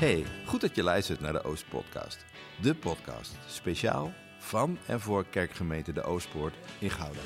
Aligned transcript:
Hey, 0.00 0.24
goed 0.46 0.60
dat 0.60 0.74
je 0.74 0.82
luistert 0.82 1.20
naar 1.20 1.32
de 1.32 1.44
Oostpodcast. 1.44 2.24
De 2.60 2.74
podcast 2.74 3.32
speciaal 3.46 4.12
van 4.38 4.78
en 4.86 5.00
voor 5.00 5.24
kerkgemeente 5.24 5.92
De 5.92 6.02
Oostpoort 6.02 6.54
in 6.78 6.90
Gouda. 6.90 7.20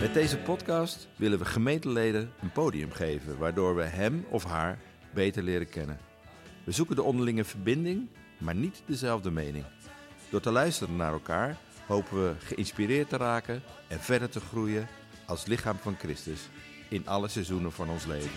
Met 0.00 0.14
deze 0.14 0.38
podcast 0.38 1.08
willen 1.16 1.38
we 1.38 1.44
gemeenteleden 1.44 2.32
een 2.40 2.52
podium 2.52 2.92
geven, 2.92 3.38
waardoor 3.38 3.74
we 3.74 3.82
hem 3.82 4.26
of 4.30 4.44
haar 4.44 4.78
beter 5.14 5.42
leren 5.42 5.68
kennen. 5.68 5.98
We 6.64 6.72
zoeken 6.72 6.96
de 6.96 7.02
onderlinge 7.02 7.44
verbinding, 7.44 8.08
maar 8.38 8.54
niet 8.54 8.82
dezelfde 8.86 9.30
mening. 9.30 9.64
Door 10.30 10.40
te 10.40 10.50
luisteren 10.50 10.96
naar 10.96 11.12
elkaar 11.12 11.56
hopen 11.86 12.24
we 12.24 12.34
geïnspireerd 12.38 13.08
te 13.08 13.16
raken 13.16 13.62
en 13.88 14.00
verder 14.00 14.28
te 14.28 14.40
groeien 14.40 14.88
als 15.28 15.46
lichaam 15.46 15.76
van 15.78 15.96
Christus 15.98 16.48
in 16.88 17.08
alle 17.08 17.28
seizoenen 17.28 17.72
van 17.72 17.90
ons 17.90 18.06
leven. 18.06 18.30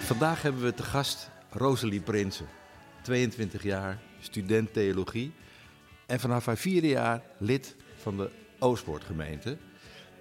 Vandaag 0.00 0.42
hebben 0.42 0.62
we 0.62 0.74
te 0.74 0.82
gast 0.82 1.30
Rosalie 1.50 2.00
Prinsen, 2.00 2.46
22 3.02 3.62
jaar, 3.62 3.98
student 4.20 4.72
theologie 4.72 5.32
en 6.06 6.20
vanaf 6.20 6.46
haar 6.46 6.56
vierde 6.56 6.88
jaar 6.88 7.22
lid 7.38 7.76
van 7.96 8.16
de 8.16 8.30
Oostpoortgemeente. 8.58 9.56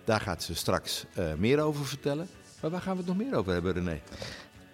Daar 0.04 0.22
gaat 0.22 0.44
ze 0.44 0.56
straks 0.56 1.06
uh, 1.18 1.34
meer 1.34 1.60
over 1.60 1.86
vertellen. 1.86 2.28
Maar 2.62 2.72
waar 2.72 2.82
gaan 2.82 2.92
we 2.92 2.98
het 2.98 3.08
nog 3.08 3.18
meer 3.18 3.36
over 3.36 3.54
hebben, 3.54 3.74
René? 3.74 4.02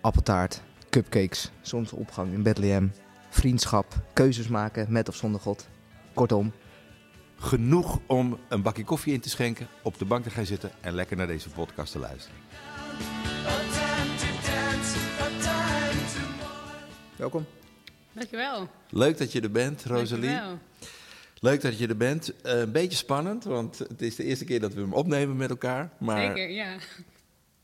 Appeltaart, 0.02 0.62
cupcakes, 0.90 1.52
zonsopgang 1.62 2.34
in 2.34 2.44
Bethlehem, 2.44 2.92
vriendschap, 3.30 3.94
keuzes 4.14 4.48
maken 4.48 4.92
met 4.92 5.08
of 5.08 5.16
zonder 5.16 5.42
God. 5.42 5.68
Kortom, 6.14 6.54
genoeg 7.40 8.00
om 8.06 8.40
een 8.48 8.62
bakje 8.62 8.84
koffie 8.84 9.14
in 9.14 9.20
te 9.20 9.30
schenken, 9.30 9.68
op 9.84 9.98
de 9.98 10.06
bank 10.06 10.24
te 10.24 10.30
gaan 10.30 10.46
zitten 10.46 10.72
en 10.82 10.94
lekker 10.94 11.18
naar 11.18 11.28
deze 11.28 11.50
podcast 11.50 11.92
te 11.92 12.00
luisteren. 12.00 12.38
Welkom. 17.16 17.46
Dankjewel. 18.12 18.70
Leuk 18.90 19.18
dat 19.18 19.32
je 19.32 19.42
er 19.42 19.52
bent, 19.52 19.86
Rosalie. 19.86 20.30
Dankjewel. 20.30 20.60
Leuk 21.40 21.62
dat 21.62 21.78
je 21.78 21.88
er 21.88 21.98
bent. 21.98 22.34
Uh, 22.46 22.60
een 22.60 22.72
beetje 22.72 22.98
spannend, 22.98 23.44
want 23.44 23.78
het 23.78 24.02
is 24.02 24.16
de 24.16 24.24
eerste 24.24 24.46
keer 24.46 24.60
dat 24.60 24.74
we 24.74 24.82
hem 24.82 24.94
opnemen 24.94 25.38
met 25.38 25.50
elkaar. 25.50 25.90
Maar... 26.00 26.22
Zeker, 26.22 26.50
ja. 26.50 26.76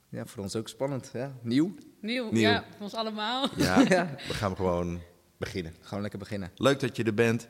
Ja, 0.10 0.26
voor 0.26 0.44
ons 0.44 0.56
ook 0.56 0.68
spannend. 0.68 1.10
Ja. 1.14 1.34
Nieuw. 1.42 1.76
Nieuw, 2.02 2.32
Nieuw. 2.32 2.50
ja, 2.50 2.64
voor 2.72 2.82
ons 2.82 2.94
allemaal. 2.94 3.50
Ja, 3.56 3.84
we 4.28 4.34
gaan 4.34 4.56
gewoon 4.56 5.02
beginnen. 5.38 5.76
Gewoon 5.82 6.02
lekker 6.02 6.20
beginnen. 6.20 6.52
Leuk 6.56 6.80
dat 6.80 6.96
je 6.96 7.04
er 7.04 7.14
bent. 7.14 7.48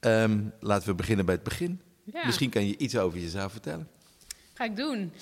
Um, 0.00 0.52
laten 0.60 0.88
we 0.88 0.94
beginnen 0.94 1.24
bij 1.24 1.34
het 1.34 1.44
begin. 1.44 1.80
Ja. 2.04 2.26
Misschien 2.26 2.50
kan 2.50 2.66
je 2.66 2.76
iets 2.76 2.96
over 2.96 3.18
jezelf 3.18 3.52
vertellen. 3.52 3.88
Ga 4.54 4.64
ik 4.64 4.76
doen. 4.76 5.12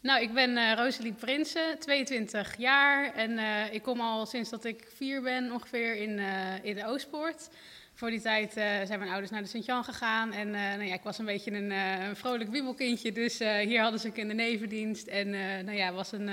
Nou, 0.00 0.22
ik 0.22 0.34
ben 0.34 0.50
uh, 0.50 0.72
Rosalie 0.72 1.12
Prinsen, 1.12 1.78
22 1.78 2.56
jaar. 2.58 3.14
En 3.14 3.30
uh, 3.30 3.72
ik 3.72 3.82
kom 3.82 4.00
al 4.00 4.26
sinds 4.26 4.50
dat 4.50 4.64
ik 4.64 4.88
vier 4.96 5.22
ben 5.22 5.52
ongeveer 5.52 5.96
in, 5.96 6.18
uh, 6.18 6.64
in 6.64 6.74
de 6.74 6.86
Oostpoort. 6.86 7.48
Voor 7.94 8.10
die 8.10 8.20
tijd 8.20 8.52
zijn 8.52 8.98
mijn 8.98 9.10
ouders 9.10 9.30
naar 9.30 9.42
de 9.42 9.48
Sint-Jan 9.48 9.84
gegaan. 9.84 10.32
En 10.32 10.50
nou 10.50 10.84
ja, 10.84 10.94
ik 10.94 11.02
was 11.02 11.18
een 11.18 11.24
beetje 11.24 11.52
een, 11.52 11.70
een 11.70 12.16
vrolijk 12.16 12.50
wiebelkindje. 12.50 13.12
Dus 13.12 13.38
hier 13.38 13.80
hadden 13.80 14.00
ze 14.00 14.10
een 14.14 14.36
nevendienst. 14.36 15.06
En 15.06 15.30
nou 15.64 15.72
ja, 15.72 15.92
was 15.92 16.12
een 16.12 16.30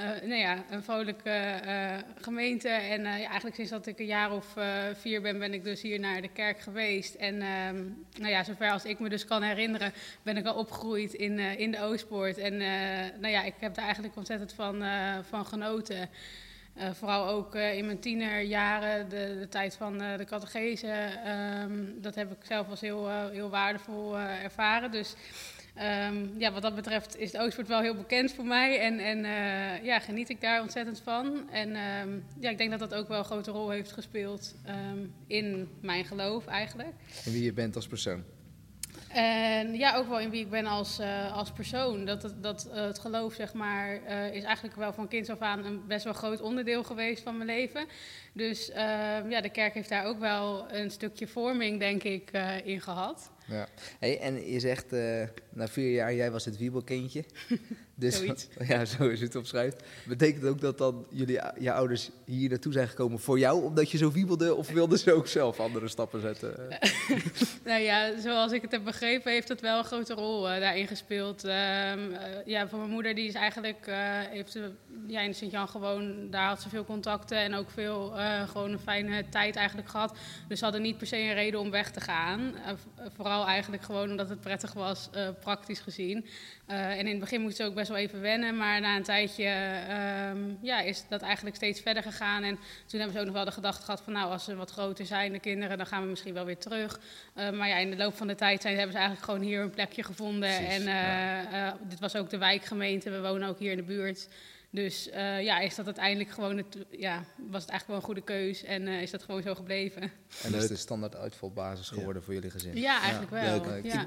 uh, 0.00 0.28
nou 0.28 0.40
ja, 0.40 0.64
een 0.70 0.82
vrolijke 0.82 1.60
uh, 1.64 1.96
gemeente. 2.20 2.68
En 2.68 3.00
uh, 3.00 3.20
ja, 3.20 3.26
eigenlijk 3.26 3.56
sinds 3.56 3.70
dat 3.70 3.86
ik 3.86 3.98
een 3.98 4.06
jaar 4.06 4.32
of 4.32 4.56
vier 4.92 5.22
ben, 5.22 5.38
ben 5.38 5.54
ik 5.54 5.64
dus 5.64 5.82
hier 5.82 6.00
naar 6.00 6.22
de 6.22 6.28
kerk 6.28 6.60
geweest. 6.60 7.14
En 7.14 7.42
ehm, 7.42 7.84
nou 8.18 8.30
ja, 8.30 8.44
zover 8.44 8.70
als 8.70 8.84
ik 8.84 8.98
me 8.98 9.08
dus 9.08 9.24
kan 9.24 9.42
herinneren, 9.42 9.92
ben 10.22 10.36
ik 10.36 10.46
al 10.46 10.54
opgegroeid 10.54 11.12
in, 11.12 11.38
in 11.38 11.70
de 11.70 11.80
Oostpoort. 11.80 12.38
En 12.38 12.56
nou 13.20 13.28
ja, 13.28 13.42
ik 13.42 13.54
heb 13.58 13.74
daar 13.74 13.84
eigenlijk 13.84 14.16
ontzettend 14.16 14.52
van, 14.52 14.84
van 15.28 15.46
genoten. 15.46 16.08
vooral 16.92 17.28
ook 17.28 17.54
in 17.54 17.86
mijn 17.86 18.00
tienerjaren, 18.00 19.08
de, 19.08 19.36
de 19.40 19.48
tijd 19.48 19.76
van 19.76 19.98
de 19.98 20.24
catechese. 20.26 21.08
Um, 21.62 22.00
dat 22.00 22.14
heb 22.14 22.30
ik 22.30 22.44
zelf 22.44 22.68
als 22.70 22.80
heel, 22.80 23.08
heel 23.30 23.50
waardevol 23.50 24.18
ervaren. 24.18 24.90
Dus 24.90 25.14
Um, 25.82 26.34
ja, 26.38 26.52
wat 26.52 26.62
dat 26.62 26.74
betreft 26.74 27.18
is 27.18 27.32
het 27.32 27.40
Oostvoort 27.40 27.68
wel 27.68 27.80
heel 27.80 27.94
bekend 27.94 28.32
voor 28.32 28.44
mij. 28.44 28.80
En, 28.80 28.98
en 28.98 29.18
uh, 29.18 29.84
ja, 29.84 29.98
geniet 29.98 30.28
ik 30.28 30.40
daar 30.40 30.60
ontzettend 30.60 31.00
van. 31.00 31.50
En 31.50 31.76
um, 31.76 32.24
ja, 32.38 32.50
ik 32.50 32.58
denk 32.58 32.70
dat 32.70 32.78
dat 32.78 32.94
ook 32.94 33.08
wel 33.08 33.18
een 33.18 33.24
grote 33.24 33.50
rol 33.50 33.70
heeft 33.70 33.92
gespeeld 33.92 34.54
um, 34.68 35.14
in 35.26 35.68
mijn 35.80 36.04
geloof 36.04 36.46
eigenlijk. 36.46 36.92
En 37.24 37.32
wie 37.32 37.42
je 37.42 37.52
bent 37.52 37.76
als 37.76 37.86
persoon? 37.86 38.24
En 39.12 39.74
ja, 39.74 39.96
ook 39.96 40.08
wel 40.08 40.20
in 40.20 40.30
wie 40.30 40.40
ik 40.40 40.50
ben 40.50 40.66
als, 40.66 41.00
uh, 41.00 41.36
als 41.36 41.52
persoon. 41.52 42.04
Dat, 42.04 42.20
dat, 42.20 42.42
dat 42.42 42.68
uh, 42.68 42.74
het 42.74 42.98
geloof, 42.98 43.34
zeg 43.34 43.52
maar, 43.52 44.00
uh, 44.08 44.34
is 44.34 44.42
eigenlijk 44.42 44.76
wel 44.76 44.92
van 44.92 45.08
kinds 45.08 45.28
af 45.28 45.40
aan 45.40 45.64
een 45.64 45.86
best 45.86 46.04
wel 46.04 46.12
groot 46.12 46.40
onderdeel 46.40 46.84
geweest 46.84 47.22
van 47.22 47.36
mijn 47.36 47.48
leven. 47.48 47.86
Dus 48.32 48.70
ja, 49.28 49.40
de 49.40 49.50
kerk 49.50 49.74
heeft 49.74 49.88
daar 49.88 50.04
ook 50.04 50.18
wel 50.18 50.72
een 50.72 50.90
stukje 50.90 51.26
vorming, 51.26 51.78
denk 51.78 52.02
ik, 52.02 52.30
in 52.64 52.80
gehad. 52.80 53.30
Ja. 53.50 53.68
Hey, 53.98 54.20
en 54.20 54.50
je 54.50 54.60
zegt, 54.60 54.92
uh, 54.92 55.22
na 55.50 55.68
vier 55.68 55.90
jaar, 55.92 56.14
jij 56.14 56.30
was 56.30 56.44
het 56.44 56.56
wiebelkindje. 56.56 57.24
Dus, 58.00 58.16
Zoiets. 58.16 58.48
Ja, 58.68 58.84
zo 58.84 59.08
is 59.08 59.20
het 59.20 59.36
opschrijft. 59.36 59.82
Betekent 60.06 60.44
ook 60.44 60.60
dat 60.60 60.78
dan 60.78 61.06
jullie, 61.10 61.40
je 61.58 61.72
ouders 61.72 62.10
hier 62.24 62.48
naartoe 62.48 62.72
zijn 62.72 62.88
gekomen 62.88 63.18
voor 63.18 63.38
jou, 63.38 63.64
omdat 63.64 63.90
je 63.90 63.98
zo 63.98 64.12
wiebelde? 64.12 64.54
Of 64.54 64.70
wilden 64.70 64.98
ze 64.98 65.12
ook 65.12 65.26
zelf 65.26 65.60
andere 65.60 65.88
stappen 65.88 66.20
zetten? 66.20 66.68
nou 67.64 67.80
ja, 67.80 68.20
zoals 68.20 68.52
ik 68.52 68.62
het 68.62 68.70
heb 68.70 68.84
begrepen, 68.84 69.32
heeft 69.32 69.48
dat 69.48 69.60
wel 69.60 69.78
een 69.78 69.84
grote 69.84 70.14
rol 70.14 70.50
uh, 70.50 70.60
daarin 70.60 70.86
gespeeld. 70.86 71.44
Uh, 71.44 71.52
ja, 72.44 72.68
voor 72.68 72.78
mijn 72.78 72.90
moeder, 72.90 73.14
die 73.14 73.28
is 73.28 73.34
eigenlijk, 73.34 73.86
heeft 74.30 74.58
ja, 75.06 75.20
in 75.20 75.34
Sint-Jan 75.34 75.68
gewoon, 75.68 76.30
daar 76.30 76.48
had 76.48 76.62
ze 76.62 76.68
veel 76.68 76.84
contacten 76.84 77.38
en 77.38 77.54
ook 77.54 77.70
veel, 77.70 78.12
gewoon 78.46 78.72
een 78.72 78.78
fijne 78.78 79.28
tijd 79.28 79.56
eigenlijk 79.56 79.88
gehad. 79.88 80.16
Dus 80.48 80.58
ze 80.58 80.64
hadden 80.64 80.82
niet 80.82 80.98
per 80.98 81.06
se 81.06 81.16
een 81.16 81.34
reden 81.34 81.60
om 81.60 81.70
weg 81.70 81.90
te 81.90 82.00
gaan. 82.00 82.54
vooral 83.16 83.46
eigenlijk 83.46 83.82
gewoon 83.82 84.10
omdat 84.10 84.28
het 84.28 84.40
prettig 84.40 84.72
was, 84.72 85.10
praktisch 85.40 85.80
gezien. 85.80 86.26
En 86.70 86.98
in 86.98 87.06
het 87.06 87.18
begin 87.18 87.40
moest 87.40 87.56
ze 87.56 87.64
ook 87.64 87.74
best 87.74 87.88
wel 87.88 87.96
even 87.96 88.20
wennen, 88.20 88.56
maar 88.56 88.80
na 88.80 88.96
een 88.96 89.02
tijdje 89.02 89.44
um, 90.32 90.58
ja, 90.62 90.80
is 90.80 91.04
dat 91.08 91.22
eigenlijk 91.22 91.56
steeds 91.56 91.80
verder 91.80 92.02
gegaan. 92.02 92.42
En 92.42 92.58
toen 92.86 93.00
hebben 93.00 93.12
ze 93.12 93.18
ook 93.18 93.26
nog 93.26 93.34
wel 93.34 93.44
de 93.44 93.50
gedachte 93.50 93.84
gehad 93.84 94.00
van 94.00 94.12
nou, 94.12 94.30
als 94.30 94.44
ze 94.44 94.56
wat 94.56 94.70
groter 94.70 95.06
zijn, 95.06 95.32
de 95.32 95.38
kinderen, 95.38 95.76
dan 95.76 95.86
gaan 95.86 96.02
we 96.02 96.08
misschien 96.08 96.34
wel 96.34 96.44
weer 96.44 96.58
terug. 96.58 97.00
Uh, 97.36 97.50
maar 97.50 97.68
ja, 97.68 97.76
in 97.76 97.90
de 97.90 97.96
loop 97.96 98.16
van 98.16 98.26
de 98.26 98.34
tijd 98.34 98.62
zijn, 98.62 98.74
hebben 98.74 98.92
ze 98.92 98.98
eigenlijk 98.98 99.30
gewoon 99.30 99.46
hier 99.46 99.60
een 99.60 99.70
plekje 99.70 100.02
gevonden. 100.02 100.56
Precies, 100.56 100.76
en 100.76 100.82
ja. 100.82 101.66
uh, 101.66 101.72
dit 101.88 102.00
was 102.00 102.16
ook 102.16 102.30
de 102.30 102.38
wijkgemeente, 102.38 103.10
we 103.10 103.20
wonen 103.20 103.48
ook 103.48 103.58
hier 103.58 103.70
in 103.70 103.76
de 103.76 103.82
buurt. 103.82 104.28
Dus 104.72 105.08
uh, 105.08 105.42
ja, 105.42 105.58
is 105.58 105.74
dat 105.74 105.86
uiteindelijk 105.86 106.30
gewoon 106.30 106.56
het, 106.56 106.76
ja, 106.90 107.24
was 107.36 107.62
het 107.62 107.70
eigenlijk 107.70 107.86
wel 107.86 107.96
een 107.96 108.02
goede 108.02 108.20
keus 108.20 108.64
en 108.64 108.86
uh, 108.86 109.02
is 109.02 109.10
dat 109.10 109.22
gewoon 109.22 109.42
zo 109.42 109.54
gebleven. 109.54 110.02
En 110.42 110.54
is 110.54 110.68
de 110.68 110.76
standaard 110.76 111.16
uitvalbasis 111.16 111.88
geworden 111.88 112.16
ja. 112.16 112.22
voor 112.22 112.34
jullie 112.34 112.50
gezin? 112.50 112.76
Ja, 112.76 113.00
eigenlijk 113.00 113.32
ja. 113.32 113.60
wel. 113.60 113.76
Ja. 113.82 114.06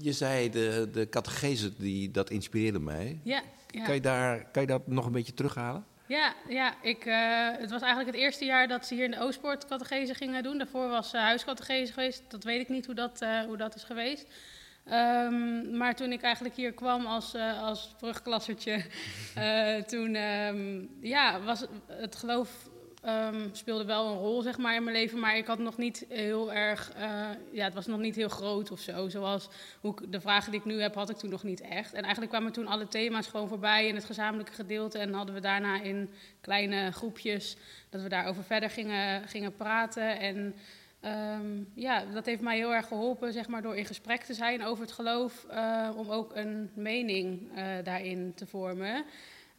Je 0.00 0.12
zei 0.12 0.50
de, 0.50 0.88
de 0.92 1.08
catechese, 1.08 1.76
die, 1.76 2.10
dat 2.10 2.30
inspireerde 2.30 2.80
mij. 2.80 3.20
Ja, 3.22 3.42
Kan, 3.84 3.94
je 3.94 4.00
daar, 4.00 4.50
kan 4.50 4.62
je 4.62 4.68
dat 4.68 4.86
nog 4.86 5.06
een 5.06 5.12
beetje 5.12 5.34
terughalen? 5.34 5.84
Ja, 6.06 6.34
ja 6.48 6.82
ik, 6.82 7.04
uh, 7.04 7.48
het 7.58 7.70
was 7.70 7.82
eigenlijk 7.82 8.12
het 8.16 8.24
eerste 8.24 8.44
jaar 8.44 8.68
dat 8.68 8.86
ze 8.86 8.94
hier 8.94 9.04
in 9.04 9.10
de 9.10 9.20
Oostpoort 9.20 9.66
catechese 9.66 10.14
gingen 10.14 10.42
doen. 10.42 10.58
Daarvoor 10.58 10.88
was 10.88 11.14
uh, 11.14 11.20
huiscatechese 11.20 11.92
geweest. 11.92 12.22
Dat 12.28 12.44
weet 12.44 12.60
ik 12.60 12.68
niet 12.68 12.86
hoe 12.86 12.94
dat, 12.94 13.22
uh, 13.22 13.40
hoe 13.40 13.56
dat 13.56 13.74
is 13.74 13.84
geweest. 13.84 14.26
Um, 14.92 15.76
maar 15.76 15.94
toen 15.94 16.12
ik 16.12 16.22
eigenlijk 16.22 16.54
hier 16.54 16.72
kwam 16.72 17.06
als, 17.06 17.34
uh, 17.34 17.62
als 17.62 17.94
brugklassertje, 17.98 18.84
uh, 19.38 19.76
toen 19.92 20.14
um, 20.14 20.90
ja, 21.00 21.40
was 21.40 21.64
het 21.86 22.16
geloof 22.16 22.68
um, 23.06 23.48
speelde 23.52 23.84
wel 23.84 24.06
een 24.06 24.18
rol 24.18 24.42
zeg 24.42 24.58
maar, 24.58 24.74
in 24.74 24.84
mijn 24.84 24.96
leven, 24.96 25.18
maar 25.18 25.36
ik 25.36 25.46
had 25.46 25.58
nog 25.58 25.76
niet 25.76 26.06
heel 26.08 26.52
erg, 26.52 26.92
uh, 26.96 27.28
ja, 27.52 27.64
het 27.64 27.74
was 27.74 27.86
nog 27.86 27.98
niet 27.98 28.16
heel 28.16 28.28
groot 28.28 28.70
of 28.70 28.80
zo. 28.80 29.08
Zoals 29.08 29.48
hoe 29.80 29.92
ik, 29.92 30.12
de 30.12 30.20
vragen 30.20 30.50
die 30.50 30.60
ik 30.60 30.66
nu 30.66 30.80
heb, 30.80 30.94
had 30.94 31.10
ik 31.10 31.16
toen 31.16 31.30
nog 31.30 31.42
niet 31.42 31.60
echt. 31.60 31.92
En 31.92 32.02
eigenlijk 32.02 32.32
kwamen 32.32 32.52
toen 32.52 32.66
alle 32.66 32.88
thema's 32.88 33.26
gewoon 33.26 33.48
voorbij 33.48 33.86
in 33.86 33.94
het 33.94 34.04
gezamenlijke 34.04 34.52
gedeelte 34.52 34.98
en 34.98 35.12
hadden 35.12 35.34
we 35.34 35.40
daarna 35.40 35.82
in 35.82 36.10
kleine 36.40 36.92
groepjes 36.92 37.56
dat 37.90 38.02
we 38.02 38.08
daarover 38.08 38.44
verder 38.44 38.70
gingen, 38.70 39.28
gingen 39.28 39.56
praten 39.56 40.18
en... 40.18 40.54
Um, 41.06 41.68
ja, 41.74 42.04
dat 42.04 42.26
heeft 42.26 42.40
mij 42.40 42.56
heel 42.56 42.74
erg 42.74 42.86
geholpen, 42.86 43.32
zeg 43.32 43.48
maar, 43.48 43.62
door 43.62 43.76
in 43.76 43.84
gesprek 43.84 44.22
te 44.22 44.34
zijn 44.34 44.64
over 44.64 44.84
het 44.84 44.92
geloof, 44.92 45.46
uh, 45.50 45.90
om 45.96 46.10
ook 46.10 46.34
een 46.34 46.70
mening 46.74 47.40
uh, 47.56 47.64
daarin 47.84 48.32
te 48.34 48.46
vormen. 48.46 49.04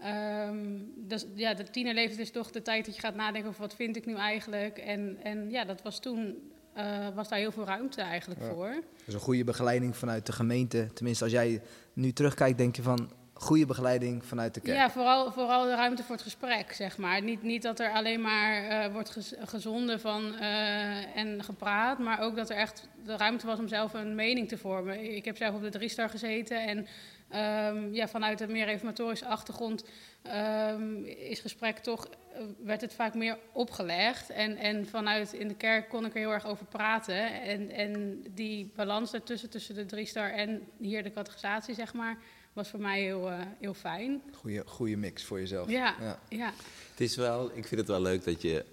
Um, 0.05 0.93
dus, 0.95 1.25
ja, 1.33 1.53
de 1.53 1.69
tienerleeftijd 1.69 2.19
is 2.19 2.31
toch 2.31 2.51
de 2.51 2.61
tijd 2.61 2.85
dat 2.85 2.95
je 2.95 3.01
gaat 3.01 3.15
nadenken 3.15 3.49
over 3.49 3.61
wat 3.61 3.75
vind 3.75 3.95
ik 3.95 4.05
nu 4.05 4.15
eigenlijk. 4.15 4.77
En, 4.77 5.17
en 5.23 5.49
ja, 5.49 5.65
dat 5.65 5.81
was 5.81 5.99
toen, 5.99 6.51
uh, 6.77 7.07
was 7.15 7.29
daar 7.29 7.39
heel 7.39 7.51
veel 7.51 7.65
ruimte 7.65 8.01
eigenlijk 8.01 8.41
ja. 8.41 8.49
voor. 8.49 8.83
Dus 9.05 9.13
een 9.13 9.19
goede 9.19 9.43
begeleiding 9.43 9.97
vanuit 9.97 10.25
de 10.25 10.31
gemeente. 10.31 10.87
Tenminste, 10.93 11.23
als 11.23 11.33
jij 11.33 11.61
nu 11.93 12.11
terugkijkt, 12.11 12.57
denk 12.57 12.75
je 12.75 12.81
van, 12.81 13.11
goede 13.39 13.65
begeleiding 13.65 14.25
vanuit 14.25 14.53
de 14.53 14.59
kerk. 14.59 14.77
Ja, 14.77 14.89
vooral, 14.89 15.31
vooral 15.31 15.63
de 15.63 15.75
ruimte 15.75 16.03
voor 16.03 16.15
het 16.15 16.23
gesprek, 16.23 16.73
zeg 16.73 16.97
maar. 16.97 17.21
Niet, 17.21 17.41
niet 17.43 17.61
dat 17.61 17.79
er 17.79 17.91
alleen 17.91 18.21
maar 18.21 18.63
eh, 18.63 18.93
wordt 18.93 19.09
gez- 19.09 19.33
gezonden 19.39 19.99
van, 19.99 20.35
eh, 20.35 21.15
en 21.17 21.43
gepraat, 21.43 21.99
maar 21.99 22.19
ook 22.21 22.35
dat 22.35 22.49
er 22.49 22.57
echt 22.57 22.87
de 23.03 23.17
ruimte 23.17 23.45
was 23.45 23.59
om 23.59 23.67
zelf 23.67 23.93
een 23.93 24.15
mening 24.15 24.47
te 24.47 24.57
vormen. 24.57 25.15
Ik 25.15 25.25
heb 25.25 25.37
zelf 25.37 25.55
op 25.55 25.61
de 25.61 25.69
Driestar 25.69 26.09
gezeten 26.09 26.61
en 26.67 26.87
ehm, 27.29 27.93
ja, 27.93 28.07
vanuit 28.07 28.41
een 28.41 28.51
meer 28.51 28.65
reformatorische 28.65 29.25
achtergrond 29.25 29.85
ehm, 30.21 31.03
is 31.03 31.39
gesprek 31.39 31.77
toch, 31.77 32.07
eh, 32.33 32.41
werd 32.63 32.81
het 32.81 32.93
vaak 32.93 33.13
meer 33.13 33.37
opgelegd. 33.51 34.29
En, 34.29 34.57
en 34.57 34.87
vanuit 34.87 35.33
in 35.33 35.47
de 35.47 35.55
kerk 35.55 35.89
kon 35.89 36.05
ik 36.05 36.13
er 36.13 36.19
heel 36.19 36.31
erg 36.31 36.45
over 36.45 36.65
praten. 36.65 37.41
En, 37.41 37.69
en 37.71 38.23
die 38.29 38.71
balans 38.75 39.11
daartussen, 39.11 39.49
tussen 39.49 39.75
de 39.75 39.85
Driestar 39.85 40.29
en 40.29 40.67
hier 40.79 41.03
de 41.03 41.11
categorisatie, 41.11 41.73
zeg 41.75 41.93
maar, 41.93 42.17
was 42.57 42.69
voor 42.69 42.79
mij 42.79 43.01
heel, 43.01 43.29
eh, 43.29 43.39
heel 43.59 43.73
fijn. 43.73 44.21
Goeie, 44.35 44.61
goede 44.65 44.95
mix 44.97 45.23
voor 45.23 45.39
jezelf. 45.39 45.69
Ja, 45.69 45.95
Ja. 46.01 46.19
ja. 46.29 46.53
Het 46.91 47.01
is 47.01 47.15
wel, 47.15 47.51
ik 47.53 47.67
vind 47.67 47.81
het 47.81 47.89
wel 47.89 48.01
leuk 48.01 48.23
dat, 48.23 48.41
je, 48.41 48.65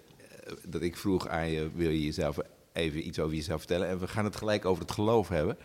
eh, 0.45 0.53
dat 0.67 0.83
ik 0.83 0.97
vroeg 0.97 1.29
aan 1.29 1.51
je, 1.51 1.71
wil 1.75 1.91
je 1.91 2.05
jezelf 2.05 2.39
even 2.73 3.07
iets 3.07 3.19
over 3.19 3.35
jezelf 3.37 3.59
vertellen? 3.59 3.89
En 3.89 3.99
we 3.99 4.09
gaan 4.09 4.25
het 4.25 4.37
gelijk 4.37 4.65
over 4.65 4.83
het 4.83 4.93
geloof 4.93 5.29
hebben. 5.29 5.57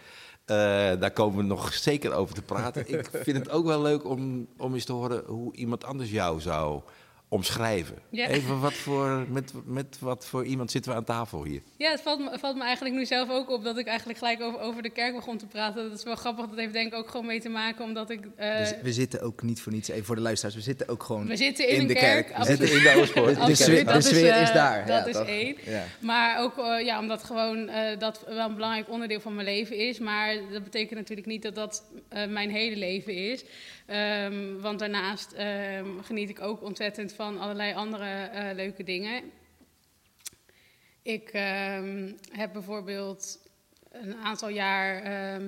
Eh, 0.45 0.56
daar 1.00 1.12
komen 1.12 1.38
we 1.38 1.44
nog 1.44 1.74
zeker 1.74 2.13
over 2.13 2.36
te 2.36 2.42
praten. 2.42 2.88
ik 3.00 3.10
vind 3.13 3.38
het 3.38 3.50
ook 3.50 3.66
wel 3.66 3.81
leuk 3.81 4.06
om, 4.06 4.48
om 4.57 4.74
eens 4.74 4.86
te 4.86 4.94
horen 4.94 5.24
hoe 5.25 5.56
iemand 5.56 5.83
anders 5.83 6.12
jou 6.12 6.42
zou 6.42 6.81
omschrijven. 7.30 7.96
Ja. 8.10 8.28
Even 8.28 8.60
wat 8.60 8.74
voor, 8.74 9.26
met, 9.30 9.52
met 9.66 9.98
wat 10.00 10.26
voor 10.26 10.46
iemand 10.46 10.72
zitten 10.72 10.92
we 10.92 10.98
aan 10.98 11.04
tafel 11.04 11.44
hier? 11.44 11.62
Ja, 11.78 11.92
het 11.92 12.02
valt, 12.02 12.20
me, 12.20 12.40
valt 12.40 12.56
me 12.58 12.64
eigenlijk 12.64 12.96
nu 12.96 13.06
zelf 13.06 13.30
ook 13.30 13.50
op 13.50 13.64
dat 13.64 13.78
ik 13.78 13.88
eigenlijk 13.88 14.20
gelijk 14.20 14.42
over, 14.42 14.60
over 14.60 14.81
de 14.81 14.90
kerk 14.90 15.16
begon 15.16 15.38
te 15.38 15.46
praten. 15.46 15.90
Dat 15.90 15.98
is 15.98 16.04
wel 16.04 16.16
grappig. 16.16 16.46
Dat 16.48 16.58
heeft 16.58 16.74
denk 16.74 16.94
ik 16.94 17.00
ook 17.00 17.10
gewoon 17.10 17.26
mee 17.26 17.40
te 17.42 17.50
maken 17.50 17.84
omdat 17.86 18.10
ik... 18.10 18.20
eh, 18.36 18.58
Dus 18.58 18.74
we 18.81 18.94
zitten 18.94 19.22
ook 19.22 19.42
niet 19.42 19.62
voor 19.62 19.72
niets, 19.72 19.90
even 19.90 20.06
voor 20.06 20.16
de 20.16 20.22
luisteraars, 20.22 20.56
we 20.56 20.62
zitten 20.62 20.88
ook 20.90 21.04
gewoon 21.04 21.28
we 21.28 21.36
zitten 21.36 21.68
in, 21.70 21.88
de 21.88 21.94
kerk. 21.94 22.26
kerk. 22.28 22.38
We 22.38 22.46
zitten 22.46 22.72
in 22.72 22.84
de 22.84 22.94
Oostpoort. 22.96 23.28
De, 23.28 23.34
de 23.36 23.40
Absoluut, 23.42 23.58
sfeer, 23.58 23.86
de 23.86 23.98
is, 23.98 24.36
eh, 24.36 24.42
is 24.42 24.52
daar. 24.52 24.86
dat 24.86 25.14
ja, 25.14 25.20
is 25.22 25.28
één. 25.28 25.56
Ja. 25.66 25.84
Maar 26.00 26.40
ook 26.42 26.58
eh, 26.58 26.86
ja, 26.86 27.00
omdat 27.00 27.24
gewoon 27.24 27.68
eh, 27.70 28.00
dat 28.00 28.24
wel 28.28 28.48
een 28.50 28.56
belangrijk 28.56 28.90
onderdeel 28.90 29.20
van 29.20 29.36
mijn 29.36 29.48
leven 29.48 29.78
is. 29.78 30.00
Maar 30.00 30.36
dat 30.52 30.64
betekent 30.64 31.00
natuurlijk 31.00 31.28
niet 31.28 31.42
dat 31.42 31.56
dat 31.56 31.84
eh, 32.10 32.28
mijn 32.28 32.50
hele 32.52 32.75
leven 32.75 33.14
is. 33.14 33.44
Ehm, 33.89 34.59
want 34.59 34.80
daarnaast 34.80 35.31
ehm, 35.31 36.00
geniet 36.01 36.30
ik 36.30 36.41
ook 36.41 36.62
ontzettend 36.62 37.13
van 37.13 37.39
allerlei 37.39 37.74
andere 37.74 38.06
eh, 38.06 38.56
leuke 38.56 38.83
dingen. 38.83 39.24
Ik 41.01 41.30
ehm, 41.30 42.12
heb 42.31 42.53
bijvoorbeeld 42.53 43.39
een 43.91 44.15
aantal 44.15 44.50
jaar 44.50 45.03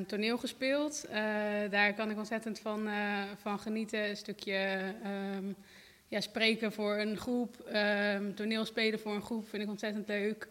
toneel 0.05 0.37
gespeeld. 0.37 1.05
Eh, 1.05 1.21
daar 1.69 1.93
kan 1.93 2.09
ik 2.09 2.17
ontzettend 2.17 2.59
van, 2.59 2.87
eh, 2.87 3.21
van 3.41 3.59
genieten. 3.59 4.09
Een 4.09 4.17
stukje 4.17 4.93
ja, 6.07 6.21
spreken 6.21 6.71
voor 6.71 6.97
een 6.97 7.17
groep, 7.17 7.59
ehm 7.59 8.33
toneelspelen 8.33 8.99
voor 8.99 9.15
een 9.15 9.21
groep 9.21 9.49
vind 9.49 9.63
ik 9.63 9.69
ontzettend 9.69 10.07
leuk. 10.07 10.47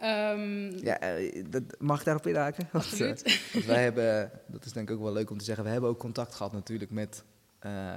Ehm, 0.00 0.76
Ja, 0.84 1.00
eh, 1.00 1.44
dat, 1.50 1.62
mag 1.78 1.98
ik 1.98 2.04
daarop 2.04 2.26
inhaken? 2.26 2.68
Want, 2.72 2.84
eh, 2.84 2.90
Absoluut. 2.90 3.40
Want 3.52 3.64
wij 3.64 3.82
hebben, 3.82 4.30
dat 4.46 4.64
is 4.64 4.72
denk 4.72 4.88
ik 4.90 4.96
ook 4.96 5.02
wel 5.02 5.12
leuk 5.12 5.30
om 5.30 5.38
te 5.38 5.44
zeggen, 5.44 5.64
we 5.64 5.70
hebben 5.70 5.90
ook 5.90 5.98
contact 5.98 6.34
gehad 6.34 6.52
natuurlijk 6.52 6.90
met, 6.90 7.22
eh, 7.58 7.96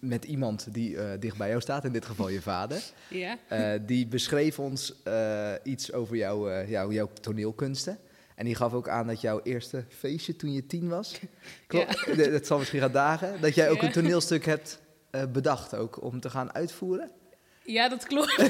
met 0.00 0.24
iemand 0.24 0.74
die 0.74 0.96
eh, 0.98 1.20
dicht 1.20 1.36
bij 1.36 1.48
jou 1.48 1.60
staat, 1.60 1.84
in 1.84 1.92
dit 1.92 2.04
geval 2.04 2.28
je 2.28 2.42
vader. 2.42 2.82
ja. 3.48 3.78
Die 3.78 4.06
beschreef 4.06 4.58
ons 4.58 4.94
iets 5.62 5.92
over 5.92 6.16
jouw, 6.16 6.48
eh, 6.48 6.68
jouw, 6.70 7.10
toneelkunsten. 7.20 7.98
En 8.34 8.44
die 8.46 8.54
gaf 8.54 8.72
ook 8.72 8.88
aan 8.88 9.06
dat 9.06 9.20
jouw 9.20 9.40
eerste 9.42 9.84
feestje 9.88 10.36
toen 10.36 10.52
je 10.52 10.66
tien 10.66 10.88
was, 10.88 11.20
klopt, 11.66 12.16
dat 12.30 12.46
zal 12.46 12.58
misschien 12.58 12.80
gaan 12.80 12.92
dagen, 12.92 13.40
dat 13.40 13.54
jij 13.54 13.70
ook 13.70 13.80
Ja. 13.80 13.86
een 13.86 13.92
toneelstuk 13.92 14.44
hebt 14.44 14.80
bedacht 15.32 15.74
ook 15.74 16.02
om 16.02 16.20
te 16.20 16.30
gaan 16.30 16.54
uitvoeren. 16.54 17.10
Ja, 17.64 17.88
dat 17.88 18.06
klopt. 18.06 18.36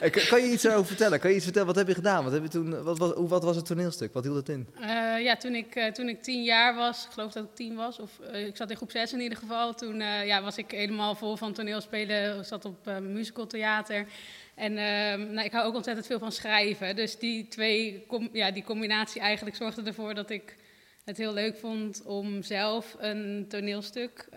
Eh, 0.00 0.28
kan- 0.28 0.42
je 0.42 0.50
iets 0.52 0.64
erover 0.64 0.86
vertellen? 0.86 1.20
Kan 1.20 1.30
je 1.30 1.34
iets 1.36 1.44
vertellen? 1.44 1.66
Wat 1.68 1.76
heb 1.76 1.88
je 1.88 1.94
gedaan? 1.94 2.24
Wat, 2.24 2.32
heb 2.32 2.42
je 2.42 2.48
toen, 2.48 2.82
wat, 2.82 2.98
wat, 2.98 3.14
hoe- 3.16 3.28
wat 3.28 3.44
was 3.44 3.56
het 3.56 3.66
toneelstuk? 3.66 4.12
Wat 4.12 4.24
hield 4.24 4.36
het 4.36 4.48
in? 4.48 4.66
Eh, 4.80 5.22
ja, 5.22 5.36
toen 5.36 5.54
ik, 5.54 5.74
eh, 5.74 5.92
toen 5.92 6.08
ik 6.08 6.22
tien 6.22 6.42
jaar 6.42 6.74
was, 6.74 7.04
ik 7.04 7.10
geloof 7.12 7.32
dat 7.32 7.44
ik 7.44 7.54
tien 7.54 7.74
was, 7.74 7.98
of 7.98 8.10
ik 8.32 8.56
zat 8.56 8.70
in 8.70 8.76
groep 8.76 8.90
zes 8.90 9.12
in 9.12 9.20
ieder 9.20 9.38
geval. 9.38 9.74
Toen 9.74 9.96
ja, 10.00 10.42
was 10.42 10.56
ik 10.56 10.70
helemaal 10.70 11.14
vol 11.14 11.36
van 11.36 11.52
toneelspelen, 11.52 12.38
ik 12.38 12.44
zat 12.44 12.64
op 12.64 12.88
uh, 12.88 12.98
musicaltheater. 12.98 14.06
En 14.54 14.78
ehm, 14.78 15.32
nou, 15.32 15.46
ik 15.46 15.52
hou 15.52 15.66
ook 15.66 15.74
ontzettend 15.74 16.06
veel 16.06 16.18
van 16.18 16.32
schrijven. 16.32 16.96
Dus 16.96 17.18
die 17.18 17.48
twee, 17.48 18.04
com- 18.08 18.28
ja, 18.32 18.50
die 18.50 18.64
combinatie 18.64 19.20
eigenlijk 19.20 19.56
zorgde 19.56 19.82
ervoor 19.82 20.14
dat 20.14 20.30
ik 20.30 20.56
het 21.04 21.16
heel 21.16 21.32
leuk 21.32 21.56
vond 21.56 22.02
om 22.04 22.42
zelf 22.42 22.96
een 22.98 23.46
toneelstuk 23.48 24.28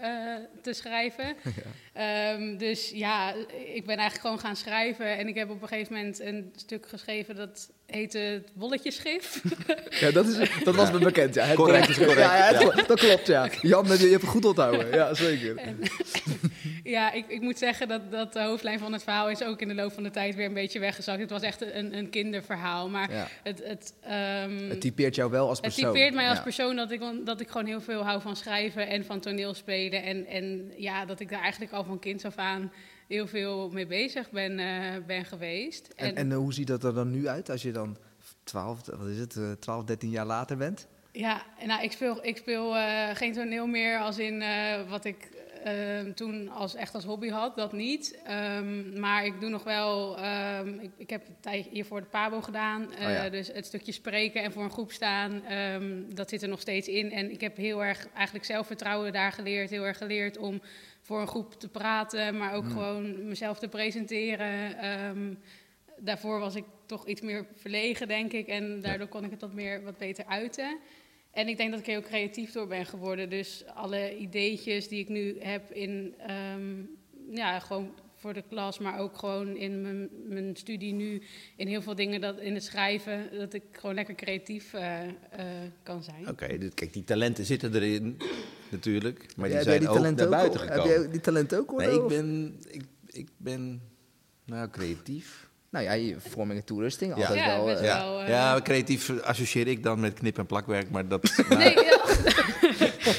te 0.62 0.74
schrijven. 0.74 1.36
Ehm, 2.00 2.58
dus 2.58 2.92
ja, 2.94 3.34
ik 3.74 3.86
ben 3.86 3.98
eigenlijk 3.98 4.20
gewoon 4.20 4.40
gaan 4.40 4.56
schrijven. 4.56 5.18
En 5.18 5.28
ik 5.28 5.36
heb 5.36 5.50
op 5.50 5.62
een 5.62 5.68
gegeven 5.68 5.94
moment 5.94 6.20
een 6.20 6.54
stuk 6.56 6.86
geschreven 6.90 7.36
dat 7.36 7.70
heette 7.86 8.18
het 8.18 8.50
Bolletjeschif. 8.54 9.42
Ja, 9.90 10.12
dat, 10.12 10.26
is, 10.28 10.38
dat 10.64 10.76
was 10.76 10.92
me 10.92 10.98
bekend. 11.00 11.34
Ja, 11.36 11.44
het 11.46 11.56
Correct, 11.56 11.86
correcte- 11.86 12.06
correct, 12.06 12.30
Ja, 12.30 12.50
ja, 12.62 12.70
het 12.72 12.88
dat 12.88 13.00
klopt, 13.00 13.28
ja. 13.28 13.50
Jan, 13.62 13.86
je 13.86 13.92
hebt 13.92 14.22
het 14.22 14.24
goed 14.32 14.46
onthouden. 14.46 14.92
Ja, 14.94 15.14
zeker. 15.14 15.58
En- 15.58 15.80
ja, 16.84 17.12
ik, 17.12 17.26
ik 17.28 17.42
moet 17.42 17.58
zeggen 17.58 17.88
dat, 17.88 18.12
dat 18.12 18.34
de 18.34 18.42
hoofdlijn 18.42 18.80
van 18.80 18.94
het 18.94 19.04
verhaal 19.04 19.30
is 19.30 19.44
ook 19.44 19.62
in 19.62 19.68
de 19.68 19.74
loop 19.74 19.92
van 19.94 20.04
de 20.04 20.12
tijd 20.12 20.36
weer 20.36 20.46
een 20.46 20.54
beetje 20.54 20.80
weggezakt. 20.80 21.20
Het 21.20 21.30
was 21.30 21.42
echt 21.42 21.62
een, 21.74 21.98
een 21.98 22.10
kinderverhaal, 22.10 22.90
maar 22.90 23.12
Ja. 23.12 23.28
het, 23.44 23.62
het, 23.64 23.94
ehm, 24.02 24.70
Het 24.70 24.82
typeert 24.82 25.16
jou 25.16 25.32
wel 25.32 25.48
als 25.48 25.58
het 25.62 25.74
persoon. 25.74 25.94
typeert 25.94 26.14
mij 26.14 26.28
als 26.28 26.38
Ja. 26.38 26.44
persoon 26.44 26.76
dat 26.76 26.92
ik, 26.92 27.02
dat 27.26 27.42
ik 27.42 27.48
gewoon 27.50 27.66
heel 27.68 27.82
veel 27.82 28.04
hou 28.04 28.22
van 28.22 28.36
schrijven 28.36 28.88
en 28.88 29.06
van 29.06 29.20
toneelspelen. 29.20 30.04
En, 30.04 30.26
en 30.26 30.72
ja, 30.78 31.06
dat 31.06 31.20
ik 31.20 31.30
daar 31.30 31.42
eigenlijk 31.42 31.72
al 31.74 31.84
van 31.90 32.00
kinds 32.00 32.26
af 32.26 32.36
aan 32.36 32.72
heel 33.08 33.28
veel 33.28 33.70
mee 33.70 33.88
bezig 33.88 34.32
ben, 34.32 34.60
eh, 34.60 35.06
ben 35.06 35.26
geweest. 35.26 35.88
En, 35.96 36.16
en 36.16 36.32
eh, 36.32 36.38
hoe 36.38 36.54
ziet 36.54 36.68
dat 36.68 36.84
er 36.84 36.94
dan 36.94 37.12
nu 37.12 37.28
uit 37.28 37.50
als 37.50 37.62
je 37.62 37.72
dan 37.72 37.98
12, 38.44 38.86
wat 38.86 39.08
is 39.08 39.20
het, 39.20 39.36
eh, 39.36 39.52
12, 39.52 39.84
13 39.84 40.10
jaar 40.10 40.26
later 40.26 40.58
bent? 40.58 40.88
Ja, 41.12 41.46
nou, 41.66 41.84
ik 41.84 41.92
speel, 41.92 42.26
ik 42.26 42.38
speel 42.38 42.78
eh, 42.78 43.16
geen 43.16 43.34
toneel 43.34 43.68
meer 43.68 44.00
als 44.00 44.18
in 44.18 44.42
eh, 44.42 44.90
wat 44.90 45.06
ik 45.06 45.30
eh, 45.64 46.00
toen 46.16 46.50
als, 46.50 46.76
echt 46.76 46.96
als 46.96 47.04
hobby 47.06 47.30
had, 47.30 47.56
dat 47.56 47.72
niet. 47.74 48.20
Ehm, 48.26 49.00
maar 49.00 49.26
ik 49.26 49.40
doe 49.40 49.50
nog 49.50 49.64
wel, 49.64 50.18
ehm, 50.18 50.80
ik, 50.80 50.92
ik 50.98 51.10
heb 51.10 51.28
een 51.28 51.36
tijdje 51.40 51.70
hiervoor 51.72 52.02
de 52.02 52.08
PABO 52.08 52.42
gedaan. 52.42 52.94
eh, 52.94 53.06
Oh 53.08 53.14
ja. 53.14 53.30
Dus 53.30 53.48
het 53.48 53.66
stukje 53.66 53.92
spreken 53.92 54.44
en 54.44 54.52
voor 54.52 54.64
een 54.64 54.72
groep 54.72 54.92
staan, 54.92 55.42
dat 56.14 56.30
zit 56.30 56.42
er 56.42 56.50
nog 56.50 56.62
steeds 56.62 56.88
in. 56.88 57.12
En 57.12 57.32
ik 57.32 57.42
heb 57.42 57.58
heel 57.58 57.84
erg 57.84 58.08
eigenlijk 58.14 58.46
zelfvertrouwen 58.46 59.14
daar 59.14 59.32
geleerd. 59.32 59.70
Heel 59.70 59.86
erg 59.86 59.98
geleerd 59.98 60.38
om 60.38 60.62
voor 61.02 61.22
een 61.22 61.28
groep 61.28 61.54
te 61.60 61.70
praten, 61.70 62.38
maar 62.38 62.54
ook 62.54 62.64
Mm. 62.64 62.70
gewoon 62.72 63.28
mezelf 63.28 63.60
te 63.60 63.68
presenteren. 63.68 65.38
Daarvoor 66.02 66.40
was 66.40 66.56
ik 66.56 66.64
toch 66.86 67.08
iets 67.08 67.22
meer 67.22 67.46
verlegen, 67.56 68.08
denk 68.08 68.32
ik. 68.34 68.48
En 68.48 68.82
daardoor 68.82 69.08
kon 69.08 69.24
ik 69.24 69.32
het 69.32 69.42
wat, 69.42 69.54
meer, 69.54 69.84
wat 69.84 69.98
beter 69.98 70.26
uiten. 70.26 70.78
En 71.32 71.48
ik 71.48 71.58
denk 71.58 71.72
dat 71.72 71.80
ik 71.80 71.86
er 71.86 71.92
heel 71.92 72.02
creatief 72.02 72.52
door 72.52 72.68
ben 72.68 72.86
geworden. 72.86 73.30
Dus 73.30 73.64
alle 73.74 74.18
ideetjes 74.18 74.88
die 74.88 75.00
ik 75.00 75.10
nu 75.10 75.36
heb 75.40 75.72
in, 75.72 76.14
ehm, 76.18 76.82
ja, 77.32 77.60
gewoon 77.60 77.94
voor 78.16 78.34
de 78.34 78.44
klas, 78.50 78.80
maar 78.80 79.00
ook 79.00 79.18
gewoon 79.18 79.56
in 79.56 79.82
mijn, 79.82 80.10
mijn 80.28 80.56
studie 80.56 80.94
nu, 80.94 81.22
in 81.56 81.68
heel 81.68 81.82
veel 81.82 81.96
dingen 81.96 82.22
dat 82.22 82.40
in 82.40 82.54
het 82.54 82.64
schrijven, 82.64 83.30
dat 83.38 83.54
ik 83.54 83.64
gewoon 83.72 83.96
lekker 83.96 84.16
creatief 84.16 84.74
eh, 84.74 85.08
eh, 85.08 85.12
kan 85.84 86.04
zijn. 86.04 86.30
Oké, 86.30 86.58
kijk, 86.74 86.94
die 86.94 87.04
talenten 87.04 87.46
zitten 87.46 87.76
erin 87.76 88.18
natuurlijk, 88.72 89.26
maar 89.36 89.50
die 89.50 89.62
zijn 89.62 89.88
ook 89.88 89.96
talenten 89.96 90.30
naar 90.30 90.40
buiten 90.40 90.62
ook, 90.62 90.68
gekomen. 90.68 90.92
Heb 90.92 91.02
jij 91.02 91.12
die 91.12 91.22
talent 91.22 91.56
ook? 91.56 91.70
hoor, 91.70 91.82
Nee, 91.82 91.96
ik 91.96 92.08
ben, 92.08 92.60
ik, 92.68 92.84
ik 93.06 93.28
ben 93.38 93.82
nou, 94.46 94.70
creatief. 94.70 95.49
Nou 95.72 95.86
ja, 95.86 95.92
je 95.94 96.16
vorming 96.20 96.60
en 96.60 96.66
toerusting, 96.66 97.16
Ja. 97.18 97.22
altijd 97.22 97.40
Ja, 97.40 97.46
wel. 97.46 97.70
eh, 97.70 97.74
wel. 97.74 97.84
Ja, 97.84 98.24
eh, 98.24 98.30
ja, 98.30 98.62
creatief 98.62 99.22
associeer 99.22 99.68
ik 99.68 99.84
dan 99.84 100.00
met 100.00 100.14
knip- 100.14 100.38
en 100.38 100.46
plakwerk, 100.46 100.90
maar 100.90 101.08
dat... 101.08 101.24
Nee, 101.50 101.74
ja. 101.74 101.98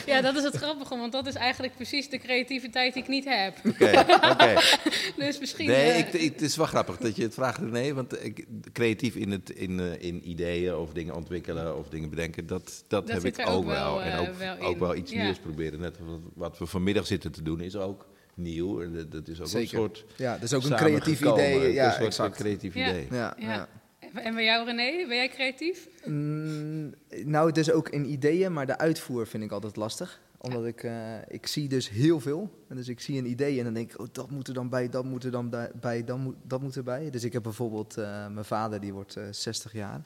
ja, 0.07 0.21
dat 0.21 0.37
is 0.37 0.43
het 0.43 0.57
grappige, 0.57 0.97
want 0.97 1.13
dat 1.13 1.27
is 1.27 1.35
eigenlijk 1.35 1.75
precies 1.75 2.09
de 2.09 2.19
creativiteit 2.19 2.95
die 2.95 3.03
ik 3.03 3.09
niet 3.09 3.25
heb. 3.25 3.55
Oké, 3.67 4.05
oké. 4.31 4.55
Dus 5.25 5.39
misschien... 5.39 5.67
Nee, 5.67 5.91
eh, 5.91 5.99
ik, 5.99 6.13
ik- 6.13 6.33
het 6.33 6.43
is 6.43 6.57
wel 6.57 6.67
grappig 6.67 6.97
dat 6.97 7.17
je 7.17 7.23
het 7.23 7.35
vraagt. 7.35 7.61
Nee, 7.61 7.95
want 7.95 8.25
ik, 8.25 8.47
creatief 8.73 9.15
in, 9.15 9.31
het, 9.31 9.51
in, 9.51 9.81
eh, 9.81 10.03
in 10.03 10.29
ideeën 10.31 10.75
of 10.77 10.93
dingen 10.93 11.15
ontwikkelen 11.15 11.77
of 11.79 11.89
dingen 11.89 12.11
bedenken, 12.11 12.47
dat, 12.47 12.85
dat, 12.89 13.07
Dat 13.07 13.23
heb 13.23 13.25
ik 13.25 13.41
ook 13.49 13.55
ook 13.55 13.65
wel. 13.65 13.75
wel, 13.97 14.03
En 14.03 14.19
ook 14.19 14.37
wel 14.39 14.59
ook 14.59 14.79
wel 14.79 14.95
iets 14.95 15.13
Ja. 15.13 15.23
nieuws 15.23 15.39
proberen. 15.39 15.81
Net 15.81 15.97
wat, 16.01 16.21
wat 16.35 16.59
we 16.59 16.67
vanmiddag 16.67 17.07
zitten 17.07 17.33
te 17.33 17.43
doen 17.43 17.61
is 17.61 17.77
ook 17.77 18.07
nieuw. 18.35 18.83
En 18.83 18.93
dat- 18.95 19.11
dat 19.13 19.29
is 19.29 19.41
ook 19.41 19.47
Zeker. 19.47 19.61
een 19.79 19.85
soort 19.85 20.05
Ja, 20.17 20.39
dus 20.39 20.55
ook 20.55 20.63
een 20.65 20.77
creatief 20.77 21.21
idee. 21.21 21.73
Ja, 21.73 22.01
een 22.01 22.13
soort 22.13 22.35
creatief 22.35 22.75
Ja. 22.75 22.89
idee. 22.89 23.07
Ja, 23.11 23.35
Ja. 23.39 23.53
ja. 23.53 23.69
En 24.15 24.35
bij 24.35 24.45
jou, 24.45 24.65
René? 24.67 25.07
Ben 25.07 25.17
jij 25.17 25.29
creatief? 25.29 25.89
Mm, 26.05 26.95
nou, 27.25 27.53
dus 27.53 27.71
ook 27.71 27.89
in 27.89 28.11
ideeën, 28.11 28.53
maar 28.53 28.67
de 28.67 28.79
uitvoer 28.79 29.27
vind 29.27 29.43
ik 29.45 29.51
altijd 29.53 29.77
lastig. 29.77 30.21
Omdat 30.39 30.67
ik, 30.67 30.83
eh, 30.83 31.15
ik 31.29 31.47
zie 31.47 31.69
dus 31.69 31.89
heel 31.91 32.21
veel. 32.21 32.51
En 32.69 32.77
dus 32.77 32.89
ik 32.89 33.01
zie 33.01 33.19
een 33.19 33.27
idee 33.31 33.59
en 33.59 33.65
dan 33.65 33.75
denk 33.75 33.93
ik, 33.93 34.01
oh, 34.01 34.07
dat 34.13 34.31
moet 34.31 34.49
er 34.49 34.55
dan 34.55 34.69
bij, 34.69 34.89
dat 34.89 35.05
moet 35.05 35.25
er 35.25 35.31
dan 35.31 35.51
bij, 35.81 36.05
dat, 36.05 36.19
moet, 36.19 36.35
dat 36.43 36.63
moet 36.63 36.77
erbij. 36.77 37.11
Dus 37.11 37.25
ik 37.25 37.33
heb 37.33 37.43
bijvoorbeeld, 37.43 37.97
eh, 37.97 38.27
mijn 38.29 38.45
vader 38.45 38.81
die 38.81 38.93
wordt 38.93 39.17
eh 39.17 39.25
60 39.31 39.73
jaar. 39.73 40.01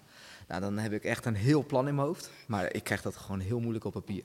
Nou, 0.49 0.61
dan 0.61 0.79
heb 0.79 0.93
ik 0.93 1.05
echt 1.05 1.25
een 1.25 1.35
heel 1.35 1.65
plan 1.67 1.89
in 1.89 1.95
mijn 1.95 2.07
hoofd. 2.07 2.31
Maar 2.47 2.75
ik 2.75 2.85
krijg 2.85 3.03
dat 3.03 3.17
gewoon 3.17 3.41
heel 3.41 3.61
moeilijk 3.61 3.85
op 3.85 3.93
papier. 3.93 4.25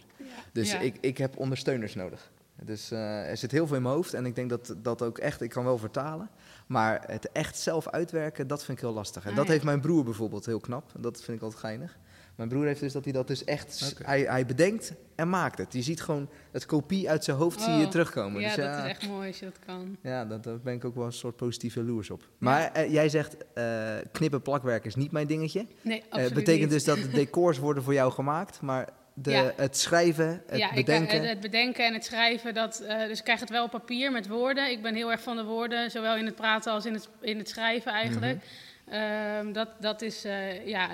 Dus 0.53 0.71
Ja. 0.71 0.79
ik, 0.79 0.95
ik 1.01 1.17
heb 1.17 1.37
ondersteuners 1.37 1.95
nodig. 1.95 2.31
Dus 2.65 2.91
eh, 2.91 3.29
er 3.29 3.37
zit 3.37 3.51
heel 3.51 3.67
veel 3.67 3.75
in 3.75 3.81
mijn 3.81 3.95
hoofd 3.95 4.13
en 4.13 4.25
ik 4.25 4.35
denk 4.35 4.49
dat 4.49 4.75
dat 4.77 5.01
ook 5.01 5.17
echt, 5.17 5.41
ik 5.41 5.49
kan 5.49 5.63
wel 5.63 5.77
vertalen. 5.77 6.29
Maar 6.67 7.03
het 7.07 7.31
echt 7.31 7.57
zelf 7.59 7.87
uitwerken, 7.87 8.47
dat 8.47 8.63
vind 8.63 8.77
ik 8.77 8.83
heel 8.83 8.93
lastig. 8.93 9.23
En 9.23 9.29
Ah, 9.29 9.35
dat 9.35 9.45
ja. 9.45 9.51
heeft 9.51 9.63
mijn 9.63 9.81
broer 9.81 10.03
bijvoorbeeld 10.03 10.45
heel 10.45 10.59
knap. 10.59 10.91
Dat 10.97 11.21
vind 11.21 11.37
ik 11.37 11.43
altijd 11.43 11.61
geinig. 11.61 11.97
Mijn 12.35 12.51
broer 12.51 12.65
heeft 12.65 12.79
dus 12.79 12.93
dat 12.93 13.03
hij 13.03 13.13
dat 13.13 13.27
dus 13.27 13.43
echt, 13.43 13.93
hij, 14.03 14.21
hij 14.21 14.45
bedenkt 14.45 14.93
en 15.15 15.29
maakt 15.29 15.57
het. 15.57 15.73
Je 15.73 15.81
ziet 15.81 16.01
gewoon 16.01 16.29
het 16.51 16.65
kopie 16.65 17.09
uit 17.09 17.23
zijn 17.23 17.37
hoofd 17.37 17.61
zie 17.61 17.73
je 17.73 17.83
Oh, 17.85 17.91
terugkomen. 17.91 18.41
Ja, 18.41 18.47
dus 18.47 18.55
dat 18.55 18.65
ja, 18.65 18.83
is 18.83 18.89
echt 18.89 19.07
mooi 19.07 19.27
als 19.27 19.39
je 19.39 19.45
dat 19.45 19.59
kan. 19.65 19.97
ja 20.01 20.25
dat, 20.25 20.43
daar 20.43 20.59
ben 20.59 20.73
ik 20.73 20.85
ook 20.85 20.95
wel 20.95 21.05
een 21.05 21.13
soort 21.13 21.35
positief 21.35 21.73
jaloers 21.73 22.09
op. 22.09 22.23
Maar 22.37 22.71
eh, 22.71 22.91
jij 22.91 23.09
zegt, 23.09 23.35
eh, 23.53 23.95
knippen 24.11 24.41
plakwerk 24.41 24.85
is 24.85 24.95
niet 24.95 25.11
mijn 25.11 25.27
dingetje. 25.27 25.65
Nee, 25.81 26.03
absoluut 26.09 26.33
betekent 26.33 26.61
niet. 26.61 26.69
dus 26.71 26.83
dat 26.83 26.97
de 26.97 27.09
decors 27.23 27.57
worden 27.57 27.83
voor 27.83 27.93
jou 27.93 28.11
gemaakt, 28.11 28.61
maar 28.61 28.89
de, 29.13 29.31
Ja. 29.31 29.51
het 29.55 29.77
schrijven, 29.77 30.43
het 30.47 30.59
ja, 30.59 30.69
ik, 30.69 30.75
bedenken... 30.85 31.19
het, 31.19 31.29
het 31.29 31.39
bedenken 31.39 31.85
en 31.85 31.93
het 31.93 32.05
schrijven, 32.05 32.53
dat, 32.53 32.79
eh, 32.79 33.07
dus 33.07 33.17
ik 33.17 33.23
krijg 33.23 33.39
het 33.39 33.49
wel 33.49 33.63
op 33.63 33.71
papier 33.71 34.11
met 34.11 34.27
woorden. 34.27 34.71
Ik 34.71 34.81
ben 34.81 34.95
heel 34.95 35.11
erg 35.11 35.21
van 35.21 35.35
de 35.35 35.43
woorden, 35.43 35.91
zowel 35.91 36.15
in 36.15 36.25
het 36.25 36.35
praten 36.35 36.71
als 36.71 36.85
in 36.85 36.93
het, 36.93 37.09
in 37.21 37.37
het 37.37 37.49
schrijven 37.49 37.91
eigenlijk. 37.91 38.43
Ehm, 38.89 39.51
dat, 39.51 39.69
dat, 39.79 40.01
is, 40.01 40.23
eh, 40.23 40.67
ja, 40.67 40.89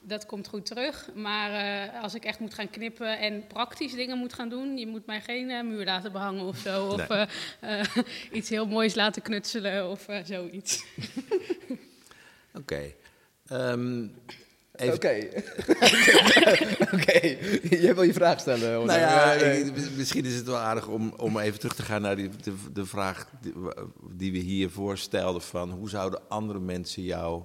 dat 0.00 0.26
komt 0.26 0.48
goed 0.48 0.66
terug. 0.66 1.08
Maar 1.14 1.50
eh, 1.52 2.02
als 2.02 2.14
ik 2.14 2.24
echt 2.24 2.38
moet 2.38 2.54
gaan 2.54 2.70
knippen 2.70 3.18
en 3.18 3.46
praktisch 3.46 3.92
dingen 3.94 4.18
moet 4.18 4.32
gaan 4.32 4.48
doen, 4.48 4.78
je 4.78 4.86
moet 4.86 5.06
mij 5.06 5.20
geen 5.20 5.50
eh, 5.50 5.62
muur 5.62 5.84
laten 5.84 6.12
behangen 6.12 6.44
of 6.44 6.56
zo. 6.56 6.86
Of 6.86 7.08
Nee. 7.08 7.26
eh, 7.60 7.80
eh, 7.80 7.86
iets 8.32 8.48
heel 8.48 8.66
moois 8.66 8.94
laten 8.94 9.22
knutselen 9.22 9.90
of 9.90 10.08
eh, 10.08 10.18
zoiets. 10.24 10.84
Oké. 12.60 12.92
Ehm, 13.48 14.06
Oké. 14.90 15.18
Oké, 16.94 17.36
jij 17.76 17.94
wil 17.94 18.02
je 18.02 18.12
vraag 18.12 18.40
stellen. 18.40 18.86
Nou 18.86 18.98
ja, 19.00 19.32
ik- 19.32 19.96
misschien 19.96 20.24
is 20.24 20.34
het 20.34 20.46
wel 20.46 20.56
aardig 20.58 20.88
om, 20.88 21.12
om 21.16 21.38
even 21.38 21.58
terug 21.58 21.74
te 21.74 21.82
gaan 21.82 22.02
naar 22.02 22.16
die, 22.16 22.28
de, 22.42 22.54
de 22.72 22.86
vraag 22.86 23.30
die, 23.40 23.52
die 24.12 24.32
we 24.32 24.38
hiervoor 24.38 24.98
stelden 24.98 25.42
van 25.42 25.70
hoe 25.70 25.88
zouden 25.88 26.20
andere 26.28 26.58
mensen 26.58 27.02
jou 27.02 27.42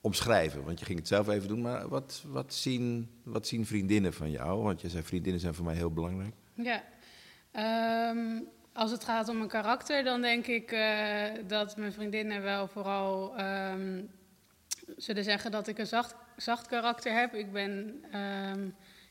omschrijven? 0.00 0.64
Want 0.64 0.78
je 0.78 0.84
ging 0.84 0.98
het 0.98 1.08
zelf 1.08 1.28
even 1.28 1.48
doen, 1.48 1.60
maar 1.60 1.88
wat, 1.88 2.22
wat, 2.26 2.54
zien, 2.54 3.10
wat 3.24 3.46
zien 3.46 3.66
vriendinnen 3.66 4.12
van 4.12 4.30
jou? 4.30 4.62
Want 4.62 4.80
je 4.80 4.88
zei 4.88 5.02
vriendinnen 5.02 5.40
zijn 5.40 5.54
voor 5.54 5.64
mij 5.64 5.74
heel 5.74 5.92
belangrijk. 5.92 6.34
Ja. 6.54 6.82
Ehm, 7.52 8.18
als 8.72 8.90
het 8.90 9.04
gaat 9.04 9.28
om 9.28 9.36
mijn 9.36 9.48
karakter, 9.48 10.04
dan 10.04 10.20
denk 10.20 10.46
ik 10.46 10.72
eh, 10.72 11.24
dat 11.46 11.76
mijn 11.76 11.92
vriendinnen 11.92 12.42
wel 12.42 12.68
vooral 12.68 13.36
ehm, 13.36 14.00
zullen 14.96 15.24
zeggen 15.24 15.50
dat 15.50 15.68
ik 15.68 15.78
een 15.78 15.86
zacht, 15.86 16.14
zacht 16.40 16.66
karakter 16.66 17.18
heb. 17.18 17.34
Ik 17.34 17.52
ben. 17.52 18.04
ehm, 18.10 18.68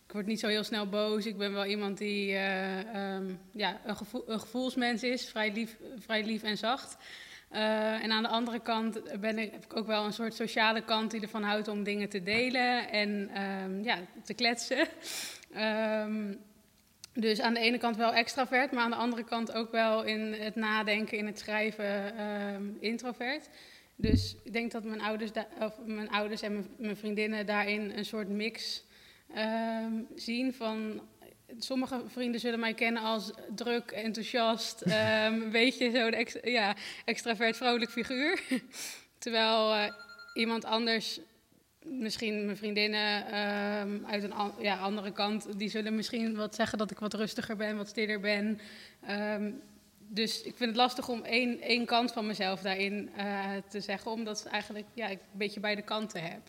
ik 0.10 0.16
word 0.16 0.28
niet 0.28 0.40
zo 0.40 0.48
heel 0.48 0.64
snel 0.64 0.90
boos. 0.90 1.26
Ik 1.26 1.38
ben 1.38 1.54
wel 1.54 1.66
iemand 1.66 1.98
die 1.98 2.32
eh, 2.32 2.80
ehm, 2.80 3.34
ja, 3.52 3.80
een, 3.86 3.96
een 4.26 4.40
gevoelsmens 4.40 5.04
is, 5.04 5.30
vrij 5.30 5.52
lief, 5.52 5.78
vrij 5.98 6.24
lief 6.24 6.44
en 6.44 6.58
zacht. 6.58 6.98
Eh, 7.50 8.04
en 8.04 8.12
aan 8.12 8.24
de 8.24 8.30
andere 8.30 8.60
kant 8.60 9.20
ben 9.20 9.38
ik, 9.40 9.52
heb 9.52 9.64
ik 9.64 9.76
ook 9.76 9.88
wel 9.88 10.06
een 10.06 10.14
soort 10.14 10.34
sociale 10.34 10.82
kant 10.82 11.12
die 11.12 11.22
ervan 11.22 11.44
houdt 11.44 11.68
om 11.68 11.84
dingen 11.84 12.10
te 12.10 12.24
delen 12.24 12.90
en 12.90 13.30
ehm, 13.34 13.84
ja, 13.84 13.98
te 14.24 14.34
kletsen. 14.34 14.88
Dus 17.14 17.42
aan 17.42 17.54
de 17.54 17.60
ene 17.60 17.78
kant 17.78 17.96
wel 17.96 18.14
extravert, 18.14 18.72
maar 18.72 18.84
aan 18.84 18.90
de 18.90 18.96
andere 18.96 19.24
kant 19.24 19.52
ook 19.54 19.72
wel 19.72 20.04
in 20.04 20.34
het 20.34 20.56
nadenken, 20.56 21.18
in 21.18 21.26
het 21.26 21.40
schrijven, 21.40 22.78
introvert. 22.80 23.50
Dus 24.02 24.36
ik 24.44 24.54
denk 24.54 24.72
dat 24.72 24.84
mijn 24.84 25.02
ouders, 25.02 25.32
of 25.60 25.80
mijn 25.86 26.10
ouders 26.10 26.42
en 26.42 26.68
mijn, 26.78 26.98
vriendinnen 26.98 27.46
daarin 27.46 27.92
een 27.96 28.06
soort 28.06 28.30
mix 28.30 28.84
ehm, 29.34 29.94
zien 30.16 30.54
van... 30.54 31.02
Sommige 31.58 32.04
vrienden 32.08 32.40
zullen 32.40 32.60
mij 32.60 32.74
kennen 32.74 33.04
als 33.04 33.32
druk, 33.56 33.92
enthousiast, 33.92 34.82
ehm, 34.82 35.42
een 35.42 35.52
beetje 35.52 35.92
zo'n 35.92 36.14
ex, 36.14 36.38
ja, 36.44 36.76
extravert, 37.06 37.58
vrolijk 37.58 37.92
figuur. 37.92 38.42
Terwijl 39.18 39.74
eh, 39.74 39.94
iemand 40.34 40.66
anders 40.66 41.20
misschien 41.84 42.46
mijn 42.46 42.58
vriendinnen 42.58 43.26
ehm, 43.26 44.06
uit 44.06 44.24
een 44.24 44.34
ja, 44.60 44.78
andere 44.78 45.12
kant, 45.12 45.60
die 45.60 45.70
zullen 45.70 45.96
misschien 45.96 46.36
wat 46.36 46.56
zeggen 46.56 46.78
dat 46.78 46.92
ik 46.92 47.00
wat 47.00 47.14
rustiger 47.14 47.56
ben, 47.56 47.78
wat 47.78 47.88
stiller 47.88 48.20
ben. 48.20 48.60
Ehm, 49.02 49.52
dus 50.12 50.42
ik 50.42 50.58
vind 50.58 50.70
het 50.70 50.76
lastig 50.76 51.10
om 51.10 51.24
één, 51.24 51.62
één 51.62 51.86
kant 51.86 52.12
van 52.12 52.28
mezelf 52.28 52.62
daarin 52.62 53.10
eh, 53.16 53.52
te 53.70 53.82
zeggen, 53.82 54.12
omdat 54.12 54.46
eigenlijk 54.46 54.86
ja, 54.94 55.08
ik 55.08 55.20
een 55.20 55.38
beetje 55.38 55.60
beide 55.60 55.82
kanten 55.82 56.22
heb. 56.24 56.42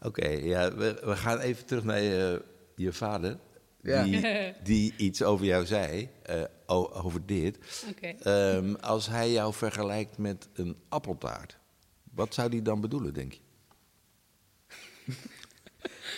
Oké, 0.00 0.28
ja, 0.28 0.74
we, 0.74 1.00
we 1.04 1.16
gaan 1.16 1.38
even 1.38 1.66
terug 1.66 1.84
naar 1.84 2.00
je, 2.00 2.44
je 2.76 2.92
vader. 2.92 3.38
Ja. 3.80 4.02
Die, 4.02 4.22
die 4.62 4.94
iets 4.96 5.22
over 5.22 5.46
jou 5.46 5.66
zei, 5.66 6.08
eh, 6.22 6.44
over 6.66 7.26
dit. 7.26 7.58
Oké. 7.90 8.06
Ehm, 8.06 8.74
als 8.74 9.06
hij 9.06 9.30
jou 9.30 9.54
vergelijkt 9.54 10.18
met 10.18 10.48
een 10.52 10.76
appeltaart, 10.88 11.58
wat 12.14 12.34
zou 12.34 12.48
hij 12.48 12.62
dan 12.62 12.80
bedoelen, 12.80 13.14
denk 13.14 13.32
je? 13.32 13.40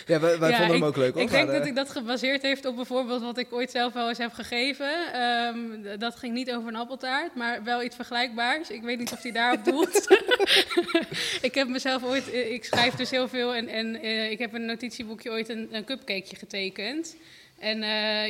Ja, 0.05 0.19
wij, 0.19 0.39
wij 0.39 0.49
Ja, 0.49 0.57
vonden 0.57 0.75
hem 0.75 0.83
ik- 0.83 0.89
ook 0.89 0.97
leuk. 0.97 1.13
hoor, 1.13 1.21
Ik 1.21 1.29
denk 1.29 1.47
dat 1.47 1.61
eh, 1.61 1.67
ik 1.67 1.75
dat 1.75 1.89
gebaseerd 1.89 2.41
heeft 2.41 2.65
op 2.65 2.75
bijvoorbeeld 2.75 3.21
wat 3.21 3.37
ik 3.37 3.53
ooit 3.53 3.71
zelf 3.71 3.93
wel 3.93 4.09
eens 4.09 4.17
heb 4.17 4.33
gegeven. 4.33 5.13
Ehm, 5.13 5.99
dat 5.99 6.15
ging 6.15 6.33
niet 6.33 6.51
over 6.51 6.67
een 6.69 6.75
appeltaart, 6.75 7.35
maar 7.35 7.63
wel 7.63 7.83
iets 7.83 7.95
vergelijkbaars. 7.95 8.69
Ik 8.69 8.81
weet 8.81 8.97
niet 8.99 9.11
of 9.11 9.21
hij 9.21 9.31
daarop 9.31 9.63
doelt. 9.65 10.17
ik 11.41 11.55
heb 11.55 11.67
mezelf 11.67 12.03
ooit, 12.03 12.31
eh, 12.31 12.51
ik 12.51 12.63
schrijf 12.65 12.93
dus 12.95 13.09
heel 13.09 13.27
veel 13.27 13.53
en, 13.55 13.67
en 13.67 14.01
eh, 14.01 14.31
ik 14.31 14.39
heb 14.39 14.49
in 14.55 14.61
een 14.61 14.65
notitieboekje 14.67 15.29
ooit 15.31 15.49
een, 15.49 15.67
een 15.71 15.85
cupcakeje 15.85 16.35
getekend. 16.35 17.15
En 17.59 17.79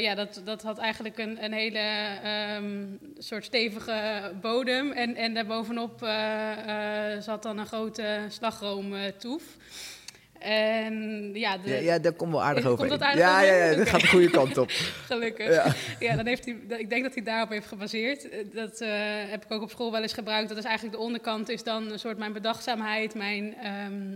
ja, 0.01 0.15
dat, 0.15 0.41
dat 0.45 0.61
had 0.61 0.77
eigenlijk 0.77 1.17
een, 1.17 1.43
een 1.43 1.53
hele 1.53 1.79
ehm, 2.23 2.85
soort 3.17 3.45
stevige 3.45 4.31
bodem. 4.41 4.91
En, 4.91 5.15
en 5.15 5.33
daarbovenop 5.33 6.03
eh, 6.03 7.17
zat 7.19 7.43
dan 7.43 7.57
een 7.57 7.65
grote 7.65 8.17
slagroomtoef. 8.29 9.43
En 10.39 11.29
ja, 11.33 11.57
de, 11.57 11.69
ja, 11.69 11.75
ja, 11.75 11.99
daar 11.99 12.11
komt 12.13 12.31
wel 12.31 12.43
aardig 12.43 12.63
Komt 12.65 12.73
over. 12.79 12.89
dat 12.89 13.01
aardig 13.01 13.19
ja, 13.19 13.35
over? 13.41 13.47
ja, 13.55 13.65
ja, 13.65 13.75
dat 13.75 13.89
gaat 13.89 14.01
de 14.01 14.07
goede 14.07 14.29
kant 14.29 14.57
op. 14.57 14.69
Gelukkig. 15.11 15.53
Ja. 15.53 15.73
Ja. 15.99 16.15
dan 16.15 16.25
heeft 16.25 16.45
hij, 16.45 16.57
ik 16.77 16.89
denk 16.89 17.03
dat 17.03 17.13
hij 17.13 17.23
daarop 17.23 17.49
heeft 17.49 17.67
gebaseerd. 17.67 18.29
Eh, 18.29 18.39
Dat 18.53 18.81
eh, 18.81 18.89
heb 19.29 19.45
ik 19.45 19.51
ook 19.51 19.61
op 19.61 19.69
school 19.69 19.91
wel 19.91 20.01
eens 20.01 20.13
gebruikt. 20.13 20.49
Dat 20.49 20.57
is 20.57 20.63
eigenlijk 20.63 20.95
de 20.97 21.03
onderkant 21.03 21.49
is 21.49 21.63
dan 21.63 21.91
een 21.91 21.99
soort 21.99 22.17
mijn 22.17 22.33
bedachtzaamheid, 22.33 23.15
mijn, 23.15 23.55
ehm, 23.55 24.15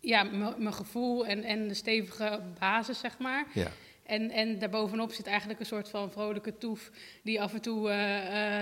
ja, 0.00 0.22
mijn 0.58 0.74
gevoel 0.74 1.26
en, 1.26 1.42
en 1.44 1.68
de 1.68 1.74
stevige 1.74 2.40
basis, 2.58 2.98
zeg 2.98 3.18
maar. 3.18 3.44
Ja. 3.52 3.66
En, 4.06 4.30
en 4.30 4.58
daarbovenop 4.58 5.12
zit 5.12 5.26
eigenlijk 5.26 5.60
een 5.60 5.66
soort 5.66 5.88
van 5.88 6.10
vrolijke 6.10 6.58
toef 6.58 6.90
die 7.22 7.40
af 7.42 7.54
en 7.54 7.60
toe 7.60 7.90
eh, 7.90 7.96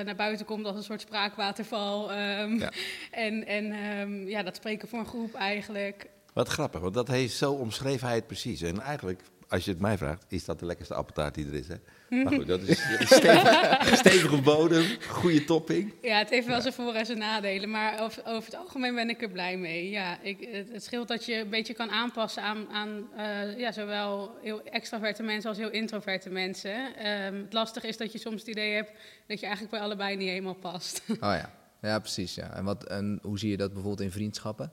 naar 0.04 0.14
buiten 0.16 0.46
komt 0.46 0.66
als 0.66 0.76
een 0.76 0.82
soort 0.82 1.00
spraakwaterval. 1.00 2.12
ehm, 2.12 2.58
Ja. 2.58 2.70
En, 3.10 3.46
en 3.46 3.72
ehm, 3.72 4.28
ja, 4.28 4.42
dat 4.42 4.56
spreken 4.56 4.88
voor 4.88 4.98
een 4.98 5.06
groep 5.06 5.34
eigenlijk. 5.34 6.06
Wat 6.34 6.48
grappig, 6.48 6.80
want 6.80 6.94
dat 6.94 7.08
heeft 7.08 7.34
zo 7.34 7.52
omschreven 7.52 8.06
hij 8.06 8.16
het 8.16 8.26
precies. 8.26 8.62
En 8.62 8.80
eigenlijk, 8.80 9.22
als 9.48 9.64
je 9.64 9.70
het 9.70 9.80
mij 9.80 9.98
vraagt, 9.98 10.24
is 10.28 10.44
dat 10.44 10.58
de 10.58 10.66
lekkerste 10.66 10.94
appeltaart 10.94 11.34
die 11.34 11.46
er 11.46 11.54
is. 11.54 11.68
Hè? 11.68 11.76
Maar 12.22 12.32
goed, 12.32 12.46
dat 12.46 12.60
is 12.60 12.78
stevig, 13.04 13.96
stevige 14.04 14.40
bodem, 14.42 14.84
goede 15.08 15.44
topping. 15.44 15.94
Ja, 16.02 16.18
het 16.18 16.30
heeft 16.30 16.46
wel 16.46 16.60
zijn 16.60 16.74
voor- 16.74 16.94
en 16.94 17.06
zijn 17.06 17.18
nadelen, 17.18 17.70
maar 17.70 18.02
over, 18.02 18.22
over 18.26 18.44
het 18.44 18.60
algemeen 18.60 18.94
ben 18.94 19.08
ik 19.08 19.22
er 19.22 19.30
blij 19.30 19.56
mee. 19.56 19.90
Ja, 19.90 20.20
ik, 20.22 20.48
het, 20.50 20.72
het 20.72 20.84
scheelt 20.84 21.08
dat 21.08 21.24
je 21.24 21.34
een 21.34 21.48
beetje 21.48 21.74
kan 21.74 21.90
aanpassen 21.90 22.42
aan, 22.42 22.68
aan 22.70 23.08
eh, 23.16 23.58
ja, 23.58 23.72
zowel 23.72 24.38
heel 24.42 24.62
extraverte 24.62 25.22
mensen 25.22 25.48
als 25.48 25.58
heel 25.58 25.70
introverte 25.70 26.30
mensen. 26.30 26.96
Ehm, 26.96 27.34
het 27.34 27.52
lastige 27.52 27.88
is 27.88 27.96
dat 27.96 28.12
je 28.12 28.18
soms 28.18 28.40
het 28.40 28.48
idee 28.50 28.74
hebt 28.74 28.90
dat 29.26 29.40
je 29.40 29.46
eigenlijk 29.46 29.74
bij 29.76 29.84
allebei 29.84 30.16
niet 30.16 30.28
helemaal 30.28 30.54
past. 30.54 31.02
Oh 31.08 31.16
ja. 31.20 31.50
Ja, 31.80 31.98
precies. 31.98 32.34
Ja. 32.34 32.54
En, 32.54 32.64
wat, 32.64 32.84
en 32.84 33.18
hoe 33.22 33.38
zie 33.38 33.50
je 33.50 33.56
dat 33.56 33.72
bijvoorbeeld 33.72 34.00
in 34.06 34.10
vriendschappen? 34.10 34.72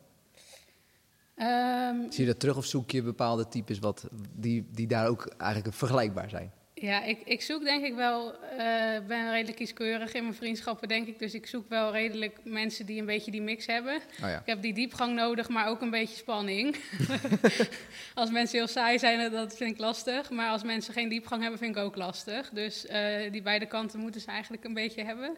Ehm, 1.41 1.95
Zie 2.09 2.25
je 2.25 2.31
dat 2.31 2.39
terug 2.39 2.57
of 2.57 2.65
zoek 2.65 2.91
je 2.91 3.01
bepaalde 3.01 3.47
types 3.47 3.79
wat, 3.79 4.07
die, 4.35 4.67
die 4.71 4.87
daar 4.87 5.07
ook 5.07 5.25
eigenlijk 5.37 5.75
vergelijkbaar 5.75 6.29
zijn? 6.29 6.51
Ja, 6.73 7.03
ik, 7.03 7.21
ik 7.25 7.41
zoek 7.41 7.63
denk 7.63 7.85
ik 7.85 7.95
wel, 7.95 8.33
eh, 8.57 8.95
Ik 8.95 9.07
ben 9.07 9.31
redelijk 9.31 9.57
kieskeurig 9.57 10.13
in 10.13 10.23
mijn 10.23 10.35
vriendschappen, 10.35 10.87
denk 10.87 11.07
ik. 11.07 11.19
Dus 11.19 11.33
ik 11.33 11.47
zoek 11.47 11.69
wel 11.69 11.91
redelijk 11.91 12.39
mensen 12.43 12.85
die 12.85 12.99
een 12.99 13.05
beetje 13.05 13.31
die 13.31 13.41
mix 13.41 13.65
hebben. 13.65 13.95
Oh 13.95 14.29
ja. 14.29 14.39
Ik 14.39 14.45
heb 14.45 14.61
die 14.61 14.73
diepgang 14.73 15.15
nodig, 15.15 15.49
maar 15.49 15.67
ook 15.67 15.81
een 15.81 15.89
beetje 15.89 16.15
spanning. 16.15 16.75
als 18.13 18.31
mensen 18.31 18.57
heel 18.57 18.67
saai 18.67 18.99
zijn, 18.99 19.31
dat 19.31 19.57
vind 19.57 19.71
ik 19.71 19.77
lastig. 19.77 20.29
Maar 20.29 20.49
als 20.49 20.63
mensen 20.63 20.93
geen 20.93 21.09
diepgang 21.09 21.41
hebben, 21.41 21.59
vind 21.59 21.75
ik 21.75 21.81
ook 21.81 21.95
lastig. 21.95 22.49
Dus 22.49 22.85
eh, 22.85 23.31
die 23.31 23.41
beide 23.41 23.65
kanten 23.65 23.99
moeten 23.99 24.21
ze 24.21 24.27
eigenlijk 24.27 24.63
een 24.63 24.73
beetje 24.73 25.03
hebben. 25.03 25.35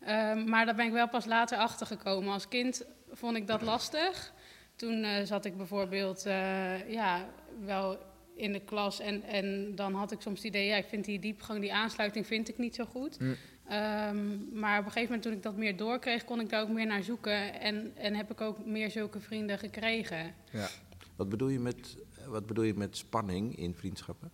Ehm, 0.00 0.48
maar 0.48 0.66
daar 0.66 0.74
ben 0.74 0.86
ik 0.86 0.92
wel 0.92 1.08
pas 1.08 1.24
later 1.24 1.58
achter 1.58 1.86
gekomen. 1.86 2.32
Als 2.32 2.48
kind 2.48 2.84
vond 3.12 3.36
ik 3.36 3.46
dat 3.46 3.62
lastig. 3.62 4.32
Toen 4.80 5.04
eh, 5.04 5.24
zat 5.24 5.44
ik 5.44 5.56
bijvoorbeeld 5.56 6.26
eh, 6.26 6.90
ja, 6.90 7.28
wel 7.64 7.98
in 8.34 8.52
de 8.52 8.60
klas 8.60 9.00
en, 9.00 9.22
en 9.22 9.74
dan 9.74 9.94
had 9.94 10.12
ik 10.12 10.20
soms 10.20 10.36
het 10.36 10.46
idee, 10.46 10.66
ja, 10.66 10.76
ik 10.76 10.86
vind 10.88 11.04
die 11.04 11.18
diepgang, 11.18 11.60
die 11.60 11.74
aansluiting 11.74 12.26
vind 12.26 12.48
ik 12.48 12.58
niet 12.58 12.74
zo 12.74 12.84
goed. 12.84 13.20
Mm. 13.20 13.36
Ehm, 13.66 14.58
maar 14.58 14.78
op 14.78 14.84
een 14.84 14.92
gegeven 14.92 15.02
moment 15.02 15.22
toen 15.22 15.32
ik 15.32 15.42
dat 15.42 15.56
meer 15.56 15.76
doorkreeg, 15.76 16.24
kon 16.24 16.40
ik 16.40 16.48
daar 16.48 16.62
ook 16.62 16.68
meer 16.68 16.86
naar 16.86 17.02
zoeken 17.02 17.60
en, 17.60 17.92
en 17.94 18.14
heb 18.14 18.30
ik 18.30 18.40
ook 18.40 18.64
meer 18.66 18.90
zulke 18.90 19.20
vrienden 19.20 19.58
gekregen. 19.58 20.34
Ja. 20.52 20.68
Wat 21.16 21.28
bedoel 21.28 21.48
je 21.48 21.58
met, 21.58 21.96
wat 22.26 22.46
bedoel 22.46 22.64
je 22.64 22.74
met 22.74 22.96
spanning 22.96 23.56
in 23.56 23.74
vriendschappen? 23.74 24.30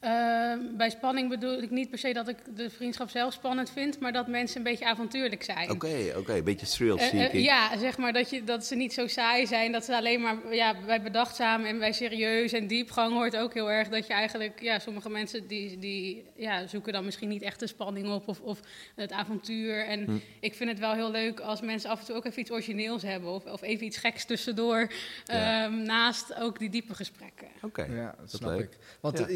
Ehm, 0.00 0.58
bij 0.76 0.90
spanning 0.90 1.28
bedoel 1.28 1.62
ik 1.62 1.70
niet 1.70 1.90
per 1.90 1.98
se 1.98 2.12
dat 2.12 2.28
ik 2.28 2.36
de 2.56 2.70
vriendschap 2.70 3.10
zelf 3.10 3.32
spannend 3.32 3.70
vind, 3.70 4.00
maar 4.00 4.12
dat 4.12 4.26
mensen 4.28 4.56
een 4.56 4.62
beetje 4.62 4.84
avontuurlijk 4.86 5.42
zijn. 5.42 5.70
Oké, 5.70 6.12
oké, 6.16 6.32
een 6.36 6.44
beetje 6.44 6.66
thrill 6.66 6.96
Eh, 6.96 7.04
eh, 7.04 7.10
seeking. 7.10 7.44
ja, 7.44 7.78
zeg 7.78 7.96
maar 7.98 8.12
dat, 8.12 8.30
je, 8.30 8.44
dat 8.44 8.64
ze 8.66 8.74
niet 8.74 8.92
zo 8.92 9.06
saai 9.06 9.46
zijn. 9.46 9.72
Dat 9.72 9.84
ze 9.84 9.96
alleen 9.96 10.20
maar 10.20 10.36
ja, 10.54 10.74
bij 10.86 11.02
bedachtzaam 11.02 11.64
en 11.64 11.78
bij 11.78 11.92
serieus 11.92 12.52
en 12.52 12.66
diepgang 12.66 13.12
hoort 13.12 13.36
ook 13.36 13.54
heel 13.54 13.70
erg 13.70 13.88
dat 13.88 14.06
je 14.06 14.12
eigenlijk, 14.12 14.62
ja, 14.62 14.78
sommige 14.78 15.10
mensen 15.10 15.46
die, 15.46 15.78
die 15.78 16.24
ja, 16.36 16.66
zoeken 16.66 16.92
dan 16.92 17.04
misschien 17.04 17.28
niet 17.28 17.42
echt 17.42 17.60
de 17.60 17.66
spanning 17.66 18.08
op 18.08 18.28
of, 18.28 18.40
of 18.40 18.60
het 18.94 19.12
avontuur. 19.12 19.84
En 19.86 20.04
Hm. 20.04 20.16
ik 20.40 20.54
vind 20.54 20.70
het 20.70 20.78
wel 20.78 20.92
heel 20.94 21.10
leuk 21.10 21.40
als 21.40 21.60
mensen 21.60 21.90
af 21.90 22.00
en 22.00 22.06
toe 22.06 22.14
ook 22.16 22.24
even 22.24 22.40
iets 22.40 22.50
origineels 22.50 23.02
hebben 23.02 23.30
of, 23.30 23.44
of 23.44 23.62
even 23.62 23.86
iets 23.86 23.96
geks 23.96 24.24
tussendoor. 24.24 24.90
Ja. 25.24 25.64
ehm, 25.64 25.82
naast 25.82 26.34
ook 26.34 26.58
die 26.58 26.70
diepe 26.70 26.94
gesprekken. 26.94 27.48
Oké, 27.62 27.82
Ja, 27.84 28.14
dat 28.18 28.26
is 28.32 28.36
snap 28.36 28.50
leuk. 28.50 28.60
ik. 28.60 28.78
Want 29.00 29.18
Ja. 29.18 29.26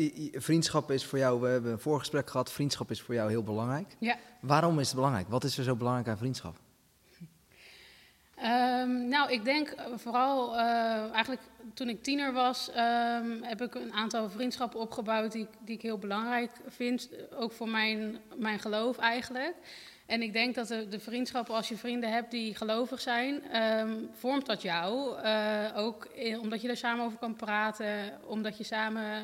Vriendschap 0.50 0.90
is 0.90 1.04
voor 1.04 1.18
jou, 1.18 1.40
we 1.40 1.48
hebben 1.48 1.72
een 1.72 1.78
voorgesprek 1.78 2.30
gehad, 2.30 2.52
vriendschap 2.52 2.90
is 2.90 3.00
voor 3.00 3.14
jou 3.14 3.30
heel 3.30 3.42
belangrijk. 3.42 3.96
Ja. 3.98 4.16
Waarom 4.40 4.78
is 4.78 4.86
het 4.86 4.94
belangrijk? 4.96 5.28
Wat 5.28 5.44
is 5.44 5.58
er 5.58 5.64
zo 5.64 5.76
belangrijk 5.76 6.08
aan 6.08 6.18
vriendschap? 6.18 6.56
Ehm, 8.36 9.08
nou, 9.08 9.30
ik 9.32 9.44
denk 9.44 9.68
eh, 9.68 9.84
vooral 9.96 10.56
eh, 10.58 11.12
eigenlijk 11.12 11.40
toen 11.74 11.88
ik 11.88 12.02
tiener 12.02 12.32
was, 12.32 12.70
ehm, 12.70 13.42
heb 13.42 13.62
ik 13.62 13.74
een 13.74 13.92
aantal 13.92 14.30
vriendschappen 14.30 14.80
opgebouwd 14.80 15.32
die, 15.32 15.42
ik- 15.42 15.58
die 15.64 15.74
ik 15.74 15.82
heel 15.82 15.98
belangrijk 15.98 16.50
vind. 16.66 17.08
eh, 17.10 17.40
Ook 17.40 17.52
voor 17.52 17.68
mijn, 17.68 18.16
mijn 18.36 18.58
geloof 18.58 18.98
eigenlijk. 18.98 19.54
En 20.06 20.22
ik 20.22 20.32
denk 20.32 20.54
dat 20.54 20.68
de, 20.68 20.88
de 20.88 21.00
vriendschappen, 21.00 21.54
als 21.54 21.68
je 21.68 21.76
vrienden 21.76 22.12
hebt 22.12 22.30
die 22.30 22.54
gelovig 22.54 23.00
zijn, 23.00 23.42
ehm, 23.50 23.92
vormt 24.12 24.46
dat 24.46 24.62
jou. 24.62 25.16
Ook 25.74 26.04
in- 26.14 26.38
omdat 26.40 26.60
je 26.62 26.68
er 26.68 26.76
samen 26.76 27.04
over 27.04 27.18
kan 27.18 27.34
praten, 27.36 28.18
omdat 28.26 28.58
je 28.58 28.64
samen 28.64 29.22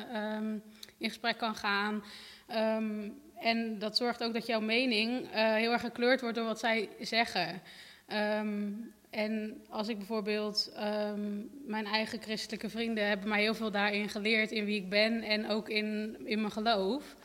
in 0.97 1.09
gesprek 1.09 1.37
kan 1.37 1.55
gaan. 1.55 2.03
Ehm, 2.47 3.09
en 3.39 3.79
dat 3.79 3.97
zorgt 3.97 4.23
ook 4.23 4.33
dat 4.33 4.45
jouw 4.45 4.59
mening 4.59 5.31
eh, 5.31 5.53
heel 5.53 5.71
erg 5.71 5.81
gekleurd 5.81 6.21
wordt 6.21 6.35
door 6.35 6.45
wat 6.45 6.59
zij 6.59 6.89
zeggen. 6.99 7.61
Ehm, 8.07 8.71
en 9.09 9.61
als 9.69 9.87
ik 9.87 9.97
bijvoorbeeld 9.97 10.71
ehm, 10.75 11.41
mijn 11.65 11.85
eigen 11.85 12.21
christelijke 12.21 12.69
vrienden 12.69 13.07
hebben 13.07 13.29
mij 13.29 13.41
heel 13.41 13.55
veel 13.55 13.71
daarin 13.71 14.09
geleerd 14.09 14.51
in 14.51 14.65
wie 14.65 14.81
ik 14.81 14.89
ben 14.89 15.21
en 15.21 15.49
ook 15.49 15.69
in, 15.69 16.17
in 16.23 16.39
mijn 16.39 16.51
geloof. 16.51 17.15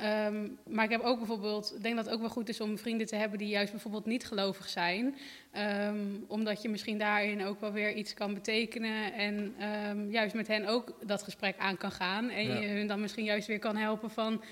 Ehm, 0.00 0.48
maar 0.68 0.84
ik 0.84 0.90
heb 0.90 1.00
ook 1.00 1.18
bijvoorbeeld, 1.18 1.72
ik 1.76 1.82
denk 1.82 1.96
dat 1.96 2.04
het 2.04 2.14
ook 2.14 2.20
wel 2.20 2.28
goed 2.30 2.48
is 2.48 2.60
om 2.60 2.78
vrienden 2.78 3.06
te 3.06 3.16
hebben 3.16 3.38
die 3.38 3.48
juist 3.48 3.70
bijvoorbeeld 3.72 4.06
niet 4.06 4.26
gelovig 4.26 4.68
zijn. 4.68 5.16
Ehm, 5.52 5.98
omdat 6.26 6.62
je 6.62 6.68
misschien 6.68 6.98
daarin 6.98 7.44
ook 7.44 7.60
wel 7.60 7.72
weer 7.72 7.92
iets 7.92 8.14
kan 8.14 8.34
betekenen 8.34 9.12
en 9.12 9.54
ehm, 9.58 10.10
juist 10.10 10.34
met 10.34 10.46
hen 10.46 10.66
ook 10.66 10.94
dat 11.06 11.22
gesprek 11.22 11.58
aan 11.58 11.76
kan 11.76 11.92
gaan. 11.92 12.28
En 12.30 12.46
Ja. 12.46 12.58
je 12.58 12.66
hun 12.68 12.86
dan 12.86 13.00
misschien 13.00 13.24
juist 13.24 13.46
weer 13.46 13.58
kan 13.58 13.76
helpen 13.76 14.10
van 14.10 14.42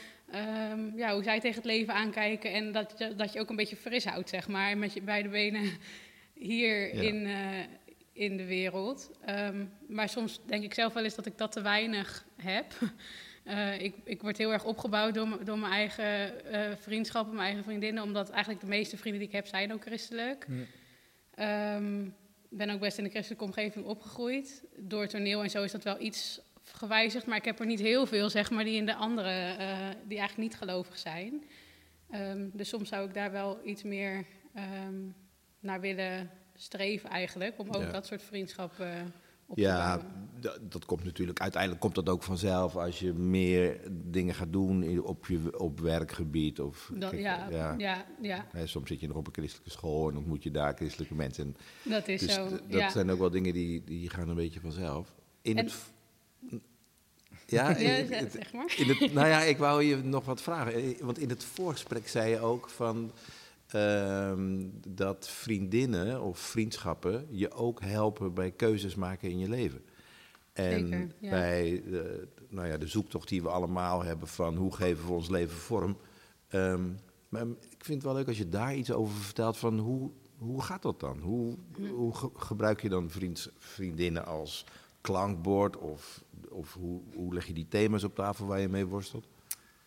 ja, 0.96 1.12
hoe 1.14 1.22
zij 1.22 1.40
tegen 1.40 1.56
het 1.56 1.64
leven 1.64 1.94
aankijken. 1.94 2.52
En 2.52 2.72
dat, 2.72 2.94
je- 2.98 3.14
dat 3.14 3.32
je 3.32 3.40
ook 3.40 3.50
een 3.50 3.56
beetje 3.56 3.76
fris 3.76 4.04
houdt, 4.04 4.28
zeg 4.28 4.48
maar, 4.48 4.78
met 4.78 4.92
je 4.92 5.02
beide 5.02 5.28
benen 5.28 5.62
hier 6.34 6.94
Ja. 6.94 7.00
in, 7.02 7.26
eh, 7.26 7.34
in 8.12 8.36
de 8.36 8.44
wereld. 8.44 9.10
Maar 9.88 10.08
soms 10.08 10.40
denk 10.46 10.64
ik 10.64 10.74
zelf 10.74 10.92
wel 10.92 11.04
eens 11.04 11.14
dat 11.14 11.26
ik 11.26 11.38
dat 11.38 11.52
te 11.52 11.60
weinig 11.60 12.26
heb. 12.36 12.66
Eh, 13.48 13.80
ik, 13.80 13.94
ik 14.04 14.22
word 14.22 14.38
heel 14.38 14.52
erg 14.52 14.64
opgebouwd 14.64 15.14
door, 15.14 15.44
door 15.44 15.58
mijn 15.58 15.72
eigen 15.72 16.44
eh, 16.44 16.76
vriendschappen, 16.76 17.34
mijn 17.34 17.46
eigen 17.46 17.64
vriendinnen. 17.64 18.02
Omdat 18.02 18.30
eigenlijk 18.30 18.60
de 18.60 18.66
meeste 18.68 18.96
vrienden 18.96 19.20
die 19.20 19.28
ik 19.28 19.34
heb 19.34 19.46
zijn 19.46 19.72
ook 19.72 19.82
christelijk. 19.82 20.46
Ja. 20.48 20.64
Ehm, 21.74 22.02
Ik 22.50 22.56
ben 22.58 22.70
ook 22.70 22.80
best 22.80 22.98
in 22.98 23.04
de 23.04 23.10
christelijke 23.10 23.44
omgeving 23.44 23.84
opgegroeid. 23.84 24.64
Door 24.76 25.06
toneel 25.06 25.42
en 25.42 25.50
zo 25.50 25.62
is 25.62 25.72
dat 25.72 25.84
wel 25.84 26.00
iets 26.00 26.40
gewijzigd. 26.64 27.26
Maar 27.26 27.36
ik 27.36 27.44
heb 27.44 27.58
er 27.60 27.66
niet 27.66 27.80
heel 27.80 28.06
veel, 28.06 28.30
zeg 28.30 28.50
maar, 28.50 28.64
die 28.64 28.76
in 28.76 28.86
de 28.86 28.94
andere, 28.94 29.28
eh, 29.58 29.88
die 30.04 30.18
eigenlijk 30.18 30.48
niet 30.50 30.56
gelovig 30.58 30.98
zijn. 30.98 31.44
Ehm, 32.10 32.48
dus 32.52 32.68
soms 32.68 32.88
zou 32.88 33.08
ik 33.08 33.14
daar 33.14 33.32
wel 33.32 33.60
iets 33.64 33.82
meer 33.82 34.24
ehm, 34.54 34.94
naar 35.60 35.80
willen 35.80 36.30
streven 36.54 37.10
eigenlijk. 37.10 37.58
Om 37.58 37.68
ook 37.70 37.82
Ja. 37.82 37.90
dat 37.90 38.06
soort 38.06 38.22
vriendschappen 38.22 39.12
Ja, 39.54 40.00
dat, 40.68 40.84
komt 40.84 41.04
natuurlijk. 41.04 41.40
Uiteindelijk 41.40 41.80
komt 41.80 41.94
dat 41.94 42.08
ook 42.08 42.22
vanzelf 42.22 42.76
als 42.76 42.98
je 42.98 43.12
meer 43.12 43.80
dingen 43.90 44.34
gaat 44.34 44.52
doen 44.52 44.98
op, 45.02 45.26
je, 45.26 45.58
op 45.58 45.80
werkgebied. 45.80 46.61
Of, 46.61 46.90
Dat, 46.94 47.11
kijk, 47.11 47.22
ja, 47.22 47.74
ja. 47.78 48.06
ja. 48.20 48.46
Soms 48.64 48.88
zit 48.88 49.00
je 49.00 49.06
nog 49.06 49.16
op 49.16 49.26
een 49.26 49.32
christelijke 49.32 49.70
school 49.70 50.08
en 50.11 50.16
ontmoet 50.16 50.42
je 50.42 50.50
daar 50.50 50.74
christelijke 50.74 51.14
mensen. 51.14 51.56
En 51.84 51.90
dat 51.90 52.08
is 52.08 52.20
dus 52.20 52.34
zo. 52.34 52.48
dat 52.48 52.61
ja. 52.68 52.90
zijn 52.90 53.11
ook 53.11 53.18
wel 53.18 53.30
dingen 53.30 53.52
die, 53.52 53.84
die 53.84 54.11
gaan 54.11 54.28
een 54.28 54.34
beetje 54.34 54.61
vanzelf. 54.61 55.14
In 55.42 55.56
En- 55.58 55.64
het. 55.64 55.74
Ja, 57.46 57.74
zeg 58.30 58.52
maar. 58.52 58.74
in 58.76 58.88
het, 58.88 59.12
nou 59.12 59.28
ja, 59.28 59.40
ik 59.40 59.56
wou 59.56 59.82
je 59.82 59.96
nog 59.96 60.24
wat 60.24 60.42
vragen. 60.42 60.74
Eh, 60.74 61.00
Want 61.00 61.18
in 61.18 61.28
het 61.28 61.44
voorgesprek 61.44 62.08
zei 62.08 62.30
je 62.30 62.40
ook 62.40 62.68
van. 62.68 63.12
Ehm, 63.68 64.66
dat 64.88 65.28
vriendinnen 65.28 66.22
of 66.22 66.38
vriendschappen 66.38 67.26
je 67.31 67.50
ook 67.52 67.81
helpen 67.83 68.35
bij 68.35 68.50
keuzes 68.50 68.94
maken 68.94 69.31
in 69.31 69.38
je 69.38 69.48
leven. 69.48 69.83
En 70.52 70.81
Zeker, 70.88 71.09
ja. 71.20 71.31
bij 71.31 71.83
de, 71.90 72.28
nou 72.48 72.66
ja, 72.68 72.76
de 72.78 72.87
zoektocht 72.87 73.28
die 73.28 73.42
we 73.42 73.48
allemaal 73.48 74.02
hebben 74.02 74.28
van 74.28 74.57
hoe 74.57 74.74
geven 74.74 75.07
we 75.07 75.12
ons 75.12 75.28
leven 75.28 75.57
vorm. 75.57 75.96
Ehm, 76.48 76.85
maar 77.28 77.42
ik 77.46 77.85
vind 77.85 78.02
het 78.02 78.02
wel 78.02 78.14
leuk 78.14 78.26
als 78.28 78.38
je 78.38 78.48
daar 78.48 78.74
iets 78.76 78.90
over 78.92 79.16
vertelt 79.16 79.57
van 79.57 79.78
hoe, 79.78 80.11
hoe 80.38 80.62
gaat 80.62 80.83
dat 80.83 81.00
dan? 81.00 81.18
Hoe, 81.18 81.57
hoe 81.90 82.14
ge- 82.14 82.31
gebruik 82.37 82.83
je 82.83 82.88
dan 82.88 83.11
vriends, 83.11 83.48
vriendinnen 83.59 84.26
als 84.26 84.64
klankbord? 85.00 85.76
Of, 85.76 86.24
of 86.48 86.74
hoe, 86.74 87.00
hoe 87.14 87.35
leg 87.35 87.46
je 87.46 87.52
die 87.52 87.68
thema's 87.68 88.04
op 88.04 88.14
tafel 88.14 88.46
waar 88.46 88.61
je 88.61 88.68
mee 88.68 88.87
worstelt? 88.87 89.26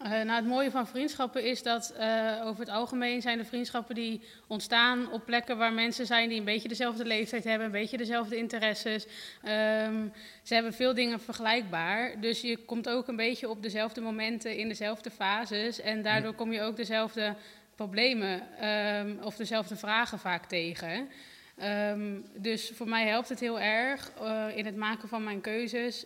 Eh, 0.03 0.09
nou, 0.09 0.31
het 0.31 0.45
mooie 0.45 0.71
van 0.71 0.87
vriendschappen 0.87 1.43
is 1.43 1.63
dat 1.63 1.89
eh, 1.89 2.41
over 2.43 2.59
het 2.59 2.69
algemeen 2.69 3.21
zijn 3.21 3.37
de 3.37 3.45
vriendschappen 3.45 3.95
die 3.95 4.21
ontstaan 4.47 5.11
op 5.11 5.25
plekken 5.25 5.57
waar 5.57 5.73
mensen 5.73 6.05
zijn 6.05 6.29
die 6.29 6.39
een 6.39 6.45
beetje 6.45 6.67
dezelfde 6.67 7.05
leeftijd 7.05 7.43
hebben, 7.43 7.65
een 7.65 7.71
beetje 7.71 7.97
dezelfde 7.97 8.35
interesses. 8.35 9.05
Ehm, 9.43 10.07
ze 10.43 10.53
hebben 10.53 10.73
veel 10.73 10.93
dingen 10.93 11.19
vergelijkbaar. 11.19 12.19
Dus 12.19 12.41
je 12.41 12.57
komt 12.57 12.89
ook 12.89 13.07
een 13.07 13.15
beetje 13.15 13.49
op 13.49 13.61
dezelfde 13.61 14.01
momenten 14.01 14.57
in 14.57 14.67
dezelfde 14.67 15.11
fases. 15.11 15.81
En 15.81 16.01
daardoor 16.01 16.33
kom 16.33 16.51
je 16.51 16.61
ook 16.61 16.75
dezelfde 16.75 17.35
problemen 17.75 18.57
ehm, 18.59 19.15
of 19.23 19.35
dezelfde 19.35 19.75
vragen 19.75 20.19
vaak 20.19 20.45
tegen. 20.45 21.09
Ehm, 21.57 22.19
dus 22.35 22.71
voor 22.75 22.87
mij 22.87 23.07
helpt 23.07 23.29
het 23.29 23.39
heel 23.39 23.59
erg 23.59 24.11
eh, 24.21 24.45
in 24.55 24.65
het 24.65 24.75
maken 24.75 25.09
van 25.09 25.23
mijn 25.23 25.41
keuzes. 25.41 26.05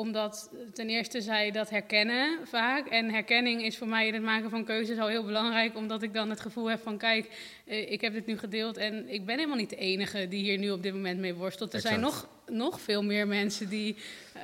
Omdat 0.00 0.50
ten 0.72 0.88
eerste 0.88 1.20
zij 1.20 1.50
dat 1.50 1.70
herkennen 1.70 2.38
vaak. 2.46 2.86
En 2.86 3.10
herkenning 3.10 3.62
is 3.62 3.78
voor 3.78 3.88
mij 3.88 4.06
in 4.06 4.14
het 4.14 4.22
maken 4.22 4.50
van 4.50 4.64
keuzes 4.64 4.98
al 4.98 5.08
heel 5.08 5.24
belangrijk. 5.24 5.76
Omdat 5.76 6.02
ik 6.02 6.14
dan 6.14 6.30
het 6.30 6.40
gevoel 6.40 6.70
heb 6.70 6.80
van 6.82 6.98
kijk, 6.98 7.30
eh, 7.66 7.92
ik 7.92 8.00
heb 8.00 8.12
dit 8.12 8.26
nu 8.26 8.38
gedeeld. 8.38 8.76
En 8.76 9.12
ik 9.12 9.26
ben 9.26 9.36
helemaal 9.36 9.56
niet 9.56 9.70
de 9.70 9.76
enige 9.76 10.28
die 10.28 10.42
hier 10.42 10.58
nu 10.58 10.70
op 10.70 10.82
dit 10.82 10.92
moment 10.94 11.18
mee 11.18 11.34
worstelt. 11.34 11.74
Er 11.74 11.80
zijn 11.80 12.00
nog, 12.00 12.28
nog 12.46 12.80
veel 12.80 13.02
meer 13.04 13.26
mensen 13.26 13.68
die... 13.68 13.96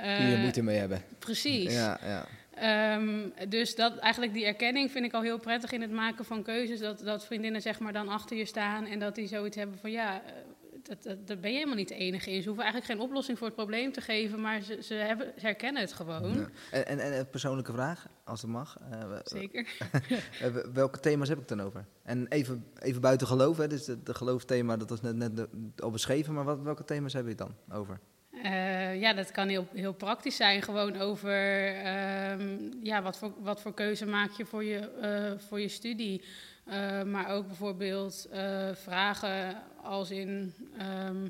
eh, 0.02 0.18
Die 0.18 0.32
er 0.34 0.38
moeite 0.38 0.62
mee 0.62 0.78
hebben. 0.78 1.02
Precies. 1.18 1.72
Ja, 1.72 2.00
ja. 2.04 2.26
Ehm, 2.56 3.18
dus 3.48 3.74
dat, 3.74 3.98
eigenlijk 3.98 4.32
die 4.32 4.44
erkenning 4.46 4.90
vind 4.90 5.04
ik 5.04 5.12
al 5.12 5.22
heel 5.22 5.38
prettig 5.38 5.72
in 5.72 5.80
het 5.80 5.90
maken 5.90 6.24
van 6.24 6.42
keuzes. 6.42 6.78
Dat, 6.78 6.98
dat 6.98 7.26
vriendinnen 7.26 7.62
zeg 7.62 7.78
maar 7.78 7.92
dan 7.92 8.08
achter 8.08 8.36
je 8.36 8.44
staan 8.44 8.86
en 8.86 8.98
dat 8.98 9.14
die 9.14 9.26
zoiets 9.26 9.56
hebben 9.56 9.78
van 9.78 9.90
ja, 9.90 10.14
eh, 10.26 10.32
dat, 10.86 11.02
dat, 11.02 11.26
daar 11.26 11.38
ben 11.38 11.50
je 11.50 11.56
helemaal 11.56 11.76
niet 11.76 11.88
de 11.88 11.94
enige 11.94 12.30
in. 12.30 12.40
Ze 12.42 12.46
hoeven 12.48 12.64
eigenlijk 12.64 12.92
geen 13.00 13.08
oplossing 13.08 13.38
voor 13.38 13.46
het 13.46 13.56
probleem 13.56 13.92
te 13.92 14.00
geven, 14.00 14.40
maar 14.40 14.60
ze, 14.60 14.82
ze, 14.82 14.94
hebben, 14.94 15.32
ze 15.38 15.46
herkennen 15.46 15.82
het 15.82 15.92
gewoon. 15.92 16.34
Ja. 16.34 16.48
En, 16.70 16.86
en, 16.86 16.98
en 17.00 17.18
een 17.18 17.30
persoonlijke 17.30 17.72
vraag, 17.72 18.06
als 18.24 18.42
het 18.42 18.50
mag. 18.50 18.76
Eh, 18.90 19.12
Zeker. 19.24 19.66
eh, 20.40 20.50
we- 20.52 20.70
welke 20.72 21.00
thema's 21.00 21.28
heb 21.28 21.38
ik 21.38 21.48
het 21.48 21.58
dan 21.58 21.66
over? 21.66 21.84
En 22.02 22.26
even, 22.28 22.66
even 22.78 23.00
buiten 23.00 23.26
geloof, 23.26 23.56
hè, 23.56 23.66
dus 23.68 23.84
de, 23.84 24.02
de 24.02 24.14
geloofthema, 24.14 24.76
dat 24.76 24.90
was 24.90 25.00
net, 25.00 25.16
net 25.16 25.36
de- 25.36 25.48
al 25.76 25.90
beschreven, 25.90 26.34
maar 26.34 26.44
wat, 26.44 26.60
welke 26.62 26.84
thema's 26.84 27.12
heb 27.12 27.22
je 27.22 27.28
het 27.28 27.38
dan 27.38 27.54
over? 27.72 28.00
Eh, 28.42 29.00
ja, 29.00 29.12
dat 29.12 29.30
kan 29.30 29.48
heel, 29.48 29.66
heel 29.72 29.92
praktisch 29.94 30.36
zijn. 30.36 30.62
Gewoon 30.62 30.96
over 30.96 31.66
ehm, 31.76 32.58
ja, 32.82 33.02
wat, 33.02 33.18
voor, 33.18 33.32
wat 33.40 33.60
voor 33.60 33.74
keuze 33.74 34.06
maak 34.06 34.30
je 34.30 34.44
voor 34.44 34.64
je, 34.64 34.78
eh, 34.78 35.38
voor 35.48 35.60
je 35.60 35.68
studie. 35.68 36.22
Eh, 36.66 37.02
maar 37.02 37.28
ook 37.30 37.46
bijvoorbeeld 37.46 38.26
eh, 38.30 38.68
vragen 38.74 39.62
als 39.82 40.10
in... 40.10 40.54
ehm, 40.78 41.28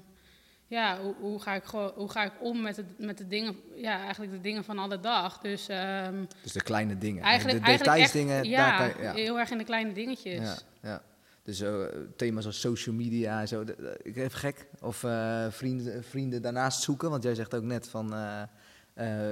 ja, 0.67 1.01
hoe, 1.01 1.15
hoe, 1.21 1.43
ga 1.43 1.55
ik 1.55 1.65
hoe 1.95 2.11
ga 2.11 2.25
ik 2.25 2.33
om 2.41 2.61
met 2.63 2.75
de, 2.75 2.85
met 2.99 3.19
de 3.19 3.27
dingen, 3.27 3.57
ja, 3.75 4.01
eigenlijk 4.01 4.33
de 4.33 4.41
dingen 4.41 4.65
van 4.65 4.79
alle 4.79 5.01
dag. 5.01 5.39
Dus 5.39 5.69
ehm, 5.69 6.25
Dus 6.43 6.53
de 6.53 6.63
kleine 6.63 6.99
dingen. 6.99 7.23
eigenlijk, 7.23 7.65
de 7.65 7.71
detailsdingen, 7.73 8.45
ja, 8.45 8.79
daar 8.79 8.91
kan 8.93 8.99
je- 9.03 9.09
ja. 9.09 9.13
heel 9.15 9.39
erg 9.39 9.51
in 9.51 9.59
de 9.59 9.65
kleine 9.65 9.93
dingetjes. 9.93 10.41
Ja, 10.41 10.57
ja. 10.83 11.03
Dus 11.43 11.61
eh, 11.61 11.85
thema's 12.17 12.47
als 12.47 12.61
social 12.61 12.95
media 12.95 13.41
en 13.41 13.49
zo. 13.49 13.65
Ik 14.03 14.17
even 14.17 14.39
gek. 14.39 14.67
Of 14.81 14.97
vrienden, 15.51 16.05
vrienden 16.05 16.43
daarnaast 16.43 16.83
zoeken. 16.83 17.11
Want 17.11 17.23
jij 17.23 17.35
zegt 17.35 17.55
ook 17.55 17.63
net 17.63 17.89
van. 17.89 18.15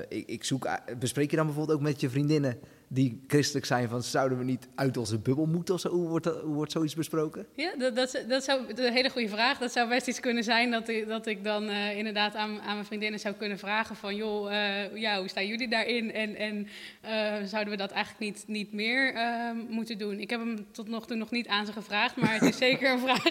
ik, 0.08 0.28
ik 0.28 0.44
zoek. 0.44 0.68
Bespreek 0.98 1.30
je 1.30 1.36
dan 1.36 1.46
bijvoorbeeld 1.46 1.78
ook 1.78 1.84
met 1.84 2.00
je 2.00 2.10
vriendinnen 2.10 2.58
die 2.88 3.24
christelijk 3.26 3.66
zijn 3.66 3.88
van 3.88 4.02
zouden 4.02 4.38
we 4.38 4.44
niet 4.44 4.68
uit 4.74 4.96
onze 4.96 5.18
bubbel 5.18 5.46
moeten 5.46 5.74
of 5.74 5.80
zo? 5.80 5.88
Hoe 5.88 6.08
wordt, 6.08 6.24
dat, 6.24 6.40
hoe 6.40 6.54
wordt 6.54 6.72
zoiets 6.72 6.94
besproken? 6.94 7.46
Ja, 7.54 7.74
dat, 7.78 7.96
dat, 7.96 8.24
dat 8.28 8.44
zou 8.44 8.60
een 8.74 8.92
hele 8.92 9.10
goede 9.10 9.28
vraag. 9.28 9.58
Dat 9.58 9.72
zou 9.72 9.88
best 9.88 10.06
iets 10.06 10.20
kunnen 10.20 10.44
zijn 10.44 10.70
dat 10.70 10.88
ik, 10.88 11.08
dat 11.08 11.26
ik 11.26 11.44
dan 11.44 11.64
uh, 11.64 11.96
inderdaad 11.96 12.34
aan, 12.34 12.60
aan 12.60 12.74
mijn 12.74 12.84
vriendinnen 12.84 13.20
zou 13.20 13.34
kunnen 13.34 13.58
vragen 13.58 13.96
van 13.96 14.16
joh, 14.16 14.52
uh, 14.52 14.96
ja, 14.96 15.18
hoe 15.18 15.28
staan 15.28 15.46
jullie 15.46 15.68
daarin? 15.68 16.12
En, 16.12 16.36
en 16.36 16.68
uh, 17.04 17.46
zouden 17.46 17.70
we 17.70 17.76
dat 17.76 17.90
eigenlijk 17.90 18.24
niet, 18.24 18.44
niet 18.46 18.72
meer 18.72 19.14
ehm, 19.14 19.56
moeten 19.68 19.98
doen? 19.98 20.20
Ik 20.20 20.30
heb 20.30 20.40
hem 20.40 20.66
tot 20.70 20.88
nog 20.88 21.06
toe 21.06 21.16
nog 21.16 21.30
niet 21.30 21.48
aan 21.48 21.66
ze 21.66 21.72
gevraagd, 21.72 22.16
maar 22.16 22.32
het 22.32 22.42
is 22.42 22.56
zeker 22.68 22.92
een 22.92 22.98
vraag 22.98 23.30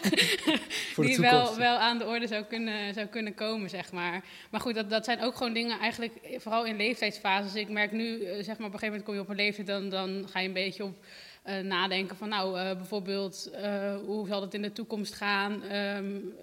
die 1.08 1.18
wel, 1.18 1.56
wel 1.56 1.78
aan 1.78 1.98
de 1.98 2.06
orde 2.06 2.28
zou 2.28 2.44
kunnen, 2.44 2.94
zou 2.94 3.08
kunnen 3.08 3.36
komen, 3.36 3.70
zeg 3.70 3.92
maar. 3.92 4.24
Maar 4.52 4.62
goed, 4.62 4.76
dat, 4.76 4.90
dat 4.90 5.06
zijn 5.06 5.22
ook 5.22 5.36
gewoon 5.36 5.54
dingen 5.54 5.80
eigenlijk, 5.80 6.14
vooral 6.38 6.66
in 6.66 6.76
leeftijdsfases. 6.76 7.56
Ik 7.56 7.70
merk 7.70 7.92
nu, 7.92 8.20
zeg 8.20 8.58
maar, 8.58 8.68
op 8.68 8.74
een 8.74 8.80
gegeven 8.80 8.88
moment 8.88 9.04
kom 9.04 9.14
je 9.14 9.22
op 9.22 9.30
een 9.30 9.36
dan, 9.66 9.90
dan 9.90 10.26
ga 10.30 10.40
je 10.40 10.48
een 10.48 10.54
beetje 10.54 10.84
op 10.84 11.06
uh, 11.46 11.60
nadenken 11.60 12.18
van, 12.18 12.30
nou, 12.30 12.60
uh, 12.60 12.76
bijvoorbeeld, 12.76 13.52
uh, 13.54 13.96
hoe 14.06 14.28
zal 14.28 14.42
het 14.42 14.54
in 14.54 14.62
de 14.62 14.72
toekomst 14.72 15.14
gaan? 15.14 15.72
Um, 15.72 16.34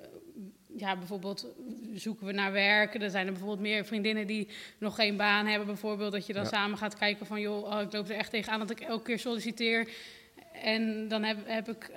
ja, 0.76 0.96
bijvoorbeeld 0.96 1.46
zoeken 1.94 2.26
we 2.26 2.32
naar 2.32 2.52
werk. 2.52 3.02
Er 3.02 3.10
zijn 3.10 3.26
er 3.26 3.32
bijvoorbeeld 3.32 3.60
meer 3.60 3.84
vriendinnen 3.84 4.26
die 4.26 4.48
nog 4.78 4.94
geen 4.94 5.16
baan 5.16 5.46
hebben, 5.46 5.66
bijvoorbeeld. 5.66 6.12
Dat 6.12 6.26
je 6.26 6.32
dan 6.32 6.42
ja. 6.42 6.48
samen 6.48 6.78
gaat 6.78 6.98
kijken 6.98 7.26
van, 7.26 7.40
joh, 7.40 7.62
oh, 7.62 7.80
ik 7.80 7.92
loop 7.92 8.08
er 8.08 8.16
echt 8.16 8.30
tegenaan 8.30 8.58
dat 8.58 8.70
ik 8.70 8.80
elke 8.80 9.04
keer 9.04 9.18
solliciteer. 9.18 9.88
En 10.52 11.08
dan 11.08 11.22
heb, 11.22 11.36
heb 11.44 11.68
ik 11.68 11.90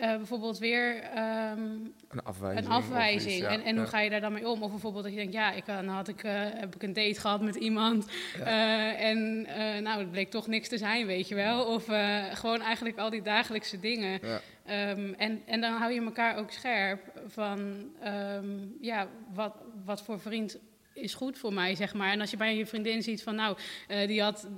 uh, 0.00 0.16
bijvoorbeeld 0.16 0.58
weer 0.58 0.94
um, 0.94 1.94
een 2.08 2.22
afwijzing. 2.22 2.66
Een 2.66 2.72
afwijzing. 2.72 3.32
Iets, 3.32 3.42
ja, 3.42 3.48
en, 3.48 3.62
en 3.62 3.74
ja. 3.74 3.80
hoe 3.80 3.90
ga 3.90 4.00
je 4.00 4.10
daar 4.10 4.20
dan 4.20 4.32
mee 4.32 4.48
om? 4.48 4.62
Of 4.62 4.70
bijvoorbeeld 4.70 5.04
dat 5.04 5.12
je 5.12 5.18
denkt, 5.18 5.32
ja, 5.32 5.52
ik, 5.52 5.66
dan 5.66 5.88
had 5.88 6.08
ik, 6.08 6.24
uh, 6.24 6.32
heb 6.34 6.74
ik 6.74 6.82
een 6.82 6.92
date 6.92 7.20
gehad 7.20 7.40
met 7.40 7.54
iemand. 7.54 8.06
Uh, 8.38 9.00
en 9.00 9.42
nou, 9.82 9.98
het 9.98 10.10
bleek 10.10 10.30
toch 10.30 10.46
niks 10.46 10.68
te 10.68 10.78
zijn, 10.78 11.06
weet 11.06 11.28
je 11.28 11.34
wel. 11.34 11.64
Of 11.64 11.84
gewoon 12.32 12.60
eigenlijk 12.60 12.98
al 12.98 13.10
die 13.10 13.22
dagelijkse 13.22 13.80
dingen. 13.80 14.20
Um, 14.70 15.14
en, 15.14 15.42
en 15.46 15.60
dan 15.60 15.72
hou 15.72 15.92
je 15.92 16.02
elkaar 16.02 16.36
ook 16.36 16.50
scherp 16.50 17.00
van, 17.26 17.58
um, 18.06 18.76
ja, 18.80 19.06
wat, 19.34 19.54
wat 19.84 20.02
voor 20.02 20.20
vriend 20.20 20.58
is 20.96 21.14
goed 21.14 21.38
voor 21.38 21.52
mij, 21.52 21.74
zeg 21.74 21.94
maar. 21.94 22.12
En 22.12 22.20
als 22.20 22.30
je 22.30 22.36
bij 22.36 22.56
je 22.56 22.66
vriendin 22.66 23.02
ziet 23.02 23.22
van, 23.22 23.34
nou, 23.34 23.56
uh, 23.88 24.06
die 24.06 24.22
had, 24.22 24.48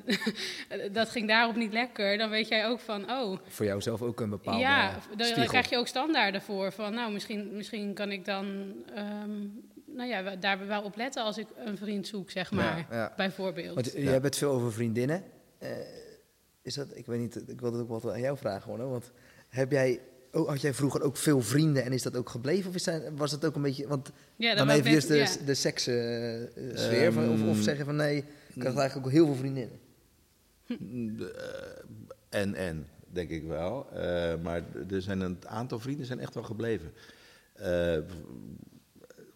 dat 0.93 1.11
ging 1.11 1.29
daarop 1.29 1.57
niet 1.57 1.73
lekker, 1.73 2.19
dan 2.19 2.31
weet 2.31 2.49
jij 2.49 2.67
ook 2.67 2.81
van, 2.81 3.11
oh. 3.11 3.39
Voor 3.49 3.67
jou 3.67 3.81
zelf 3.81 4.03
ook 4.03 4.21
een 4.21 4.31
bepaalde 4.31 4.61
Ja, 4.61 4.99
dan, 5.17 5.47
krijg 5.47 5.71
je 5.71 5.77
ook 5.77 5.87
standaarden 5.87 6.43
voor. 6.43 6.73
Van, 6.73 6.95
nou, 6.95 7.13
misschien, 7.13 7.57
misschien 7.57 7.95
kan 7.95 8.13
ik 8.13 8.25
dan, 8.25 8.47
um, 8.97 9.61
nou 9.87 10.09
ja, 10.09 10.37
daar 10.37 10.67
wel 10.67 10.83
op 10.83 10.97
letten 10.97 11.23
als 11.23 11.39
ik 11.39 11.47
een 11.57 11.77
vriend 11.77 12.07
zoek, 12.07 12.31
zeg 12.31 12.51
maar, 12.51 12.87
ja, 12.91 12.97
ja. 12.97 13.13
bijvoorbeeld. 13.17 13.75
Want 13.75 13.93
je 13.93 14.09
hebt 14.09 14.25
het 14.25 14.37
veel 14.37 14.51
over 14.51 14.73
vriendinnen. 14.73 15.25
Uh, 15.63 15.69
is 16.63 16.75
dat, 16.75 16.97
ik 16.97 17.07
weet 17.07 17.21
niet, 17.21 17.49
ik 17.49 17.61
wilde 17.61 17.79
het 17.79 17.91
ook 17.91 18.03
wel 18.03 18.13
aan 18.13 18.21
jou 18.21 18.37
vragen, 18.37 18.63
gewoon, 18.63 18.81
hoor. 18.81 18.91
want 18.91 19.13
heb 19.49 19.71
jij 19.71 20.01
had 20.31 20.61
jij 20.61 20.75
vroeger 20.75 21.03
ook 21.03 21.17
veel 21.17 21.43
vrienden 21.43 21.85
en 21.85 21.93
is 21.93 22.03
dat 22.03 22.17
ook 22.17 22.29
gebleven? 22.29 22.69
Of 22.69 22.75
is 22.75 22.85
dat, 22.85 23.03
was 23.17 23.33
het 23.33 23.45
ook 23.45 23.55
een 23.55 23.63
beetje... 23.63 23.87
Want 23.87 24.11
ja, 24.37 24.55
dan 24.55 24.69
even 24.69 24.91
dus 24.91 25.07
de, 25.07 25.17
ja. 25.17 25.29
de 25.47 25.55
sekssfeer. 25.55 27.07
Uh, 27.07 27.13
van, 27.13 27.31
of, 27.31 27.57
of 27.57 27.63
zeggen 27.63 27.85
van 27.85 27.97
nee, 27.97 28.25
ik 28.55 28.63
had 28.63 28.77
eigenlijk 28.77 29.07
ook 29.07 29.13
heel 29.13 29.27
veel 29.27 29.35
vriendinnen. 29.35 29.79
En, 32.29 32.55
en, 32.55 32.87
denk 33.13 33.31
ik 33.31 33.45
wel. 33.45 33.87
Uh, 33.93 33.99
maar 34.43 34.63
er 34.91 35.03
zijn 35.03 35.21
een 35.21 35.49
aantal 35.49 35.79
vrienden 35.79 36.07
zijn 36.07 36.21
echt 36.21 36.35
wel 36.35 36.43
gebleven. 36.43 36.93
Uh, 37.61 37.99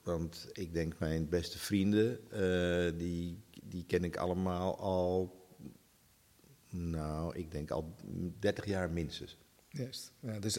want 0.02 0.48
ik 0.52 0.72
denk 0.72 0.98
mijn 0.98 1.28
beste 1.28 1.58
vrienden, 1.58 2.18
uh, 2.32 2.98
die, 2.98 3.38
die 3.62 3.84
ken 3.84 4.04
ik 4.04 4.16
allemaal 4.16 4.78
al... 4.78 5.40
Nou, 6.68 7.36
ik 7.36 7.50
denk 7.50 7.70
al 7.70 7.94
30 8.38 8.66
jaar 8.66 8.90
minstens. 8.90 9.36
Juist. 9.68 10.12
Ja, 10.20 10.38
dus 10.38 10.58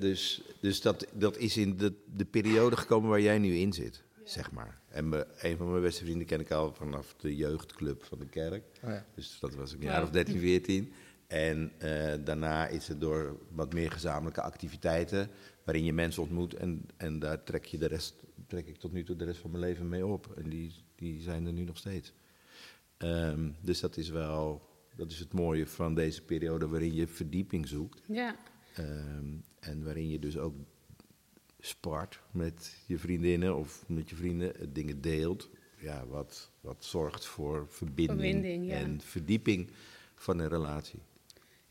dus 0.00 0.42
dus 0.64 0.80
dat, 0.80 1.06
dat 1.12 1.36
is 1.36 1.56
in 1.56 1.76
de, 1.76 1.92
de 2.16 2.24
periode 2.24 2.76
gekomen 2.76 3.10
waar 3.10 3.20
jij 3.20 3.38
nu 3.38 3.54
in 3.54 3.72
zit, 3.72 4.02
zeg 4.24 4.52
maar. 4.52 4.78
En 4.88 5.08
me, 5.08 5.26
een 5.38 5.56
van 5.56 5.70
mijn 5.70 5.82
beste 5.82 6.04
vrienden 6.04 6.26
ken 6.26 6.40
ik 6.40 6.50
al 6.50 6.72
vanaf 6.72 7.14
de 7.14 7.36
jeugdclub 7.36 8.04
van 8.04 8.18
de 8.18 8.26
kerk. 8.26 8.64
Oh 8.82 8.90
ja. 8.90 9.04
Dus 9.14 9.38
dat 9.40 9.54
was 9.54 9.72
een 9.72 9.80
jaar 9.80 10.02
of 10.02 10.10
13, 10.10 10.38
14. 10.38 10.92
En 11.26 11.72
uh, 11.82 12.12
daarna 12.24 12.66
is 12.66 12.88
het 12.88 13.00
door 13.00 13.38
wat 13.50 13.72
meer 13.72 13.90
gezamenlijke 13.90 14.42
activiteiten, 14.42 15.30
waarin 15.64 15.84
je 15.84 15.92
mensen 15.92 16.22
ontmoet. 16.22 16.54
En, 16.54 16.86
en 16.96 17.18
daar 17.18 17.42
trek, 17.42 17.64
je 17.64 17.78
de 17.78 17.86
rest, 17.86 18.14
trek 18.46 18.66
ik 18.66 18.76
tot 18.76 18.92
nu 18.92 19.04
toe 19.04 19.16
de 19.16 19.24
rest 19.24 19.40
van 19.40 19.50
mijn 19.50 19.62
leven 19.62 19.88
mee 19.88 20.06
op. 20.06 20.32
En 20.36 20.48
die, 20.48 20.72
die 20.94 21.20
zijn 21.20 21.46
er 21.46 21.52
nu 21.52 21.64
nog 21.64 21.76
steeds. 21.76 22.12
Um, 22.98 23.56
dus 23.60 23.80
dat 23.80 23.96
is 23.96 24.08
wel, 24.08 24.68
dat 24.96 25.10
is 25.10 25.18
het 25.18 25.32
mooie 25.32 25.66
van 25.66 25.94
deze 25.94 26.22
periode 26.22 26.68
waarin 26.68 26.94
je 26.94 27.06
verdieping 27.06 27.68
zoekt. 27.68 28.02
Ja. 28.06 28.36
Um, 28.78 29.44
en 29.60 29.84
waarin 29.84 30.08
je 30.08 30.18
dus 30.18 30.38
ook 30.38 30.54
spart 31.60 32.20
met 32.30 32.76
je 32.86 32.98
vriendinnen 32.98 33.56
of 33.56 33.84
met 33.88 34.10
je 34.10 34.16
vrienden, 34.16 34.72
dingen 34.72 35.00
deelt. 35.00 35.50
Ja, 35.78 36.06
wat, 36.06 36.50
wat 36.60 36.84
zorgt 36.84 37.26
voor 37.26 37.66
verbinding, 37.68 38.20
Verbinding, 38.20 38.66
ja. 38.66 38.74
en 38.74 39.00
verdieping 39.00 39.70
van 40.14 40.38
een 40.38 40.48
relatie. 40.48 41.00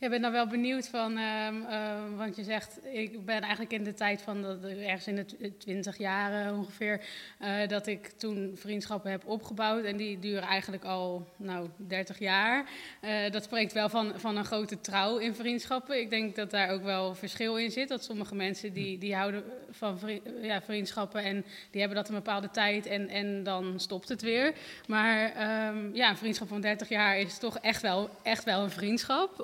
Ik 0.04 0.10
ben 0.10 0.22
dan 0.22 0.32
wel 0.32 0.48
benieuwd 0.48 0.88
van, 0.88 1.18
um, 1.18 1.62
uh, 1.62 2.18
want 2.18 2.36
je 2.36 2.44
zegt, 2.44 2.80
ik 2.92 3.26
ben 3.26 3.42
eigenlijk 3.42 3.74
in 3.74 3.84
de 3.84 3.94
tijd 3.94 4.22
van, 4.22 4.42
dat, 4.42 4.64
ergens 4.64 5.08
in 5.08 5.16
de 5.16 5.58
twintig 5.58 5.98
jaar 5.98 6.54
ongeveer, 6.54 7.02
uh, 7.42 7.68
dat 7.68 7.88
ik 7.88 8.08
toen 8.08 8.52
vriendschappen 8.56 9.12
heb 9.12 9.26
opgebouwd. 9.26 9.84
En 9.84 9.98
die 9.98 10.20
duren 10.20 10.44
eigenlijk 10.44 10.84
al, 10.84 11.28
nou, 11.38 11.70
30 11.76 12.20
jaar. 12.20 12.70
Uh, 13.02 13.32
dat 13.32 13.44
spreekt 13.44 13.74
wel 13.74 13.90
van, 13.90 14.14
van 14.16 14.38
een 14.38 14.46
grote 14.46 14.82
trouw 14.82 15.18
in 15.18 15.36
vriendschappen. 15.36 16.00
Ik 16.00 16.10
denk 16.10 16.36
dat 16.36 16.52
daar 16.52 16.70
ook 16.70 16.84
wel 16.84 17.16
verschil 17.16 17.58
in 17.58 17.72
zit. 17.72 17.90
Dat 17.90 18.04
sommige 18.04 18.36
mensen 18.36 18.74
die, 18.74 18.98
die 18.98 19.16
houden 19.16 19.44
van 19.72 20.00
ja, 20.42 20.62
vriendschappen 20.62 21.24
en 21.24 21.46
die 21.72 21.80
hebben 21.80 21.98
dat 21.98 22.10
een 22.10 22.16
bepaalde 22.16 22.50
tijd 22.52 22.86
en, 22.86 23.10
en 23.10 23.44
dan 23.44 23.80
stopt 23.80 24.10
het 24.10 24.22
weer. 24.22 24.54
Maar 24.88 25.26
um, 25.68 25.96
ja, 25.96 26.10
een 26.10 26.18
vriendschap 26.18 26.48
van 26.48 26.62
30 26.62 26.90
jaar 26.90 27.18
is 27.18 27.38
toch 27.38 27.58
echt 27.58 27.82
wel, 27.82 28.10
echt 28.24 28.44
wel 28.44 28.64
een 28.64 28.70
vriendschap. 28.70 29.40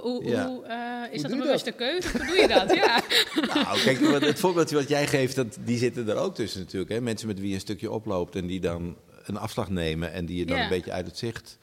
Hoe, 0.49 0.65
uh, 0.67 1.13
is 1.13 1.21
Hoe 1.21 1.29
dat 1.29 1.31
een 1.31 1.37
bewuste 1.45 1.71
keuze? 1.71 2.17
Hoe 2.17 2.25
doe 2.27 2.35
je 2.35 2.47
dat? 2.47 2.75
Ja. 2.75 3.01
Nou, 3.53 3.79
kijk, 3.79 3.99
het 4.23 4.39
voorbeeld 4.39 4.71
wat 4.71 4.89
jij 4.89 5.07
geeft, 5.07 5.35
dat, 5.35 5.57
die 5.65 5.77
zitten 5.77 6.09
er 6.09 6.15
ook 6.15 6.35
tussen 6.35 6.59
natuurlijk. 6.59 6.91
Hè? 6.91 7.01
Mensen 7.01 7.27
met 7.27 7.39
wie 7.39 7.47
je 7.47 7.53
een 7.53 7.59
stukje 7.59 7.91
oploopt 7.91 8.35
en 8.35 8.47
die 8.47 8.59
dan 8.59 8.97
een 9.23 9.37
afslag 9.37 9.69
nemen 9.69 10.11
en 10.11 10.25
die 10.25 10.37
je 10.37 10.45
dan 10.45 10.57
Ja. 10.57 10.63
een 10.63 10.69
beetje 10.69 10.91
uit 10.91 11.05
het 11.07 11.17
zicht 11.17 11.57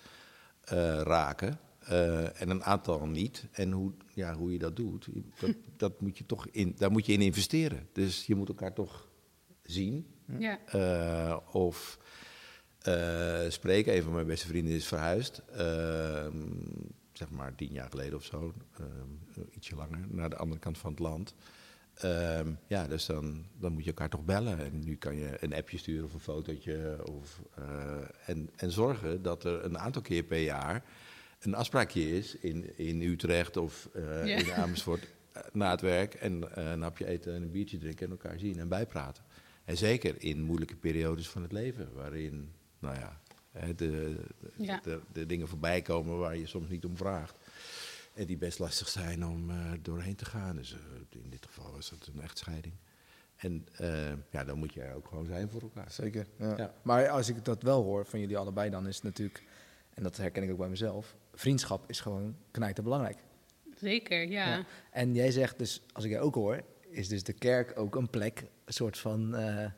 eh, 0.65 1.01
raken. 1.03 1.59
Eh, 1.79 2.41
en 2.41 2.51
een 2.51 2.65
aantal 2.65 3.07
niet. 3.07 3.45
En 3.53 3.73
hoe, 3.73 3.93
ja, 4.15 4.35
hoe 4.35 4.53
je 4.53 4.59
dat 4.59 4.77
doet, 4.77 5.07
dat, 5.41 5.51
dat 5.77 6.01
moet 6.01 6.19
je 6.19 6.27
toch 6.27 6.47
in, 6.51 6.75
daar 6.77 6.91
moet 6.91 7.07
je 7.07 7.13
in 7.13 7.21
investeren. 7.21 7.89
Dus 7.93 8.27
je 8.27 8.35
moet 8.35 8.49
elkaar 8.49 8.73
toch 8.73 9.09
zien. 9.63 10.07
ja. 10.39 10.59
Eh, 10.67 11.37
of 11.53 11.99
eh, 12.83 13.41
spreken. 13.49 13.97
Een 13.97 14.03
van 14.03 14.13
mijn 14.15 14.27
beste 14.27 14.47
vrienden 14.47 14.75
is 14.75 14.87
verhuisd. 14.87 15.43
Zeg 17.19 17.31
maar 17.31 17.55
tien 17.55 17.73
jaar 17.73 17.91
geleden 17.91 18.15
of 18.19 18.25
zo. 18.25 18.53
ehm, 18.79 19.41
ietsje 19.51 19.75
langer. 19.77 19.99
Naar 20.09 20.31
de 20.31 20.37
andere 20.37 20.61
kant 20.61 20.79
van 20.79 20.91
het 20.91 21.01
land. 21.01 21.35
Ehm, 21.95 22.53
ja, 22.67 22.87
dus 22.87 23.07
dan, 23.07 23.47
dan 23.59 23.73
moet 23.73 23.83
je 23.83 23.89
elkaar 23.91 24.09
toch 24.09 24.25
bellen. 24.25 24.59
En 24.59 24.85
nu 24.85 24.97
kan 24.97 25.17
je 25.17 25.37
een 25.41 25.55
appje 25.55 25.79
sturen 25.79 26.05
of 26.05 26.15
een 26.15 26.21
fotootje. 26.21 27.01
Of, 27.13 27.41
eh, 27.55 27.97
en, 28.27 28.51
en 28.57 28.71
zorgen 28.71 29.23
dat 29.23 29.45
er 29.45 29.65
een 29.65 29.79
aantal 29.79 30.03
keer 30.03 30.23
per 30.23 30.41
jaar 30.41 30.85
een 31.41 31.55
afspraakje 31.55 32.17
is 32.17 32.37
in, 32.37 32.79
in 32.79 33.01
Utrecht 33.03 33.57
of 33.57 33.89
eh, 33.95 34.27
Ja. 34.27 34.37
in 34.37 34.53
Amersfoort 34.53 35.07
eh, 35.33 35.43
na 35.53 35.71
het 35.71 35.81
werk. 35.81 36.15
En 36.15 36.59
een 36.71 36.83
hapje 36.83 37.07
eten 37.07 37.35
en 37.35 37.43
een 37.43 37.51
biertje 37.51 37.79
drinken 37.79 38.05
en 38.07 38.13
elkaar 38.13 38.39
zien 38.39 38.59
en 38.59 38.69
bijpraten. 38.69 39.25
En 39.65 39.77
zeker 39.77 40.15
in 40.23 40.43
moeilijke 40.43 40.77
periodes 40.77 41.29
van 41.29 41.43
het 41.43 41.53
leven, 41.53 41.93
waarin, 41.95 42.53
nou 42.79 42.95
ja, 42.95 43.21
de, 43.61 43.75
de, 43.77 44.17
Ja. 44.57 44.81
de, 44.83 45.01
de 45.13 45.27
dingen 45.27 45.49
voorbij 45.49 45.83
komen 45.83 46.19
waar 46.19 46.37
je 46.37 46.47
soms 46.47 46.69
niet 46.69 46.85
om 46.85 46.97
vraagt. 46.97 47.37
En 48.15 48.27
die 48.27 48.37
best 48.37 48.59
lastig 48.59 48.89
zijn 48.89 49.27
om 49.27 49.51
eh, 49.51 49.57
doorheen 49.83 50.17
te 50.17 50.25
gaan. 50.25 50.57
Dus 50.57 50.73
eh, 50.73 51.21
in 51.23 51.31
dit 51.31 51.47
geval 51.47 51.73
was 51.73 51.91
het 51.91 52.07
een 52.15 52.21
echtscheiding. 52.23 52.75
En 53.37 53.67
eh, 53.73 54.13
ja, 54.31 54.45
dan 54.45 54.59
moet 54.59 54.75
je 54.75 54.83
er 54.83 54.95
ook 54.95 55.09
gewoon 55.09 55.27
zijn 55.27 55.49
voor 55.51 55.63
elkaar. 55.63 55.91
Zeker. 55.91 56.27
Ja. 56.39 56.57
Ja. 56.57 56.75
Maar 56.83 57.09
als 57.09 57.29
ik 57.29 57.45
dat 57.45 57.63
wel 57.63 57.83
hoor 57.83 58.07
van 58.07 58.21
jullie 58.21 58.39
allebei, 58.39 58.71
dan 58.71 58.87
is 58.87 58.95
het 58.95 59.05
natuurlijk, 59.05 59.43
en 59.95 60.03
dat 60.03 60.17
herken 60.17 60.43
ik 60.43 60.51
ook 60.51 60.59
bij 60.59 60.69
mezelf, 60.69 61.17
vriendschap 61.35 61.91
is 61.91 62.01
gewoon 62.01 62.37
knijter 62.51 62.83
belangrijk. 62.83 63.19
Zeker, 63.77 64.29
ja. 64.29 64.49
Ja. 64.57 64.65
En 64.91 65.15
jij 65.15 65.31
zegt 65.31 65.59
dus, 65.59 65.83
als 65.93 66.05
ik 66.05 66.11
jij 66.11 66.21
ook 66.21 66.35
hoor, 66.35 66.63
is 66.89 67.09
dus 67.09 67.23
de 67.23 67.33
kerk 67.33 67.79
ook 67.79 67.95
een 67.95 68.11
plek, 68.11 68.45
een 68.65 68.73
soort 68.73 68.99
van, 68.99 69.35
eh, 69.35 69.71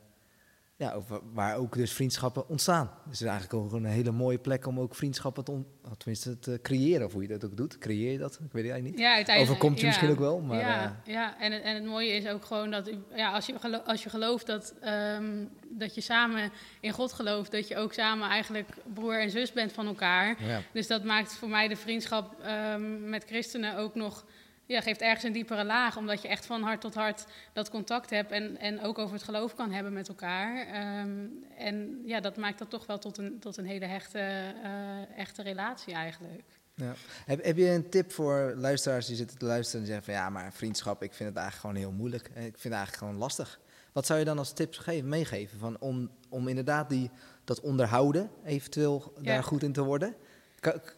Ja, 0.79 0.91
over- 0.93 1.19
waar 1.33 1.55
ook 1.57 1.73
dus 1.73 1.93
vriendschappen 1.93 2.47
ontstaan. 2.47 2.85
Dus 2.85 3.19
het 3.19 3.27
is 3.27 3.33
eigenlijk 3.33 3.53
ook 3.53 3.71
een 3.73 3.85
hele 3.85 4.11
mooie 4.11 4.37
plek 4.37 4.65
om 4.67 4.79
ook 4.79 4.95
vriendschappen 4.95 5.43
te, 5.43 5.51
on- 5.51 5.65
tenminste 5.97 6.39
te 6.39 6.59
creëren. 6.61 7.05
Of 7.05 7.13
hoe 7.13 7.21
je 7.21 7.27
dat 7.27 7.45
ook 7.45 7.57
doet. 7.57 7.77
Creëer 7.77 8.11
je 8.11 8.17
dat? 8.17 8.33
Ik 8.33 8.39
weet 8.39 8.63
het 8.63 8.71
eigenlijk 8.71 8.83
niet. 8.83 8.99
Ja, 8.99 9.13
uiteindelijk. 9.15 9.49
Overkomt 9.51 9.75
je 9.79 9.81
ja. 9.81 9.87
misschien 9.87 10.09
ook 10.11 10.19
wel, 10.19 10.39
maar, 10.39 10.59
ja, 10.59 11.01
ja. 11.05 11.39
En, 11.39 11.51
het, 11.51 11.61
en 11.63 11.75
het 11.75 11.85
mooie 11.85 12.11
is 12.11 12.27
ook 12.27 12.45
gewoon 12.45 12.71
dat 12.71 12.89
ja, 13.15 13.31
als, 13.31 13.45
je 13.45 13.83
als 13.85 14.03
je 14.03 14.09
gelooft 14.09 14.45
dat, 14.45 14.73
ehm, 14.81 15.45
dat 15.69 15.95
je 15.95 16.01
samen 16.01 16.51
in 16.79 16.91
God 16.91 17.13
gelooft, 17.13 17.51
dat 17.51 17.67
je 17.67 17.77
ook 17.77 17.93
samen 17.93 18.29
eigenlijk 18.29 18.69
broer 18.93 19.21
en 19.21 19.29
zus 19.29 19.53
bent 19.53 19.71
van 19.71 19.87
elkaar. 19.87 20.43
Ja. 20.43 20.61
Dus 20.73 20.87
dat 20.87 21.03
maakt 21.03 21.33
voor 21.33 21.49
mij 21.49 21.67
de 21.67 21.75
vriendschap 21.75 22.39
ehm, 22.41 23.09
met 23.09 23.23
christenen 23.23 23.77
ook 23.77 23.95
nog. 23.95 24.25
Ja, 24.69 24.81
geeft 24.81 25.01
ergens 25.01 25.23
een 25.23 25.31
diepere 25.31 25.63
laag, 25.65 25.97
omdat 25.97 26.21
je 26.21 26.27
echt 26.27 26.45
van 26.45 26.61
hart 26.61 26.81
tot 26.81 26.93
hart 26.93 27.25
dat 27.53 27.69
contact 27.69 28.09
hebt 28.09 28.31
en, 28.31 28.57
en 28.57 28.81
ook 28.81 28.97
over 28.97 29.13
het 29.13 29.23
geloof 29.23 29.55
kan 29.55 29.71
hebben 29.71 29.93
met 29.93 30.07
elkaar. 30.07 30.67
Ehm, 30.67 31.25
en 31.57 32.01
ja, 32.05 32.19
dat 32.19 32.37
maakt 32.37 32.59
dat 32.59 32.69
toch 32.69 32.85
wel 32.85 32.99
tot 32.99 33.17
een, 33.17 33.39
tot 33.39 33.57
een 33.57 33.65
hele 33.65 33.85
hechte, 33.85 34.19
eh, 34.63 35.17
echte 35.17 35.41
relatie 35.41 35.93
eigenlijk. 35.93 36.43
Ja. 36.75 36.93
Heb, 37.25 37.43
heb 37.43 37.57
je 37.57 37.69
een 37.69 37.89
tip 37.89 38.11
voor 38.11 38.53
luisteraars 38.55 39.05
die 39.05 39.15
zitten 39.15 39.37
te 39.37 39.45
luisteren 39.45 39.81
en 39.81 39.87
zeggen 39.87 40.05
van 40.05 40.13
ja, 40.13 40.29
maar 40.29 40.53
vriendschap, 40.53 41.03
ik 41.03 41.13
vind 41.13 41.29
het 41.29 41.37
eigenlijk 41.37 41.67
gewoon 41.75 41.75
heel 41.91 41.97
moeilijk. 41.99 42.23
Eh, 42.33 42.45
Ik 42.45 42.57
vind 42.57 42.63
het 42.63 42.73
eigenlijk 42.73 42.97
gewoon 43.03 43.17
lastig. 43.17 43.59
Wat 43.91 44.05
zou 44.05 44.19
je 44.19 44.25
dan 44.25 44.37
als 44.37 44.53
tips 44.53 44.77
geven, 44.77 45.09
meegeven 45.09 45.59
van 45.59 45.77
om, 45.79 46.09
om 46.29 46.47
inderdaad 46.47 46.89
die, 46.89 47.11
dat 47.43 47.59
onderhouden 47.59 48.29
eventueel 48.45 49.13
Ja. 49.15 49.23
daar 49.23 49.43
goed 49.43 49.63
in 49.63 49.73
te 49.73 49.83
worden? 49.83 50.15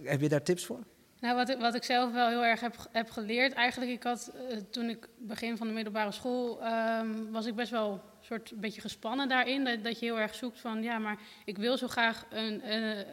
Heb 0.03 0.21
je 0.21 0.29
daar 0.29 0.43
tips 0.43 0.65
voor? 0.65 0.79
Nou, 1.21 1.35
wat 1.35 1.49
ik, 1.49 1.57
wat 1.59 1.75
ik 1.75 1.83
zelf 1.83 2.11
wel 2.11 2.27
heel 2.27 2.45
erg 2.45 2.59
heb, 2.59 2.75
heb 2.91 3.09
geleerd, 3.09 3.53
eigenlijk, 3.53 3.91
ik 3.91 4.03
had 4.03 4.31
eh, 4.49 4.57
toen 4.71 4.89
ik 4.89 5.07
begin 5.17 5.57
van 5.57 5.67
de 5.67 5.73
middelbare 5.73 6.11
school, 6.11 6.61
ehm, 6.61 7.07
was 7.31 7.45
ik 7.45 7.55
best 7.55 7.71
wel 7.71 7.91
een 7.91 8.25
soort 8.25 8.51
beetje 8.55 8.81
gespannen 8.81 9.29
daarin. 9.29 9.63
Dat, 9.63 9.83
dat 9.83 9.99
je 9.99 10.05
heel 10.05 10.19
erg 10.19 10.35
zoekt 10.35 10.59
van, 10.59 10.83
ja, 10.83 10.97
maar 10.97 11.17
ik 11.45 11.57
wil 11.57 11.77
zo 11.77 11.87
graag 11.87 12.25
een, 12.29 12.61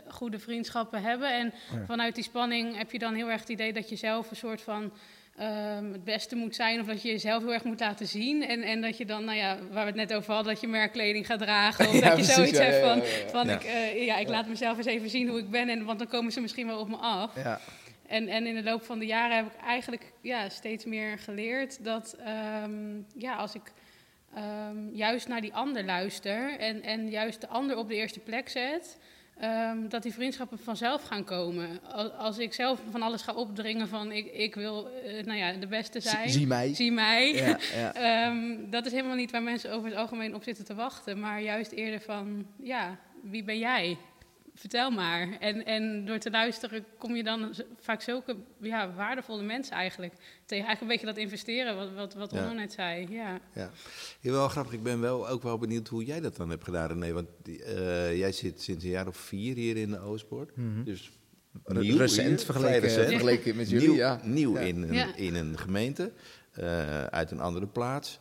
goede 0.09 0.39
vriendschappen 0.39 1.03
hebben. 1.03 1.33
En 1.33 1.53
Ja. 1.73 1.85
vanuit 1.87 2.15
die 2.15 2.25
spanning 2.25 2.77
heb 2.77 2.93
je 2.93 2.99
dan 2.99 3.15
heel 3.15 3.31
erg 3.31 3.41
het 3.41 3.49
idee 3.49 3.73
dat 3.73 3.89
je 3.89 3.97
zelf 3.97 4.31
een 4.31 4.37
soort 4.37 4.61
van 4.63 4.93
ehm, 5.37 5.93
het 5.93 6.05
beste 6.05 6.37
moet 6.37 6.55
zijn. 6.55 6.81
Of 6.81 6.87
dat 6.87 7.03
je 7.03 7.09
jezelf 7.09 7.43
heel 7.43 7.53
erg 7.53 7.65
moet 7.65 7.81
laten 7.81 8.07
zien. 8.07 8.43
En, 8.47 8.63
en 8.63 8.81
dat 8.81 8.97
je 8.97 9.05
dan, 9.07 9.25
nou 9.25 9.37
ja, 9.37 9.59
waar 9.71 9.85
we 9.85 9.99
het 9.99 10.09
net 10.09 10.15
over 10.15 10.35
hadden, 10.35 10.53
dat 10.53 10.61
je 10.63 10.69
merkkleding 10.69 11.27
gaat 11.27 11.39
dragen. 11.39 11.89
Of 11.89 11.95
Ja, 12.01 12.01
dat 12.01 12.09
je 12.09 12.15
precies, 12.15 12.35
zoiets 12.35 12.59
ja, 12.59 12.65
hebt 12.65 12.87
van, 12.87 13.03
van. 13.31 13.51
Ik, 13.51 13.63
ja, 13.97 14.17
ik 14.19 14.29
laat 14.29 14.49
mezelf 14.49 14.77
eens 14.77 14.87
even 14.87 15.11
zien 15.11 15.29
hoe 15.29 15.39
ik 15.39 15.51
ben. 15.51 15.69
En, 15.69 15.85
want 15.85 15.99
dan 15.99 16.09
komen 16.09 16.33
ze 16.33 16.41
misschien 16.41 16.67
wel 16.67 16.79
op 16.79 16.89
me 16.89 16.97
af. 16.97 17.31
Ja. 17.35 17.61
En, 18.09 18.29
en 18.29 18.47
in 18.47 18.55
de 18.55 18.63
loop 18.63 18.83
van 18.85 18.99
de 18.99 19.07
jaren 19.07 19.37
heb 19.37 19.47
ik 19.47 19.61
eigenlijk 19.61 20.13
ja, 20.21 20.49
steeds 20.49 20.85
meer 20.85 21.19
geleerd 21.19 21.85
dat 21.85 22.17
ehm, 22.25 23.01
ja, 23.15 23.35
als 23.35 23.55
ik 23.55 23.73
ehm, 24.35 24.89
juist 24.93 25.29
naar 25.29 25.41
die 25.41 25.55
ander 25.55 25.85
luister 25.85 26.59
en, 26.59 26.83
en 26.83 27.11
juist 27.11 27.41
de 27.41 27.49
ander 27.49 27.77
op 27.77 27.89
de 27.89 27.95
eerste 27.95 28.21
plek 28.21 28.49
zet, 28.49 28.99
ehm, 29.41 29.89
dat 29.89 30.03
die 30.03 30.13
vriendschappen 30.13 30.59
vanzelf 30.59 31.03
gaan 31.03 31.25
komen. 31.25 31.81
Als, 31.93 32.11
als 32.13 32.39
ik 32.39 32.53
zelf 32.53 32.81
van 32.91 33.03
alles 33.03 33.23
ga 33.23 33.33
opdringen 33.35 33.89
van 33.89 34.13
ik, 34.13 34.33
ik 34.33 34.55
wil 34.55 34.89
eh, 34.89 35.25
nou 35.25 35.39
ja, 35.39 35.53
de 35.53 35.67
beste 35.67 36.01
zijn, 36.01 36.31
Zie 36.31 36.47
mij. 36.47 36.75
zie 36.75 36.93
mij. 36.93 37.35
Ja, 37.35 37.59
ja. 37.95 38.35
Dat 38.71 38.87
is 38.87 38.93
helemaal 38.93 39.17
niet 39.17 39.31
waar 39.31 39.43
mensen 39.43 39.73
over 39.73 39.89
het 39.89 39.99
algemeen 39.99 40.35
op 40.35 40.43
zitten 40.43 40.65
te 40.65 40.75
wachten, 40.75 41.21
maar 41.21 41.43
juist 41.43 41.73
eerder 41.73 42.01
van 42.01 42.47
ja, 42.63 42.99
wie 43.23 43.45
ben 43.45 43.59
jij? 43.59 43.99
Vertel 44.59 44.91
maar. 44.91 45.29
En, 45.41 45.65
en 45.65 46.05
door 46.05 46.19
te 46.19 46.31
luisteren 46.31 46.85
kom 46.99 47.17
je 47.17 47.23
dan 47.23 47.55
vaak 47.81 48.03
zulke 48.03 48.37
ja, 48.61 48.95
waardevolle 48.95 49.43
mensen 49.43 49.75
eigenlijk 49.77 50.13
tegen. 50.47 50.67
Eigenlijk 50.67 50.81
een 50.81 50.87
beetje 50.89 51.07
dat 51.07 51.17
investeren, 51.25 51.77
wat, 51.77 51.93
wat, 51.93 52.15
wat 52.15 52.31
Ja. 52.33 52.39
Onno 52.43 52.53
net 52.55 52.73
zei. 52.73 53.07
Ja. 53.11 53.41
Ja. 53.55 53.71
Wel 54.21 54.49
grappig. 54.49 54.73
Ik 54.73 54.83
ben 54.83 55.01
wel 55.01 55.29
ook 55.29 55.43
wel 55.43 55.59
benieuwd 55.59 55.89
hoe 55.89 56.05
jij 56.05 56.21
dat 56.21 56.37
dan 56.37 56.51
hebt 56.51 56.65
gedaan, 56.65 56.89
René. 56.89 57.13
Want 57.13 57.29
eh, 57.45 58.19
jij 58.19 58.33
zit 58.33 58.63
sinds 58.63 58.85
een 58.85 58.91
jaar 58.91 59.07
of 59.07 59.17
vier 59.17 59.55
hier 59.55 59.77
in 59.77 59.91
de 59.91 60.01
Oostpoort. 60.01 60.57
Mhm. 60.57 60.85
Dus 60.85 61.11
nieuw 61.67 61.97
recent 61.97 62.45
vergeleken- 62.45 62.79
vrij 62.79 62.89
recent. 62.89 63.09
vergeleken 63.09 63.57
met 63.57 63.71
jullie, 63.71 63.89
nieuw, 63.89 63.97
ja. 63.97 64.21
Nieuw 64.25 64.55
Ja. 64.55 64.61
In, 64.61 64.83
een, 64.83 64.93
Ja. 64.95 65.17
in 65.17 65.35
een 65.35 65.59
gemeente, 65.59 66.13
eh, 66.53 67.05
uit 67.05 67.31
een 67.31 67.41
andere 67.41 67.67
plaats. 67.67 68.19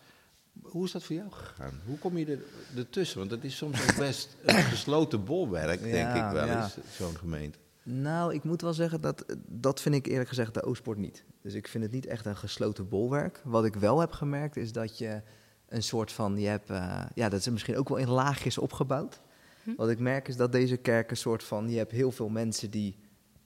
Hoe 0.61 0.85
is 0.85 0.91
dat 0.91 1.03
voor 1.03 1.15
jou 1.15 1.31
gegaan? 1.31 1.81
Hoe 1.85 1.97
kom 1.97 2.17
je 2.17 2.25
er, 2.25 2.39
ertussen? 2.75 3.19
Want 3.19 3.31
het 3.31 3.43
is 3.43 3.57
soms 3.57 3.81
ook 3.81 3.97
best 3.97 4.35
een 4.45 4.63
gesloten 4.73 5.25
bolwerk, 5.25 5.81
denk 5.81 5.95
Ja, 5.95 6.27
ik 6.27 6.33
wel 6.33 6.45
ja. 6.45 6.63
eens, 6.63 6.77
zo'n 6.97 7.17
gemeente. 7.17 7.57
Nou, 7.83 8.33
ik 8.33 8.43
moet 8.43 8.61
wel 8.61 8.73
zeggen 8.73 9.01
dat 9.01 9.25
dat 9.47 9.81
vind 9.81 9.95
ik 9.95 10.05
eerlijk 10.05 10.29
gezegd 10.29 10.53
de 10.53 10.63
Oostpoort 10.63 10.97
niet. 10.97 11.23
Dus 11.41 11.53
ik 11.53 11.67
vind 11.67 11.83
het 11.83 11.93
niet 11.93 12.05
echt 12.05 12.25
een 12.25 12.37
gesloten 12.37 12.89
bolwerk. 12.89 13.41
Wat 13.43 13.65
ik 13.65 13.75
wel 13.75 13.99
heb 13.99 14.11
gemerkt 14.11 14.57
is 14.57 14.71
dat 14.71 14.97
je 14.97 15.21
een 15.67 15.83
soort 15.83 16.11
van, 16.11 16.39
je 16.39 16.47
hebt, 16.47 16.69
eh, 16.69 17.03
ja, 17.13 17.29
dat 17.29 17.39
is 17.39 17.49
misschien 17.49 17.77
ook 17.77 17.89
wel 17.89 17.97
in 17.97 18.09
laagjes 18.09 18.57
opgebouwd. 18.57 19.21
Hm. 19.63 19.75
Wat 19.75 19.89
ik 19.89 19.99
merk 19.99 20.27
is 20.27 20.35
dat 20.35 20.51
deze 20.51 20.77
kerk 20.77 21.11
een 21.11 21.17
soort 21.17 21.43
van, 21.43 21.69
je 21.69 21.77
hebt 21.77 21.91
heel 21.91 22.11
veel 22.11 22.29
mensen 22.29 22.71
die 22.71 22.97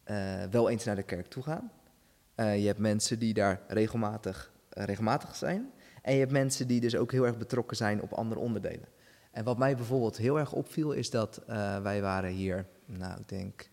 eh, 0.04 0.44
wel 0.52 0.70
eens 0.70 0.84
naar 0.84 0.96
de 0.96 1.04
kerk 1.04 1.28
toe 1.28 1.44
gaan. 1.44 1.72
Eh, 2.36 2.60
je 2.60 2.68
hebt 2.68 2.80
mensen 2.80 3.20
die 3.20 3.34
daar 3.34 3.62
regelmatig, 3.68 4.52
regelmatig 4.70 5.36
zijn. 5.36 5.72
En 6.02 6.14
je 6.14 6.20
hebt 6.20 6.32
mensen 6.32 6.68
die 6.68 6.80
dus 6.82 6.96
ook 6.96 7.12
heel 7.12 7.26
erg 7.26 7.38
betrokken 7.38 7.78
zijn 7.78 8.02
op 8.02 8.14
andere 8.14 8.40
onderdelen. 8.42 8.88
En 9.32 9.44
wat 9.44 9.58
mij 9.58 9.76
bijvoorbeeld 9.76 10.18
heel 10.18 10.40
erg 10.40 10.52
opviel 10.52 10.92
is 10.92 11.10
dat 11.10 11.42
eh, 11.48 11.82
wij 11.82 12.02
waren 12.02 12.30
hier, 12.32 12.66
nou 12.86 13.20
ik 13.20 13.30
denk 13.30 13.70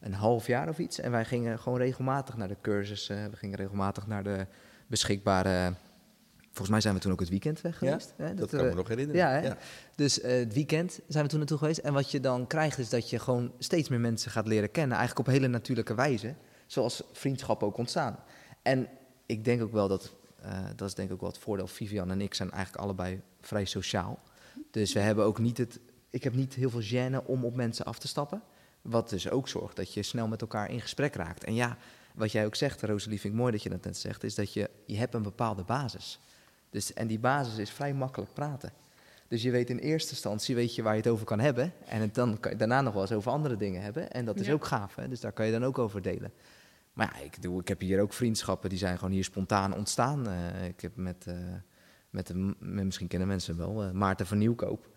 een 0.00 0.12
half 0.14 0.46
jaar 0.46 0.68
of 0.68 0.78
iets. 0.78 1.00
En 1.00 1.10
wij 1.10 1.24
gingen 1.24 1.58
gewoon 1.58 1.78
regelmatig 1.78 2.36
naar 2.36 2.48
de 2.48 2.56
cursussen. 2.62 3.30
We 3.30 3.36
gingen 3.36 3.56
regelmatig 3.56 4.06
naar 4.06 4.22
de 4.24 4.46
beschikbare... 4.86 5.72
Volgens 6.42 6.68
mij 6.68 6.80
zijn 6.80 6.94
we 6.94 7.00
toen 7.00 7.12
ook 7.12 7.20
het 7.20 7.28
weekend 7.28 7.60
weg 7.60 7.80
Ja, 7.80 7.88
geweest. 7.88 8.14
hè? 8.16 8.34
Dat 8.34 8.50
er, 8.52 8.56
kan 8.56 8.64
me 8.66 8.70
eh, 8.70 8.76
nog 8.76 8.88
herinneren. 8.88 9.20
ja, 9.20 9.30
hè? 9.40 9.50
Dus 9.94 10.20
eh, 10.20 10.38
het 10.38 10.54
weekend 10.54 11.00
zijn 11.08 11.24
we 11.24 11.30
toen 11.30 11.38
naartoe 11.38 11.58
geweest. 11.58 11.78
En 11.78 11.92
wat 11.92 12.10
je 12.10 12.20
dan 12.20 12.46
krijgt 12.46 12.78
is 12.78 12.88
dat 12.88 13.10
je 13.10 13.18
gewoon 13.18 13.52
steeds 13.58 13.88
meer 13.88 14.00
mensen 14.00 14.30
gaat 14.30 14.46
leren 14.46 14.70
kennen. 14.70 14.96
Eigenlijk 14.96 15.28
op 15.28 15.34
hele 15.34 15.48
natuurlijke 15.48 15.94
wijze. 15.94 16.34
Zoals 16.66 17.02
vriendschappen 17.12 17.66
ook 17.66 17.76
ontstaan. 17.76 18.18
En 18.62 18.88
ik 19.26 19.44
denk 19.44 19.62
ook 19.62 19.72
wel 19.72 19.88
dat, 19.88 20.14
dat 20.76 20.88
is 20.88 20.94
denk 20.94 21.08
ik 21.08 21.14
ook 21.14 21.20
wel 21.20 21.30
het 21.30 21.38
voordeel. 21.38 21.66
Vivian 21.66 22.10
en 22.10 22.20
ik 22.20 22.34
zijn 22.34 22.50
eigenlijk 22.50 22.82
allebei 22.84 23.20
vrij 23.40 23.64
sociaal. 23.64 24.18
Dus 24.70 24.92
we 24.92 25.00
hebben 25.00 25.24
ook 25.24 25.38
niet 25.38 25.58
het... 25.58 25.80
Ik 26.10 26.24
heb 26.24 26.34
niet 26.34 26.54
heel 26.54 26.70
veel 26.70 26.82
gêne 26.82 27.24
om 27.26 27.44
op 27.44 27.54
mensen 27.54 27.84
af 27.84 27.98
te 27.98 28.08
stappen. 28.08 28.42
Wat 28.82 29.08
dus 29.08 29.30
ook 29.30 29.48
zorgt 29.48 29.76
dat 29.76 29.94
je 29.94 30.02
snel 30.02 30.28
met 30.28 30.40
elkaar 30.40 30.70
in 30.70 30.80
gesprek 30.80 31.14
raakt. 31.14 31.44
En 31.44 31.54
ja, 31.54 31.76
wat 32.14 32.32
jij 32.32 32.46
ook 32.46 32.54
zegt, 32.54 32.82
Rosalie, 32.82 33.20
vind 33.20 33.32
ik 33.32 33.38
mooi 33.40 33.52
dat 33.52 33.62
je 33.62 33.68
dat 33.68 33.84
net 33.84 33.96
zegt... 33.96 34.24
is 34.24 34.34
dat 34.34 34.52
je, 34.52 34.70
je 34.86 34.96
hebt 34.96 35.14
een 35.14 35.22
bepaalde 35.22 35.62
basis. 35.62 36.20
Dus, 36.70 36.92
en 36.92 37.06
die 37.06 37.18
basis 37.18 37.58
is 37.58 37.70
vrij 37.70 37.94
makkelijk 37.94 38.32
praten. 38.32 38.72
Dus 39.28 39.42
je 39.42 39.50
weet 39.50 39.70
in 39.70 39.78
eerste 39.78 40.10
instantie 40.10 40.54
weet 40.54 40.74
je 40.74 40.82
waar 40.82 40.94
je 40.94 41.00
het 41.00 41.10
over 41.10 41.24
kan 41.26 41.40
hebben. 41.40 41.72
En 41.86 42.00
het 42.00 42.14
dan 42.14 42.40
kan 42.40 42.50
je 42.52 42.56
daarna 42.56 42.80
nog 42.80 42.92
wel 42.92 43.02
eens 43.02 43.12
over 43.12 43.30
andere 43.32 43.56
dingen 43.56 43.82
hebben. 43.82 44.10
En 44.12 44.24
dat 44.24 44.40
is 44.40 44.46
Ja. 44.46 44.52
ook 44.52 44.64
gaaf, 44.64 44.94
hè? 44.94 45.08
dus 45.08 45.20
daar 45.20 45.32
kan 45.32 45.46
je 45.46 45.52
dan 45.52 45.64
ook 45.64 45.78
over 45.78 46.02
delen. 46.02 46.32
Maar 46.98 47.12
ja, 47.16 47.24
ik, 47.24 47.42
doe, 47.42 47.60
ik 47.60 47.68
heb 47.68 47.80
hier 47.80 48.00
ook 48.00 48.12
vriendschappen, 48.12 48.68
die 48.68 48.78
zijn 48.78 48.98
gewoon 48.98 49.12
hier 49.12 49.24
spontaan 49.24 49.74
ontstaan. 49.74 50.28
Eh, 50.28 50.66
ik 50.66 50.80
heb 50.80 50.96
met, 50.96 51.26
eh, 51.26 51.34
met, 52.10 52.32
misschien 52.58 53.06
kennen 53.06 53.28
mensen 53.28 53.56
wel, 53.56 53.82
eh, 53.82 53.90
Maarten 53.90 54.26
van 54.26 54.38
Nieuwkoop. 54.38 54.88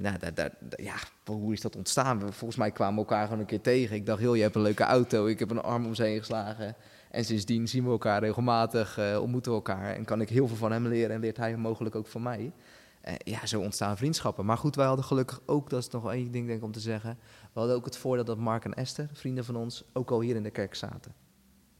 Nou, 0.00 0.18
daar, 0.34 0.50
ja, 0.76 0.94
hoe 1.24 1.52
is 1.52 1.60
dat 1.60 1.76
ontstaan? 1.76 2.20
Volgens 2.20 2.56
mij 2.56 2.70
kwamen 2.70 2.94
we 2.94 3.00
elkaar 3.00 3.24
gewoon 3.24 3.40
een 3.40 3.46
keer 3.46 3.60
tegen. 3.60 3.96
Ik 3.96 4.06
dacht, 4.06 4.22
joh, 4.22 4.36
je 4.36 4.42
hebt 4.42 4.54
een 4.54 4.62
leuke 4.62 4.82
auto. 4.82 5.26
Ik 5.26 5.38
heb 5.38 5.50
een 5.50 5.62
arm 5.62 5.86
om 5.86 5.94
ze 5.94 6.02
heen 6.02 6.18
geslagen. 6.18 6.76
En 7.10 7.24
sindsdien 7.24 7.68
zien 7.68 7.84
we 7.84 7.90
elkaar 7.90 8.20
regelmatig, 8.20 8.98
ontmoeten 9.20 9.50
we 9.50 9.56
elkaar. 9.56 9.94
En 9.94 10.04
kan 10.04 10.20
ik 10.20 10.28
heel 10.28 10.48
veel 10.48 10.56
van 10.56 10.72
hem 10.72 10.86
leren 10.86 11.14
en 11.14 11.20
leert 11.20 11.36
hij 11.36 11.56
mogelijk 11.56 11.94
ook 11.94 12.06
van 12.06 12.22
mij. 12.22 12.52
Ja, 13.24 13.46
zo 13.46 13.60
ontstaan 13.60 13.96
vriendschappen. 13.96 14.44
Maar 14.44 14.58
goed, 14.58 14.76
wij 14.76 14.86
hadden 14.86 15.04
gelukkig 15.04 15.40
ook, 15.46 15.70
dat 15.70 15.80
is 15.80 15.88
nog 15.88 16.12
één 16.12 16.30
ding 16.30 16.46
denk 16.46 16.58
ik 16.58 16.64
om 16.64 16.72
te 16.72 16.80
zeggen. 16.80 17.18
We 17.52 17.58
hadden 17.58 17.76
ook 17.76 17.84
het 17.84 17.96
voordeel 17.96 18.24
dat 18.24 18.38
Mark 18.38 18.64
en 18.64 18.74
Esther, 18.74 19.08
vrienden 19.12 19.44
van 19.44 19.56
ons, 19.56 19.84
ook 19.92 20.10
al 20.10 20.20
hier 20.20 20.36
in 20.36 20.42
de 20.42 20.50
kerk 20.50 20.74
zaten. 20.74 21.14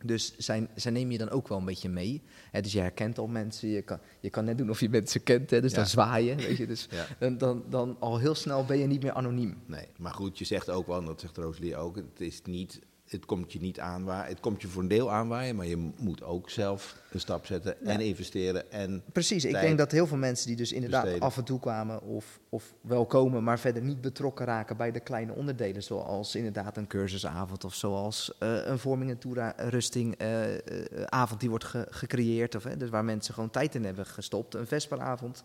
Dus 0.05 0.35
zij, 0.39 0.69
zij 0.75 0.93
neem 0.93 1.11
je 1.11 1.19
dan 1.19 1.31
ook 1.31 1.49
wel 1.49 1.59
een 1.59 1.65
beetje 1.65 1.89
mee. 1.89 2.23
Hè, 2.51 2.61
dus 2.61 2.73
je 2.73 2.81
herkent 2.81 3.19
al 3.19 3.27
mensen, 3.27 3.69
je 3.69 3.83
kan, 3.83 3.99
je 4.21 4.31
kan 4.31 4.45
net 4.45 4.59
doen 4.59 4.71
of 4.71 4.81
je 4.81 4.89
mensen 4.89 5.23
kent, 5.23 5.51
hè, 5.51 5.61
dus 5.61 5.71
Ja. 5.71 5.77
dan 5.77 5.87
zwaaien. 5.87 6.37
Weet 6.37 6.57
je, 6.57 6.67
dus 6.67 6.87
Ja. 6.91 7.07
dan, 7.19 7.39
dan, 7.39 7.65
dan 7.69 7.97
al 7.99 8.19
heel 8.19 8.35
snel 8.35 8.65
ben 8.65 8.79
je 8.79 8.87
niet 8.87 9.03
meer 9.03 9.13
anoniem. 9.13 9.63
Nee, 9.67 9.87
maar 9.99 10.15
goed, 10.15 10.39
je 10.39 10.45
zegt 10.45 10.71
ook 10.71 10.87
wel, 10.87 10.99
en 10.99 11.05
dat 11.05 11.21
zegt 11.21 11.37
Rosalie 11.37 11.77
ook, 11.77 11.97
het 11.97 12.21
is 12.21 12.43
niet, 12.43 12.81
het 13.11 13.25
komt 13.27 13.53
je 13.53 13.61
niet 13.61 13.81
aanwaaien. 13.81 14.29
Het 14.29 14.41
komt 14.41 14.63
je 14.63 14.69
voor 14.69 14.83
een 14.83 14.89
deel 14.89 15.11
aanwaaien, 15.13 15.57
maar 15.57 15.67
je 15.67 15.91
moet 15.97 16.23
ook 16.23 16.51
zelf 16.51 16.97
een 17.13 17.21
stap 17.21 17.47
zetten 17.47 17.81
en 17.85 18.01
investeren. 18.01 18.73
En 18.73 19.03
Precies, 19.13 19.45
ik 19.45 19.53
denk 19.53 19.79
dat 19.79 19.91
heel 19.91 20.07
veel 20.07 20.17
mensen 20.17 20.47
die 20.47 20.57
dus 20.57 20.73
inderdaad 20.73 21.03
besteden. 21.03 21.27
af 21.27 21.37
en 21.37 21.45
toe 21.45 21.61
kwamen 21.61 22.03
of, 22.03 22.41
of 22.49 22.75
wel 22.81 23.07
komen, 23.07 23.45
maar 23.45 23.59
verder 23.59 23.83
niet 23.83 24.01
betrokken 24.01 24.47
raken 24.47 24.77
bij 24.77 24.91
de 24.93 25.01
kleine 25.01 25.33
onderdelen, 25.33 25.83
zoals 25.83 26.35
inderdaad 26.35 26.77
een 26.77 26.87
cursusavond 26.87 27.65
of 27.65 27.75
zoals 27.75 28.33
eh, 28.39 28.67
een 28.67 28.79
vorming 28.79 29.11
en 29.11 29.19
toerusting 29.19 30.15
eh, 30.17 30.55
eh, 30.55 30.61
avond 31.05 31.41
die 31.41 31.49
wordt 31.51 31.65
ge- 31.65 31.87
gecreëerd, 31.91 32.55
of, 32.55 32.65
hè, 32.65 32.77
dus 32.77 32.91
waar 32.91 33.05
mensen 33.05 33.35
gewoon 33.35 33.51
tijd 33.51 33.75
in 33.75 33.85
hebben 33.85 34.07
gestopt, 34.07 34.55
een 34.55 34.67
vesperavond. 34.67 35.45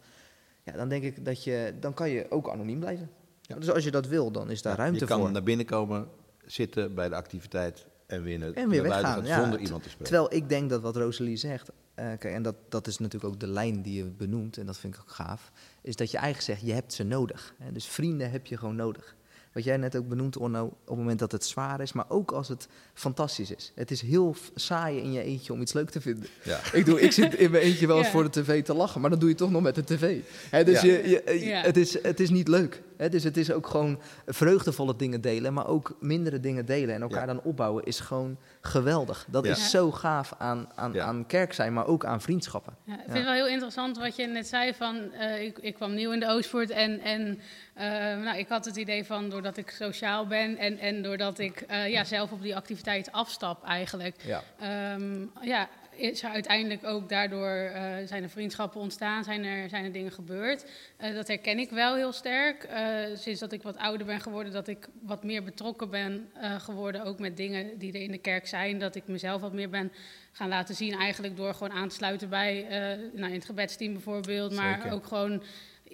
Ja, 0.64 0.72
dan 0.72 0.90
denk 0.90 1.04
ik 1.04 1.26
dat 1.26 1.44
je, 1.44 1.74
dan 1.80 1.94
kan 1.94 2.10
je 2.10 2.26
ook 2.32 2.50
anoniem 2.50 2.80
blijven. 2.80 3.10
Ja. 3.42 3.56
Dus 3.56 3.70
als 3.72 3.84
je 3.84 3.92
dat 3.92 4.08
wil, 4.08 4.32
dan 4.32 4.50
is 4.52 4.62
daar 4.62 4.74
Ja, 4.74 4.80
ruimte 4.80 5.00
je 5.00 5.06
kan 5.06 5.20
voor. 5.20 5.32
naar 5.32 5.44
binnen 5.44 5.66
komen, 5.66 6.08
zitten 6.46 6.94
bij 6.96 7.10
de 7.10 7.16
activiteit 7.16 7.86
en 8.08 8.24
weer, 8.24 8.40
naar- 8.40 8.52
En 8.54 8.70
weer 8.70 8.82
naar 8.82 8.92
weggaan. 8.92 9.14
gaat 9.16 9.28
Ja. 9.28 9.42
zonder 9.42 9.60
iemand 9.60 9.84
te 9.84 9.90
spreken. 9.90 10.14
Terwijl 10.14 10.42
ik 10.42 10.50
denk 10.50 10.70
dat 10.70 10.82
wat 10.82 10.96
Rosalie 10.96 11.38
zegt, 11.38 11.70
eh, 11.94 12.06
kijk, 12.06 12.24
en 12.24 12.42
dat, 12.44 12.56
dat 12.70 12.88
is 12.88 12.98
natuurlijk 12.98 13.34
ook 13.34 13.40
de 13.40 13.48
lijn 13.48 13.82
die 13.82 13.96
je 13.98 14.04
benoemt, 14.06 14.58
en 14.58 14.66
dat 14.66 14.78
vind 14.78 14.94
ik 14.96 15.00
ook 15.02 15.12
gaaf, 15.12 15.52
is 15.82 15.96
dat 15.96 16.12
je 16.12 16.18
eigenlijk 16.18 16.46
zegt, 16.46 16.68
je 16.70 16.74
hebt 16.74 16.94
ze 16.94 17.04
nodig. 17.04 17.54
Hè? 17.64 17.72
Dus 17.72 17.86
vrienden 17.86 18.32
heb 18.32 18.46
je 18.46 18.58
gewoon 18.58 18.76
nodig. 18.76 19.16
Wat 19.54 19.64
jij 19.64 19.78
net 19.78 19.96
ook 19.96 20.08
benoemt, 20.08 20.38
Onno, 20.38 20.64
op 20.66 20.88
het 20.88 20.98
moment 20.98 21.20
dat 21.20 21.32
het 21.32 21.46
zwaar 21.46 21.82
is, 21.82 21.94
maar 21.94 22.06
ook 22.08 22.32
als 22.32 22.48
het 22.48 22.68
fantastisch 22.94 23.52
is. 23.52 23.72
Het 23.76 23.92
is 23.92 24.02
heel 24.02 24.36
saai 24.56 24.98
in 25.00 25.12
je 25.12 25.22
eentje 25.22 25.54
om 25.54 25.62
iets 25.62 25.74
leuk 25.74 25.90
te 25.90 26.02
vinden. 26.02 26.30
Ja. 26.44 26.60
Ik, 26.74 26.86
doe, 26.86 27.02
ik 27.02 27.12
zit 27.12 27.34
in 27.36 27.52
mijn 27.52 27.64
eentje 27.64 27.88
wel 27.88 27.98
eens 27.98 28.06
Ja. 28.06 28.12
voor 28.12 28.24
de 28.24 28.30
tv 28.42 28.64
te 28.64 28.74
lachen, 28.74 29.02
maar 29.02 29.10
dan 29.10 29.20
doe 29.20 29.30
je 29.30 29.36
toch 29.36 29.52
nog 29.52 29.62
met 29.62 29.76
de 29.76 29.84
tv. 29.84 30.22
Hè, 30.50 30.64
dus 30.64 30.82
Ja. 30.82 30.88
je, 30.88 31.10
je, 31.10 31.22
je- 31.26 31.46
Ja. 31.46 31.62
het, 31.62 31.78
is, 31.78 32.02
het 32.04 32.20
is 32.20 32.30
niet 32.30 32.48
leuk. 32.48 32.82
Hè? 32.98 33.10
Dus 33.10 33.24
het 33.24 33.38
is 33.38 33.52
ook 33.52 33.68
gewoon 33.68 34.00
vreugdevolle 34.26 34.96
dingen 34.96 35.22
delen, 35.22 35.54
maar 35.54 35.68
ook 35.68 35.96
mindere 36.00 36.40
dingen 36.40 36.66
delen 36.66 36.96
en 36.96 37.02
elkaar 37.02 37.20
Ja. 37.20 37.26
dan 37.34 37.42
opbouwen 37.44 37.84
is 37.84 38.00
gewoon 38.00 38.38
geweldig. 38.62 39.26
Dat 39.30 39.46
Ja. 39.46 39.52
is 39.52 39.70
zo 39.70 39.92
gaaf 39.92 40.34
aan, 40.38 40.70
aan, 40.76 40.94
Ja. 40.94 41.04
aan 41.06 41.26
kerk 41.26 41.54
zijn, 41.54 41.74
maar 41.74 41.88
ook 41.88 42.06
aan 42.06 42.22
vriendschappen. 42.22 42.74
Ja, 42.84 42.94
ik 42.94 43.00
vind 43.00 43.12
Ja. 43.12 43.16
het 43.16 43.24
wel 43.26 43.34
heel 43.34 43.48
interessant 43.48 43.98
wat 43.98 44.16
je 44.16 44.26
net 44.28 44.48
zei 44.48 44.74
van, 44.74 45.12
eh, 45.12 45.42
ik, 45.44 45.58
ik 45.60 45.74
kwam 45.74 45.94
nieuw 45.94 46.12
in 46.12 46.20
de 46.20 46.28
Oostpoort 46.30 46.70
en, 46.70 47.00
en 47.00 47.40
eh, 47.74 47.86
nou, 48.24 48.38
ik 48.38 48.48
had 48.48 48.66
het 48.66 48.76
idee 48.76 49.06
van 49.06 49.30
doordat 49.30 49.58
ik 49.58 49.70
sociaal 49.70 50.28
ben 50.28 50.58
en, 50.58 50.78
en 50.78 51.02
doordat 51.02 51.40
ik 51.40 51.62
eh, 51.62 51.90
ja, 51.90 52.04
zelf 52.04 52.32
op 52.32 52.42
die 52.42 52.56
activiteit 52.56 53.12
afstap 53.12 53.64
eigenlijk, 53.66 54.16
Ja. 54.26 54.42
Ehm, 54.60 55.26
ja, 55.42 55.68
is 55.96 56.24
er 56.24 56.30
uiteindelijk 56.30 56.86
ook 56.86 57.10
daardoor 57.10 57.50
eh, 57.50 57.94
zijn 58.06 58.24
er 58.24 58.30
vriendschappen 58.30 58.82
ontstaan, 58.82 59.24
zijn 59.24 59.44
er, 59.44 59.70
zijn 59.70 59.86
er 59.86 59.92
dingen 59.92 60.12
gebeurd. 60.12 60.66
Eh, 60.98 61.14
dat 61.14 61.28
herken 61.28 61.60
ik 61.60 61.70
wel 61.70 61.96
heel 61.96 62.12
sterk. 62.12 62.64
Eh, 62.64 62.96
sinds 63.14 63.40
dat 63.40 63.52
ik 63.52 63.64
wat 63.64 63.78
ouder 63.78 64.06
ben 64.06 64.20
geworden, 64.20 64.54
dat 64.54 64.68
ik 64.68 64.88
wat 65.02 65.24
meer 65.24 65.44
betrokken 65.44 65.90
ben 65.90 66.30
geworden, 66.58 67.04
ook 67.04 67.20
met 67.20 67.38
dingen 67.38 67.78
die 67.78 67.94
er 67.94 68.02
in 68.02 68.12
de 68.12 68.18
kerk 68.18 68.48
zijn. 68.48 68.80
Dat 68.80 68.96
ik 68.96 69.08
mezelf 69.08 69.42
wat 69.42 69.54
meer 69.54 69.70
ben 69.70 69.92
gaan 70.32 70.50
laten 70.50 70.76
zien, 70.76 70.94
eigenlijk 70.94 71.36
door 71.36 71.54
gewoon 71.54 71.78
aan 71.78 71.88
te 71.88 71.96
sluiten 71.96 72.30
bij 72.30 72.66
nou, 73.14 73.28
in 73.28 73.38
het 73.38 73.46
gebedsteam 73.46 73.94
bijvoorbeeld, 73.94 74.54
maar 74.54 74.76
Zeker. 74.76 74.92
ook 74.92 75.06
gewoon 75.06 75.44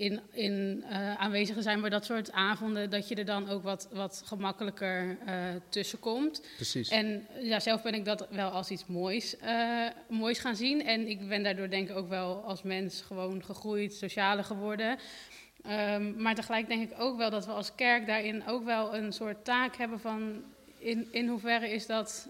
in, 0.02 0.20
in 0.32 0.84
eh, 0.90 1.14
aanwezig 1.14 1.56
te 1.56 1.62
zijn 1.62 1.82
bij 1.82 1.90
dat 1.90 2.06
soort 2.06 2.32
avonden, 2.32 2.90
dat 2.90 3.08
je 3.08 3.16
er 3.16 3.26
dan 3.26 3.50
ook 3.50 3.64
wat, 3.64 3.88
wat 3.92 4.22
gemakkelijker 4.26 5.18
eh 5.26 5.36
tussen 5.70 6.00
komt. 6.00 6.42
Precies. 6.56 6.90
En 6.90 7.28
ja, 7.42 7.60
zelf 7.60 7.82
ben 7.82 7.94
ik 7.94 8.06
dat 8.06 8.28
wel 8.30 8.50
als 8.50 8.70
iets 8.70 8.86
moois, 8.86 9.38
eh, 9.38 9.86
moois 10.10 10.40
gaan 10.40 10.56
zien. 10.56 10.86
En 10.86 11.08
ik 11.08 11.28
ben 11.28 11.44
daardoor 11.44 11.70
denk 11.70 11.90
ik 11.90 11.96
ook 11.96 12.10
wel 12.10 12.44
als 12.44 12.62
mens 12.62 13.02
gewoon 13.02 13.44
gegroeid, 13.44 13.94
socialer 13.94 14.44
geworden. 14.44 14.98
Ehm, 15.62 16.22
maar 16.22 16.36
tegelijk 16.36 16.68
denk 16.68 16.92
ik 16.92 17.00
ook 17.00 17.18
wel 17.18 17.30
dat 17.30 17.46
we 17.46 17.52
als 17.52 17.76
kerk 17.76 18.08
daarin 18.08 18.48
ook 18.48 18.64
wel 18.64 18.96
een 18.96 19.12
soort 19.12 19.46
taak 19.46 19.76
hebben 19.76 20.00
van... 20.00 20.44
in, 20.78 21.08
in 21.12 21.28
hoeverre 21.28 21.70
is 21.70 21.86
dat 21.86 22.30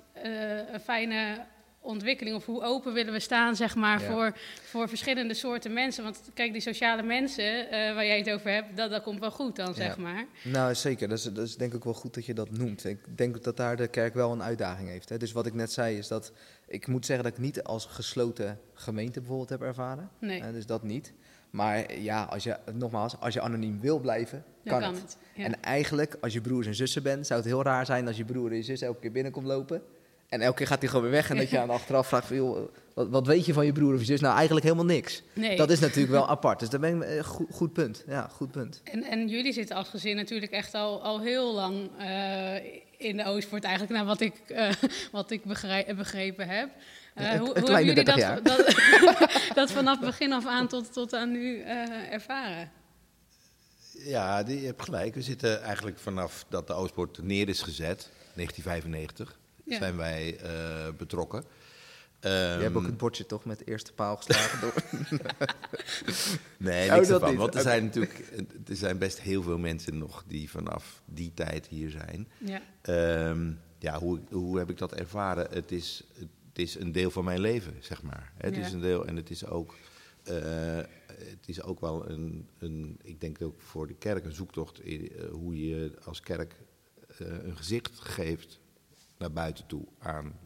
een 0.71 0.79
fijne 0.79 1.45
ontwikkeling? 1.81 2.35
Of 2.35 2.45
hoe 2.45 2.63
open 2.63 2.93
willen 2.93 3.13
we 3.13 3.19
staan, 3.19 3.55
zeg 3.55 3.75
maar, 3.75 4.01
Ja. 4.01 4.11
voor, 4.11 4.37
voor 4.61 4.89
verschillende 4.89 5.33
soorten 5.33 5.73
mensen? 5.73 6.03
Want 6.03 6.21
kijk, 6.33 6.51
die 6.51 6.61
sociale 6.61 7.03
mensen 7.03 7.69
eh, 7.71 7.93
waar 7.93 8.05
jij 8.05 8.17
het 8.17 8.29
over 8.29 8.51
hebt, 8.51 8.77
dat, 8.77 8.89
dat 8.89 9.03
komt 9.03 9.19
wel 9.19 9.31
goed 9.31 9.55
dan, 9.55 9.73
zeg 9.73 9.97
maar. 9.97 10.25
Nou, 10.43 10.75
zeker. 10.75 11.07
Dat 11.07 11.17
is, 11.17 11.23
dat 11.23 11.47
is 11.47 11.55
denk 11.57 11.73
ik 11.73 11.83
wel 11.83 11.93
goed 11.93 12.13
dat 12.13 12.25
je 12.25 12.33
dat 12.33 12.49
noemt. 12.51 12.85
Ik 12.85 13.17
denk 13.17 13.43
dat 13.43 13.57
daar 13.57 13.75
de 13.75 13.87
kerk 13.87 14.13
wel 14.13 14.31
een 14.31 14.43
uitdaging 14.43 14.89
heeft. 14.89 15.09
Hè. 15.09 15.17
Dus 15.17 15.31
wat 15.31 15.45
ik 15.45 15.53
net 15.53 15.71
zei 15.71 15.97
is 15.97 16.07
dat 16.07 16.31
ik 16.67 16.87
moet 16.87 17.05
zeggen 17.05 17.25
dat 17.25 17.33
ik 17.33 17.39
niet 17.43 17.63
als 17.63 17.85
gesloten 17.85 18.59
gemeente 18.73 19.19
bijvoorbeeld 19.19 19.49
heb 19.49 19.61
ervaren. 19.61 20.09
Nee, 20.19 20.41
Eh, 20.41 20.51
dus 20.51 20.65
dat 20.65 20.83
niet. 20.83 21.13
Maar 21.49 21.97
ja, 21.99 22.23
als 22.23 22.43
je, 22.43 22.57
nogmaals, 22.73 23.19
als 23.19 23.33
je 23.33 23.41
anoniem 23.41 23.79
wil 23.79 23.99
blijven, 23.99 24.43
kan, 24.65 24.79
kan 24.79 24.93
het. 24.93 25.01
het. 25.01 25.17
Ja. 25.35 25.43
En 25.45 25.61
eigenlijk, 25.61 26.17
als 26.21 26.33
je 26.33 26.41
broers 26.41 26.67
en 26.67 26.75
zussen 26.75 27.03
bent, 27.03 27.27
zou 27.27 27.39
het 27.39 27.49
heel 27.49 27.63
raar 27.63 27.85
zijn 27.85 28.07
als 28.07 28.17
je 28.17 28.25
broer 28.25 28.49
en 28.49 28.55
je 28.55 28.63
zus 28.63 28.81
elke 28.81 28.99
keer 28.99 29.11
binnenkomt 29.11 29.45
lopen. 29.47 29.81
En 30.31 30.41
elke 30.41 30.57
keer 30.57 30.67
gaat 30.67 30.79
hij 30.79 30.87
gewoon 30.87 31.03
weer 31.03 31.13
weg 31.13 31.29
en 31.29 31.37
dat 31.37 31.49
je 31.49 31.59
aan 31.59 31.67
de 31.67 31.73
achteraf 31.73 32.07
vraagt 32.07 32.27
van, 32.27 32.35
joh, 32.35 32.69
wat, 32.93 33.09
wat 33.09 33.27
weet 33.27 33.45
je 33.45 33.53
van 33.53 33.65
je 33.65 33.71
broer 33.71 33.93
of 33.93 33.99
je 33.99 34.05
zus? 34.05 34.19
Nou, 34.19 34.35
eigenlijk 34.35 34.65
helemaal 34.65 34.85
niks. 34.85 35.21
nee. 35.33 35.57
Dat 35.57 35.69
is 35.69 35.79
natuurlijk 35.79 36.11
wel 36.11 36.27
apart. 36.27 36.59
Dus 36.59 36.69
daar 36.69 36.79
ben 36.79 36.95
ik, 37.01 37.07
eh, 37.07 37.23
goed, 37.23 37.47
goed 37.51 37.73
punt. 37.73 38.03
Ja, 38.07 38.27
goed 38.31 38.51
punt. 38.51 38.81
En, 38.83 39.03
en 39.03 39.27
jullie 39.27 39.53
zitten 39.53 39.75
als 39.75 39.89
gezin 39.89 40.15
natuurlijk 40.15 40.51
echt 40.51 40.73
al, 40.73 41.03
al 41.03 41.21
heel 41.21 41.53
lang 41.53 41.89
eh, 41.99 42.55
in 42.97 43.17
de 43.17 43.25
Oostpoort, 43.25 43.63
eigenlijk 43.63 43.93
naar 43.95 44.05
wat 44.05 44.21
ik, 44.21 44.33
eh, 44.47 44.71
wat 45.11 45.31
ik 45.31 45.43
begrepen 45.95 46.47
heb. 46.47 46.69
Eh, 47.15 47.31
Een- 47.33 47.37
hoe 47.39 47.47
een 47.55 47.61
hoe 47.61 47.63
kleine 47.69 47.93
hebben 47.93 48.15
jullie 48.15 48.33
30 48.33 48.41
dat, 48.41 48.65
dat, 49.17 49.53
dat 49.59 49.71
vanaf 49.71 49.99
begin 49.99 50.33
af 50.33 50.45
aan 50.45 50.67
tot, 50.67 50.93
tot 50.93 51.13
aan 51.13 51.31
nu 51.31 51.61
eh, 51.61 52.11
ervaren? 52.13 52.71
Ja, 53.91 54.43
die, 54.43 54.59
je 54.59 54.65
hebt 54.65 54.81
gelijk. 54.83 55.15
We 55.15 55.21
zitten 55.21 55.61
eigenlijk 55.61 55.99
vanaf 55.99 56.45
dat 56.49 56.67
de 56.67 56.73
Oostpoort 56.73 57.23
neer 57.23 57.49
is 57.49 57.61
gezet, 57.61 58.09
1995, 58.35 59.39
Ja. 59.65 59.78
zijn 59.78 59.97
wij 59.97 60.38
eh, 60.38 60.88
betrokken. 60.97 61.43
Je 62.21 62.28
hebt 62.28 62.76
ook 62.76 62.82
Ehm, 62.82 62.86
het 62.86 62.97
bordje 62.97 63.26
toch 63.26 63.45
met 63.45 63.60
de 63.60 63.65
eerste 63.65 63.93
paal 63.93 64.17
geslagen 64.17 64.60
door. 64.62 64.74
Nee, 66.58 66.89
Oh, 66.89 66.95
niks 66.95 67.10
ervan. 67.10 67.36
Want 67.36 67.56
er 67.56 67.62
zijn 67.62 67.84
natuurlijk 67.84 68.32
er 68.67 68.76
zijn 68.76 68.97
best 68.97 69.19
heel 69.21 69.43
veel 69.43 69.58
mensen 69.58 69.97
nog 69.97 70.24
die 70.28 70.50
vanaf 70.50 71.02
die 71.06 71.32
tijd 71.34 71.67
hier 71.67 71.89
zijn. 71.89 72.28
Ja, 72.38 72.62
Ehm, 72.82 73.52
ja, 73.80 74.00
hoe, 74.00 74.19
hoe 74.30 74.58
heb 74.58 74.69
ik 74.69 74.78
dat 74.78 74.93
ervaren? 74.93 75.47
Het 75.52 75.71
is, 75.71 76.04
het 76.13 76.28
is 76.60 76.76
een 76.80 76.91
deel 76.91 77.12
van 77.12 77.24
mijn 77.24 77.39
leven, 77.39 77.74
zeg 77.80 78.02
maar. 78.04 78.34
Het 78.38 78.56
Ja. 78.56 78.65
is 78.65 78.71
een 78.71 78.82
deel 78.82 79.06
en 79.06 79.15
het 79.15 79.30
is 79.30 79.45
ook, 79.45 79.76
eh, 80.24 80.34
het 81.08 81.47
is 81.47 81.62
ook 81.62 81.80
wel 81.80 82.10
een, 82.10 82.47
een, 82.58 83.00
ik 83.04 83.21
denk 83.21 83.41
ook 83.41 83.62
voor 83.62 83.88
de 83.88 83.95
kerk 83.95 84.26
een 84.26 84.34
zoektocht 84.36 84.84
in, 84.84 85.12
eh, 85.12 85.30
hoe 85.30 85.67
je 85.69 85.91
als 86.04 86.19
kerk 86.19 86.56
eh, 87.17 87.28
een 87.43 87.58
gezicht 87.58 88.00
geeft 88.00 88.60
naar 89.21 89.31
buiten 89.31 89.65
toe 89.65 89.86
aan, 89.99 90.39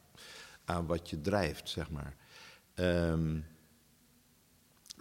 aan 0.66 0.86
wat 0.86 1.10
je 1.10 1.22
drijft, 1.22 1.70
zeg 1.70 1.90
maar. 1.90 2.16
Ehm, 2.74 3.40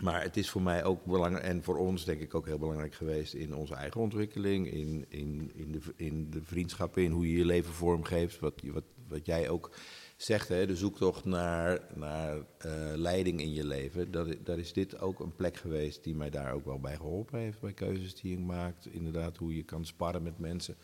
maar 0.02 0.22
het 0.22 0.36
is 0.36 0.50
voor 0.50 0.62
mij 0.62 0.84
ook 0.84 1.04
belangrijk, 1.04 1.44
en 1.44 1.62
voor 1.62 1.78
ons 1.78 2.04
denk 2.04 2.20
ik 2.20 2.34
ook 2.34 2.46
heel 2.46 2.58
belangrijk 2.58 2.94
geweest 2.94 3.34
in 3.34 3.54
onze 3.54 3.74
eigen 3.74 4.00
ontwikkeling, 4.00 4.72
in, 4.72 5.04
in, 5.08 5.50
in, 5.54 5.72
de, 5.72 5.80
in 5.96 6.30
de 6.30 6.42
vriendschappen, 6.42 7.02
in 7.02 7.10
hoe 7.10 7.30
je 7.30 7.38
je 7.38 7.44
leven 7.44 7.72
vormgeeft. 7.72 8.38
Wat, 8.38 8.62
wat, 8.64 8.84
wat 9.08 9.26
jij 9.26 9.48
ook 9.48 9.70
zegt, 10.16 10.48
hè, 10.48 10.66
de 10.66 10.76
zoektocht 10.76 11.24
naar, 11.24 11.80
naar 11.94 12.36
eh, 12.58 12.72
leiding 12.94 13.40
in 13.40 13.52
je 13.52 13.64
leven. 13.64 14.10
Dat, 14.10 14.36
daar 14.44 14.58
is 14.58 14.72
dit 14.72 15.00
ook 15.00 15.20
een 15.20 15.34
plek 15.34 15.56
geweest 15.56 16.04
die 16.04 16.14
mij 16.14 16.30
daar 16.30 16.52
ook 16.52 16.64
wel 16.64 16.80
bij 16.80 16.96
geholpen 16.96 17.38
heeft, 17.38 17.60
bij 17.60 17.72
keuzes 17.72 18.14
die 18.14 18.30
je 18.30 18.38
maakt. 18.38 18.86
Inderdaad, 18.86 19.36
hoe 19.36 19.56
je 19.56 19.64
kan 19.64 19.84
sparren 19.84 20.22
met 20.22 20.38
mensen, 20.38 20.76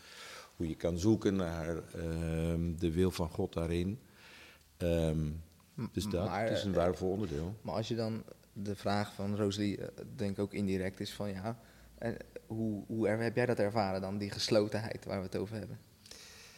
hoe 0.61 0.69
je 0.69 0.75
kan 0.75 0.97
zoeken 0.99 1.35
naar 1.35 1.77
ehm, 1.93 2.75
de 2.77 2.91
wil 2.91 3.11
van 3.11 3.29
God 3.29 3.53
daarin. 3.53 3.99
Ehm, 4.77 5.29
dus 5.91 6.05
dat 6.09 6.25
Maar, 6.25 6.47
is 6.51 6.63
een 6.63 6.69
eh, 6.71 6.75
waardevol 6.75 7.11
onderdeel. 7.11 7.55
Maar 7.61 7.75
als 7.75 7.87
je 7.87 7.95
dan 7.95 8.23
de 8.53 8.75
vraag 8.75 9.13
van 9.13 9.35
Rosalie, 9.35 9.77
eh, 9.77 9.87
denk 10.15 10.31
ik 10.31 10.39
ook 10.39 10.53
indirect, 10.53 10.99
is 10.99 11.13
van 11.13 11.29
ja, 11.29 11.59
en 11.97 12.17
hoe, 12.47 12.83
hoe 12.87 13.07
er- 13.07 13.19
heb 13.21 13.35
jij 13.35 13.45
dat 13.45 13.59
ervaren 13.59 14.01
dan, 14.01 14.17
die 14.17 14.31
geslotenheid 14.31 15.05
waar 15.05 15.17
we 15.17 15.23
het 15.25 15.35
over 15.35 15.55
hebben? 15.57 15.79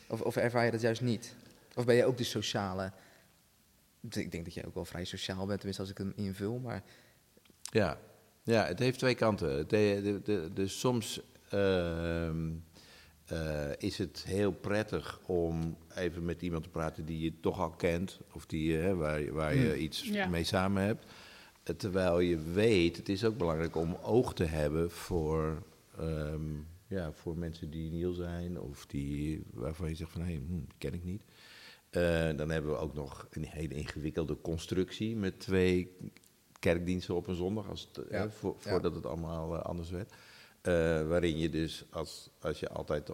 Of, 0.07 0.21
of 0.21 0.35
ervaar 0.35 0.65
je 0.65 0.71
dat 0.71 0.81
juist 0.81 1.01
niet? 1.01 1.35
Of 1.75 1.85
ben 1.85 1.95
je 1.95 2.05
ook 2.05 2.17
de 2.17 2.23
sociale... 2.23 2.91
Ik 4.09 4.31
denk 4.31 4.43
dat 4.45 4.53
jij 4.53 4.65
ook 4.65 4.73
wel 4.73 4.85
vrij 4.85 5.05
sociaal 5.05 5.45
bent, 5.45 5.57
tenminste 5.57 5.81
als 5.81 5.91
ik 5.91 5.97
hem 5.97 6.13
invul, 6.15 6.59
maar 6.59 6.83
Ja, 7.61 7.97
ja 8.43 8.65
het 8.65 8.79
heeft 8.79 8.99
twee 8.99 9.15
kanten. 9.15 9.67
De, 9.67 9.99
de, 10.03 10.21
de, 10.23 10.49
dus 10.53 10.79
soms 10.79 11.21
ehm, 11.49 12.49
eh, 13.25 13.69
is 13.77 13.97
het 13.97 14.23
heel 14.27 14.51
prettig 14.51 15.19
om 15.25 15.77
even 15.95 16.25
met 16.25 16.41
iemand 16.41 16.63
te 16.63 16.69
praten 16.69 17.05
die 17.05 17.19
je 17.23 17.39
toch 17.39 17.59
al 17.59 17.69
kent, 17.69 18.19
of 18.33 18.45
die, 18.45 18.79
waar, 18.81 19.21
je- 19.21 19.31
waar 19.31 19.55
je 19.55 19.77
iets 19.77 20.01
Ja. 20.03 20.27
mee 20.27 20.43
samen 20.43 20.83
hebt. 20.83 21.05
Eh, 21.63 21.75
Terwijl 21.75 22.19
je 22.19 22.37
weet, 22.37 22.97
het 22.97 23.09
is 23.09 23.25
ook 23.25 23.37
belangrijk 23.37 23.75
om 23.75 23.95
oog 24.01 24.33
te 24.33 24.43
hebben 24.43 24.91
voor, 24.91 25.63
ehm, 25.97 26.41
ja, 26.87 27.11
voor 27.11 27.37
mensen 27.37 27.69
die 27.69 27.91
nieuw 27.91 28.13
zijn, 28.13 28.59
of 28.59 28.85
die, 28.85 29.43
waarvan 29.53 29.89
je 29.89 29.95
zegt 29.95 30.11
van 30.11 30.21
hé, 30.21 30.33
hm, 30.35 30.47
die 30.47 30.67
ken 30.77 30.93
ik 30.93 31.03
niet. 31.03 31.21
Eh, 31.89 32.01
dan 32.37 32.49
hebben 32.49 32.71
we 32.71 32.77
ook 32.77 32.93
nog 32.93 33.27
een 33.31 33.45
hele 33.45 33.73
ingewikkelde 33.73 34.41
constructie 34.41 35.15
met 35.15 35.39
twee 35.39 35.95
kerkdiensten 36.59 37.15
op 37.15 37.27
een 37.27 37.35
zondag, 37.35 37.69
als 37.69 37.89
het, 37.93 38.05
Ja, 38.09 38.23
eh, 38.23 38.29
voor, 38.29 38.55
ja. 38.63 38.69
voordat 38.69 38.95
het 38.95 39.05
allemaal 39.05 39.55
eh, 39.55 39.61
anders 39.61 39.89
werd. 39.89 40.13
Eh, 40.63 40.73
waarin 41.07 41.37
je 41.37 41.49
dus, 41.49 41.85
als, 41.89 42.29
als 42.41 42.59
je 42.59 42.69
altijd 42.69 43.09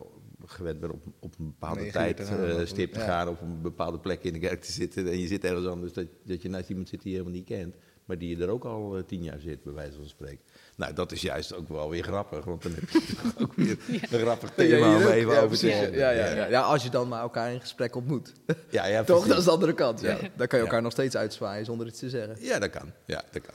gewend 0.46 0.80
bent 0.80 0.94
op, 0.94 1.02
op 1.20 1.34
een 1.40 1.46
bepaalde 1.46 1.80
Negen 1.82 1.88
uur 1.88 2.06
tijd 2.06 2.18
te 2.18 2.24
gaan, 2.24 2.46
eh, 2.46 2.56
of- 2.62 2.68
stip 2.68 2.94
te 2.94 3.00
ja. 3.00 3.06
gaan, 3.06 3.28
op 3.28 3.42
een 3.42 3.62
bepaalde 3.62 4.00
plek 4.00 4.24
in 4.24 4.34
de 4.34 4.40
kerk 4.40 4.62
te 4.62 4.72
zitten 4.72 5.08
en 5.08 5.20
je 5.20 5.28
zit 5.28 5.44
ergens 5.44 5.68
anders, 5.68 5.94
dat, 5.94 6.06
dat 6.24 6.42
je 6.42 6.50
naast 6.50 6.70
iemand 6.70 6.90
zit 6.90 7.02
die 7.02 7.12
je 7.12 7.18
helemaal 7.18 7.38
niet 7.40 7.48
kent, 7.50 7.76
maar 8.06 8.18
die 8.18 8.38
je 8.38 8.44
er 8.44 8.50
ook 8.50 8.64
al 8.66 8.98
eh, 8.98 9.04
tien 9.04 9.24
jaar 9.24 9.40
zit, 9.40 9.64
bij 9.64 9.74
wijze 9.74 9.98
van 9.98 10.08
spreken. 10.08 10.40
Nou, 10.76 10.94
dat 10.94 11.12
is 11.12 11.22
juist 11.22 11.54
ook 11.54 11.70
wel 11.70 11.90
weer 11.90 12.04
grappig, 12.04 12.46
want 12.46 12.62
dan 12.64 12.72
heb 12.76 12.90
je 12.90 13.02
ook 13.44 13.54
weer 13.54 13.78
een 13.90 14.20
grappig 14.20 14.50
Ja, 14.50 14.56
thema 14.56 14.98
hier 14.98 15.06
om 15.08 15.12
even 15.12 15.34
ja, 15.34 15.42
over 15.42 15.58
te 15.58 15.68
ja, 15.68 15.82
ja, 16.12 16.12
ja. 16.12 16.46
ja, 16.48 16.62
als 16.62 16.84
je 16.84 16.90
dan 16.90 17.08
maar 17.08 17.22
elkaar 17.22 17.52
in 17.54 17.60
gesprek 17.62 17.96
ontmoet. 17.96 18.34
ja, 18.70 18.86
ja, 18.86 18.98
Toch, 19.04 19.06
precies. 19.06 19.28
dat 19.30 19.38
is 19.38 19.44
de 19.46 19.52
andere 19.52 19.74
kant. 19.74 20.02
Ja. 20.02 20.18
Dan 20.36 20.48
kan 20.48 20.60
je 20.60 20.66
elkaar 20.66 20.74
Ja. 20.78 20.84
nog 20.84 20.92
steeds 20.92 21.16
uitzwaaien 21.16 21.66
zonder 21.66 21.88
iets 21.88 22.00
te 22.00 22.10
zeggen. 22.10 22.36
Ja, 22.46 22.60
dat 22.60 22.70
kan. 22.70 22.92
Ja, 23.06 23.24
dat 23.32 23.42
kan. 23.42 23.54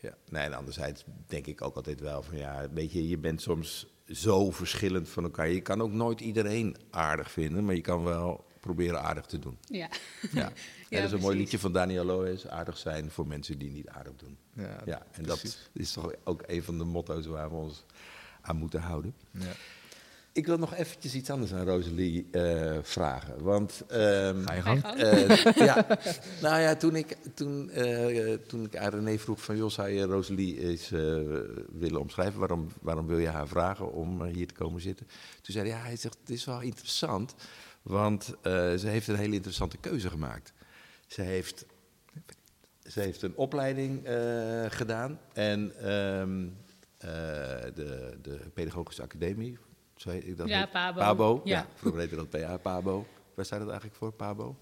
Ja. 0.00 0.14
Nee, 0.28 0.42
en 0.42 0.52
anderzijds 0.54 1.04
denk 1.26 1.46
ik 1.46 1.62
ook 1.62 1.76
altijd 1.76 2.00
wel 2.00 2.22
van 2.22 2.36
ja, 2.36 2.68
weet 2.72 2.92
je, 2.92 3.08
je 3.08 3.18
bent 3.18 3.42
soms 3.42 3.86
zo 4.06 4.50
verschillend 4.50 5.08
van 5.08 5.24
elkaar. 5.24 5.48
Je 5.48 5.60
kan 5.60 5.80
ook 5.82 5.92
nooit 5.92 6.20
iedereen 6.20 6.76
aardig 6.90 7.30
vinden, 7.30 7.64
maar 7.64 7.74
je 7.74 7.80
kan 7.80 8.04
wel 8.04 8.44
proberen 8.60 9.02
aardig 9.02 9.26
te 9.26 9.38
doen. 9.38 9.58
Ja. 9.68 9.88
Ja. 10.32 10.52
En 10.90 10.96
dat 11.02 11.06
is 11.06 11.12
een 11.12 11.20
mooi 11.20 11.36
liedje 11.36 11.58
van 11.58 11.72
Daniel 11.72 12.04
Loes, 12.04 12.46
aardig 12.48 12.78
zijn 12.78 13.10
voor 13.10 13.26
mensen 13.26 13.58
die 13.58 13.70
niet 13.70 13.88
aardig 13.88 14.16
doen. 14.16 14.38
Ja, 14.54 14.80
Ja, 14.84 15.06
en 15.12 15.22
dat 15.22 15.68
is 15.72 15.92
toch 15.92 16.12
ook 16.24 16.42
een 16.46 16.62
van 16.62 16.78
de 16.78 16.84
motto's 16.84 17.26
waar 17.26 17.50
we 17.50 17.56
ons 17.56 17.84
aan 18.40 18.56
moeten 18.56 18.80
houden. 18.80 19.14
ja. 19.32 19.52
Ik 20.32 20.46
wil 20.46 20.58
nog 20.58 20.74
eventjes 20.74 21.14
iets 21.14 21.30
anders 21.30 21.52
aan 21.52 21.64
Rosalie 21.66 22.28
eh, 22.30 22.78
vragen. 22.82 23.42
Want 23.42 23.82
ehm, 23.88 24.42
Ga 24.44 24.54
je 24.54 24.62
Ga 24.62 24.72
je 24.72 24.80
gang. 24.80 24.94
eh, 24.94 25.52
ja, 25.68 25.86
nou 26.40 26.60
ja, 26.60 26.76
toen 26.76 26.96
ik, 26.96 27.16
toen, 27.34 27.70
eh, 27.70 28.32
toen 28.46 28.64
ik 28.64 28.76
aan 28.76 28.90
René 28.90 29.18
vroeg 29.18 29.42
van... 29.42 29.56
joh, 29.56 29.70
zou 29.70 29.88
je 29.88 30.04
Rosalie 30.04 30.60
eens 30.60 30.92
eh, 30.92 31.00
willen 31.72 32.00
omschrijven? 32.00 32.38
Waarom, 32.38 32.68
waarom 32.80 33.06
wil 33.06 33.18
je 33.18 33.28
haar 33.28 33.48
vragen 33.48 33.92
om 33.92 34.24
hier 34.24 34.46
te 34.46 34.54
komen 34.54 34.80
zitten? 34.80 35.06
Toen 35.42 35.54
zei 35.54 35.68
hij, 35.68 35.78
ja, 35.78 35.84
hij 35.84 35.96
zegt, 35.96 36.16
het 36.20 36.30
is 36.30 36.44
wel 36.44 36.60
interessant... 36.60 37.34
want 37.82 38.34
eh, 38.42 38.74
ze 38.74 38.86
heeft 38.86 39.08
een 39.08 39.16
hele 39.16 39.34
interessante 39.34 39.76
keuze 39.76 40.10
gemaakt. 40.10 40.52
Ze 41.06 41.22
heeft, 41.22 41.66
ze 42.88 43.00
heeft 43.00 43.22
een 43.22 43.36
opleiding 43.36 44.04
eh, 44.04 44.64
gedaan... 44.68 45.20
en 45.32 45.72
ehm, 45.76 46.46
eh, 46.98 47.10
de, 47.74 48.18
de 48.22 48.40
Pedagogische 48.54 49.02
Academie... 49.02 49.58
Zo 50.00 50.10
heet 50.10 50.26
ik 50.26 50.36
dat 50.36 50.48
Ja, 50.48 50.58
heet? 50.58 50.70
Pabo. 50.70 50.98
Pabo, 50.98 51.40
ja. 51.44 51.56
Ja. 51.58 51.66
Vroeger 51.74 52.00
heette 52.00 52.16
dat 52.16 52.30
PA, 52.30 52.56
Pabo. 52.56 53.06
Waar 53.34 53.44
staat 53.44 53.58
dat 53.58 53.68
eigenlijk 53.68 53.98
voor, 53.98 54.12
Pabo? 54.12 54.56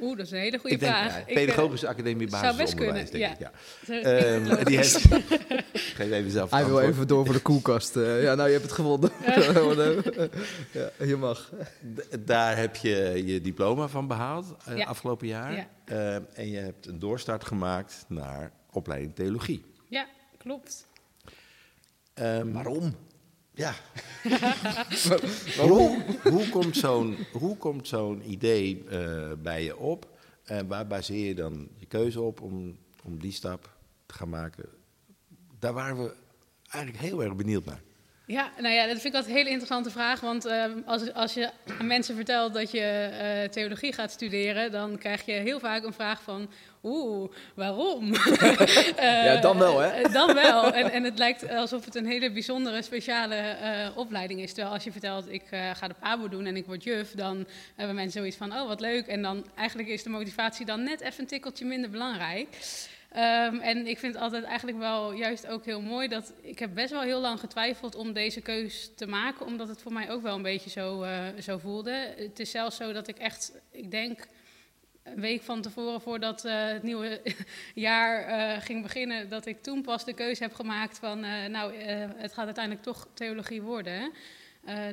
Oeh, 0.00 0.16
dat 0.16 0.26
is 0.26 0.32
een 0.32 0.38
hele 0.38 0.58
goede 0.58 0.74
ik 0.74 0.80
denk, 0.80 0.94
vraag. 0.94 1.12
ja, 1.12 1.18
Ik, 1.18 1.26
eh, 1.26 1.34
Pedagogische 1.34 1.88
Academie 1.88 2.28
zou 2.30 2.42
best 2.42 2.56
Basisonderwijs, 2.76 3.10
kunnen, 3.10 3.28
denk 3.38 3.40
ik. 3.40 4.02
Ja. 4.02 4.52
Ehm, 4.56 4.64
die 4.68 4.76
heeft... 4.76 4.96
Geef 5.96 6.10
even 6.10 6.30
zelf 6.30 6.50
Hij 6.50 6.64
wil 6.66 6.80
even 6.80 7.06
door 7.08 7.24
voor 7.24 7.34
de 7.34 7.40
koelkast. 7.40 7.96
eh. 7.96 8.22
ja, 8.22 8.34
nou, 8.34 8.46
je 8.48 8.52
hebt 8.54 8.64
het 8.64 8.74
gevonden. 8.74 9.10
ja, 10.72 10.90
je 11.06 11.16
mag. 11.18 11.50
D- 11.94 12.26
Daar 12.26 12.56
heb 12.56 12.76
je 12.76 13.22
je 13.26 13.40
diploma 13.40 13.88
van 13.88 14.06
behaald 14.06 14.54
eh, 14.64 14.76
Ja. 14.76 14.84
afgelopen 14.86 15.26
jaar. 15.26 15.52
Ja. 15.54 15.66
Ehm, 15.84 16.22
en 16.34 16.48
je 16.50 16.58
hebt 16.58 16.86
een 16.86 16.98
doorstart 16.98 17.44
gemaakt 17.46 18.04
naar 18.08 18.52
opleiding 18.72 19.14
theologie. 19.14 19.64
ja, 19.88 20.06
klopt. 20.38 20.86
Ehm, 22.14 22.52
Waarom? 22.52 22.94
Ja, 23.60 23.74
hoe, 25.68 26.04
hoe 26.22 26.48
komt 26.48 26.76
zo'n 26.76 27.16
hoe 27.32 27.56
komt 27.56 27.88
zo'n 27.88 28.30
idee 28.30 28.84
eh, 28.88 29.32
bij 29.42 29.64
je 29.64 29.76
op? 29.76 30.08
En 30.44 30.66
waar 30.66 30.86
baseer 30.86 31.26
je 31.26 31.34
dan 31.34 31.68
je 31.76 31.86
keuze 31.86 32.20
op 32.20 32.40
om, 32.40 32.76
om 33.04 33.18
die 33.18 33.32
stap 33.32 33.70
te 34.06 34.14
gaan 34.14 34.28
maken? 34.28 34.68
Daar 35.58 35.72
waren 35.72 36.02
we 36.02 36.14
eigenlijk 36.68 37.04
heel 37.04 37.22
erg 37.22 37.36
benieuwd 37.36 37.64
naar. 37.64 37.82
Ja, 38.30 38.50
nou 38.58 38.74
ja, 38.74 38.86
dat 38.86 39.00
vind 39.00 39.04
ik 39.04 39.14
altijd 39.14 39.30
een 39.30 39.36
hele 39.36 39.50
interessante 39.50 39.90
vraag. 39.90 40.20
Want 40.20 40.44
ehm, 40.44 40.78
als, 40.84 41.12
als 41.12 41.34
je 41.34 41.50
aan 41.78 41.86
mensen 41.86 42.14
vertelt 42.14 42.54
dat 42.54 42.70
je 42.70 42.80
eh, 42.80 43.48
theologie 43.48 43.92
gaat 43.92 44.10
studeren, 44.10 44.72
dan 44.72 44.98
krijg 44.98 45.24
je 45.24 45.32
heel 45.32 45.60
vaak 45.60 45.84
een 45.84 45.92
vraag 45.92 46.22
van, 46.22 46.50
oeh, 46.82 47.30
waarom? 47.54 48.12
Eh, 48.96 49.24
Ja, 49.24 49.36
dan 49.40 49.58
wel, 49.58 49.78
hè? 49.78 49.88
eh, 49.88 50.12
dan 50.12 50.34
wel. 50.34 50.72
En, 50.72 50.90
en 50.90 51.04
het 51.04 51.18
lijkt 51.18 51.50
alsof 51.50 51.84
het 51.84 51.94
een 51.94 52.06
hele 52.06 52.30
bijzondere, 52.32 52.82
speciale 52.82 53.54
opleiding 53.94 54.40
is. 54.40 54.52
Terwijl 54.52 54.74
als 54.74 54.84
je 54.84 54.92
vertelt, 54.92 55.32
ik 55.32 55.42
ga 55.74 55.88
de 55.88 55.94
PABO 56.00 56.28
doen 56.28 56.46
en 56.46 56.56
ik 56.56 56.66
word 56.66 56.84
juf, 56.84 57.10
dan 57.10 57.46
hebben 57.76 57.94
mensen 57.94 58.20
zoiets 58.20 58.36
van, 58.36 58.52
oh, 58.52 58.66
wat 58.66 58.80
leuk. 58.80 59.06
En 59.06 59.22
dan 59.22 59.46
eigenlijk 59.54 59.88
is 59.88 60.02
de 60.02 60.10
motivatie 60.10 60.66
dan 60.66 60.82
net 60.82 61.00
even 61.00 61.20
een 61.20 61.26
tikkeltje 61.26 61.64
minder 61.64 61.90
belangrijk. 61.90 62.48
Ehm, 63.10 63.56
en 63.56 63.86
ik 63.86 63.98
vind 63.98 64.14
het 64.14 64.22
altijd 64.22 64.44
eigenlijk 64.44 64.78
wel 64.78 65.12
juist 65.12 65.46
ook 65.46 65.64
heel 65.64 65.80
mooi 65.80 66.08
dat 66.08 66.32
ik 66.40 66.58
heb 66.58 66.74
best 66.74 66.90
wel 66.90 67.02
heel 67.02 67.20
lang 67.20 67.40
getwijfeld 67.40 67.94
om 67.94 68.12
deze 68.12 68.40
keus 68.40 68.90
te 68.96 69.06
maken, 69.06 69.46
omdat 69.46 69.68
het 69.68 69.82
voor 69.82 69.92
mij 69.92 70.10
ook 70.10 70.22
wel 70.22 70.36
een 70.36 70.42
beetje 70.42 70.70
zo, 70.70 71.02
eh, 71.02 71.26
zo 71.40 71.58
voelde. 71.58 72.14
Het 72.16 72.40
is 72.40 72.50
zelfs 72.50 72.76
zo 72.76 72.92
dat 72.92 73.08
ik 73.08 73.18
echt, 73.18 73.52
ik 73.70 73.90
denk 73.90 74.26
een 75.02 75.20
week 75.20 75.42
van 75.42 75.62
tevoren 75.62 76.00
voordat 76.00 76.44
eh, 76.44 76.66
het 76.66 76.82
nieuwe 76.82 77.20
jaar 77.74 78.24
eh, 78.24 78.62
ging 78.62 78.82
beginnen, 78.82 79.28
dat 79.28 79.46
ik 79.46 79.62
toen 79.62 79.82
pas 79.82 80.04
de 80.04 80.14
keuze 80.14 80.42
heb 80.42 80.54
gemaakt 80.54 80.98
van, 80.98 81.20
nou, 81.50 81.74
het 82.16 82.32
gaat 82.32 82.44
uiteindelijk 82.44 82.84
toch 82.84 83.08
theologie 83.14 83.62
worden. 83.62 84.12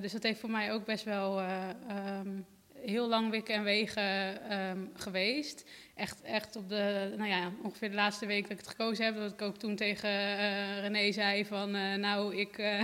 Dus 0.02 0.12
dat 0.12 0.24
heeft 0.24 0.40
voor 0.40 0.52
mij 0.52 0.74
ook 0.74 0.86
best 0.86 1.04
wel 1.04 1.40
eh, 1.40 1.70
ehm, 1.88 2.42
heel 2.90 3.08
lang 3.08 3.30
wikken 3.30 3.56
en 3.56 3.64
wegen 3.64 4.50
ehm, 4.50 4.80
geweest. 4.94 5.66
Echt, 5.96 6.22
echt 6.22 6.56
op 6.56 6.70
de, 6.70 7.14
nou 7.18 7.30
ja, 7.30 7.52
ongeveer 7.64 7.90
de 7.90 7.96
laatste 7.96 8.26
week 8.26 8.42
dat 8.42 8.52
ik 8.52 8.58
het 8.58 8.68
gekozen 8.68 9.06
heb, 9.06 9.16
dat 9.16 9.32
ik 9.32 9.42
ook 9.42 9.58
toen 9.58 9.76
tegen 9.76 10.10
eh, 10.10 10.80
René 10.80 11.12
zei 11.12 11.46
van, 11.46 11.76
eh, 11.76 11.94
nou, 11.94 12.36
ik, 12.36 12.58
eh, 12.58 12.82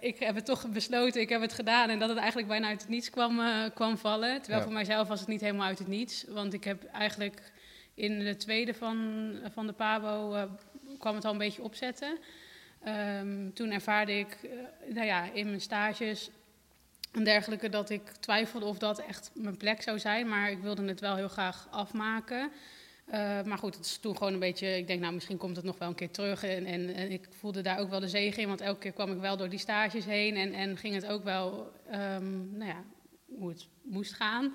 ik 0.00 0.18
heb 0.18 0.34
het 0.34 0.44
toch 0.44 0.68
besloten, 0.68 1.20
ik 1.20 1.28
heb 1.28 1.40
het 1.40 1.52
gedaan. 1.52 1.88
En 1.88 1.98
dat 1.98 2.08
het 2.08 2.18
eigenlijk 2.18 2.48
bijna 2.48 2.68
uit 2.68 2.80
het 2.80 2.90
niets 2.90 3.10
kwam, 3.10 3.40
kwam 3.74 3.98
vallen. 3.98 4.36
Terwijl 4.36 4.58
Ja. 4.58 4.64
voor 4.64 4.72
mijzelf 4.74 5.08
was 5.08 5.20
het 5.20 5.28
niet 5.28 5.40
helemaal 5.40 5.66
uit 5.66 5.78
het 5.78 5.88
niets. 5.88 6.24
Want 6.28 6.52
ik 6.52 6.64
heb 6.64 6.84
eigenlijk 6.84 7.52
in 7.94 8.18
de 8.18 8.36
tweede 8.36 8.74
van, 8.74 9.32
van 9.52 9.66
de 9.66 9.72
PABO 9.72 10.48
kwam 10.98 11.14
het 11.14 11.24
al 11.24 11.32
een 11.32 11.38
beetje 11.38 11.62
opzetten. 11.62 12.18
Ehm, 12.84 13.50
toen 13.54 13.70
ervaarde 13.70 14.18
ik, 14.18 14.38
nou 14.88 15.06
ja, 15.06 15.32
in 15.32 15.46
mijn 15.46 15.60
stages 15.60 16.30
en 17.18 17.24
dergelijke 17.24 17.68
dat 17.68 17.90
ik 17.90 18.02
twijfelde 18.20 18.66
of 18.66 18.78
dat 18.78 18.98
echt 18.98 19.30
mijn 19.34 19.56
plek 19.56 19.82
zou 19.82 19.98
zijn. 19.98 20.28
Maar 20.28 20.50
ik 20.50 20.58
wilde 20.58 20.84
het 20.84 21.00
wel 21.00 21.16
heel 21.16 21.28
graag 21.28 21.68
afmaken. 21.70 22.50
Eh, 23.06 23.42
maar 23.42 23.58
goed, 23.58 23.76
het 23.76 23.84
is 23.84 23.98
toen 23.98 24.16
gewoon 24.16 24.32
een 24.32 24.38
beetje. 24.38 24.76
Ik 24.76 24.86
denk, 24.86 25.00
nou, 25.00 25.14
misschien 25.14 25.36
komt 25.36 25.56
het 25.56 25.64
nog 25.64 25.78
wel 25.78 25.88
een 25.88 25.94
keer 25.94 26.10
terug. 26.10 26.42
En, 26.42 26.66
en, 26.66 27.10
ik 27.10 27.28
voelde 27.38 27.60
daar 27.60 27.78
ook 27.78 27.90
wel 27.90 28.00
de 28.00 28.08
zegen 28.08 28.42
in, 28.42 28.48
want 28.48 28.60
elke 28.60 28.78
keer 28.78 28.92
kwam 28.92 29.12
ik 29.12 29.20
wel 29.20 29.36
door 29.36 29.48
die 29.48 29.58
stages 29.58 30.04
heen. 30.04 30.36
En, 30.36 30.52
en 30.52 30.76
ging 30.76 30.94
het 30.94 31.06
ook 31.06 31.24
wel, 31.24 31.72
ehm, 31.90 32.56
nou 32.56 32.70
ja, 32.70 32.84
hoe 33.38 33.48
het 33.48 33.66
moest 33.82 34.12
gaan. 34.12 34.54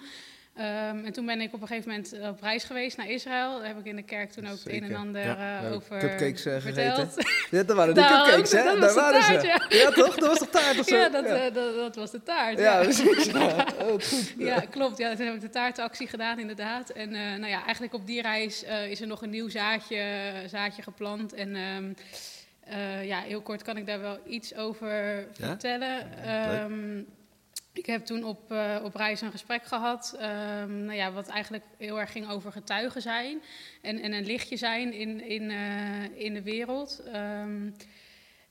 Ehm, 0.56 1.06
en 1.06 1.14
toen 1.14 1.26
ben 1.26 1.42
ik 1.42 1.54
op 1.54 1.62
een 1.62 1.68
gegeven 1.68 1.90
moment 1.90 2.14
op 2.30 2.42
reis 2.42 2.64
geweest 2.64 2.98
naar 2.98 3.10
Israël. 3.10 3.58
Daar 3.58 3.68
heb 3.68 3.80
ik 3.80 3.86
in 3.86 3.96
de 3.96 4.04
kerk 4.04 4.32
toen 4.32 4.46
ook 4.48 4.58
het 4.64 4.70
een 4.74 4.84
en 4.84 4.96
ander 4.96 5.22
Ja. 5.26 5.62
eh, 5.64 5.74
over 5.74 6.00
cupcakes, 6.00 6.46
eh, 6.46 6.58
verteld. 6.60 7.16
Ja, 7.52 7.64
dat 7.64 7.76
waren 7.76 7.94
de 7.94 8.00
Nou, 8.10 8.24
cupcakes, 8.24 8.52
hè? 8.52 8.64
dat 8.64 8.80
Daar 8.80 8.90
de 8.90 8.94
waren 8.96 9.22
taart, 9.22 9.42
ze. 9.42 9.78
Ja. 9.78 9.90
toch? 9.92 10.16
Dat 10.16 10.28
was 10.28 10.38
toch 10.40 10.50
taart 10.50 10.80
of 10.80 10.86
zo? 10.90 10.96
Ja, 10.96 11.10
dat, 11.10 11.26
eh, 11.26 11.54
dat, 11.54 11.76
dat 11.76 11.96
was 11.96 12.12
de 12.12 12.24
taart. 12.24 12.60
Ja, 12.60 12.82
precies. 12.82 13.26
Ja. 13.26 13.66
Oh, 13.82 13.88
goed. 13.92 14.34
Ja, 14.38 14.60
klopt. 14.60 14.98
Ja, 14.98 15.16
toen 15.16 15.26
heb 15.26 15.36
ik 15.36 15.42
de 15.42 15.50
taartactie 15.50 16.08
gedaan, 16.08 16.40
inderdaad. 16.40 16.90
En 16.90 17.14
eh, 17.14 17.22
nou 17.22 17.48
ja, 17.48 17.64
eigenlijk 17.64 17.94
op 17.94 18.06
die 18.08 18.22
reis 18.22 18.64
eh, 18.64 18.90
is 18.92 19.02
er 19.02 19.08
nog 19.08 19.22
een 19.22 19.30
nieuw 19.30 19.50
zaadje, 19.50 20.04
zaadje 20.48 20.82
geplant. 20.82 21.34
En 21.34 21.56
ehm, 21.56 21.94
eh, 22.78 23.06
ja, 23.06 23.20
heel 23.20 23.42
kort 23.42 23.62
kan 23.64 23.78
ik 23.78 23.86
daar 23.86 24.00
wel 24.02 24.20
iets 24.28 24.56
over 24.56 25.26
vertellen. 25.32 25.98
leuk. 26.26 27.06
Ik 27.74 27.86
heb 27.86 28.06
toen 28.06 28.24
op, 28.24 28.52
eh, 28.52 28.78
op 28.84 28.96
reis 28.96 29.22
een 29.22 29.32
gesprek 29.32 29.64
gehad, 29.66 30.16
ehm, 30.20 30.86
nou 30.86 30.98
ja, 30.98 31.12
wat 31.12 31.28
eigenlijk 31.28 31.64
heel 31.78 32.00
erg 32.00 32.12
ging 32.12 32.30
over 32.30 32.52
getuigen 32.52 33.02
zijn 33.02 33.42
en, 33.82 34.00
en 34.00 34.14
een 34.14 34.26
lichtje 34.26 34.58
zijn 34.58 34.94
in, 34.94 35.22
in, 35.22 35.52
eh, 35.52 36.26
in 36.26 36.34
de 36.34 36.42
wereld. 36.42 37.02
Ehm, 37.14 37.70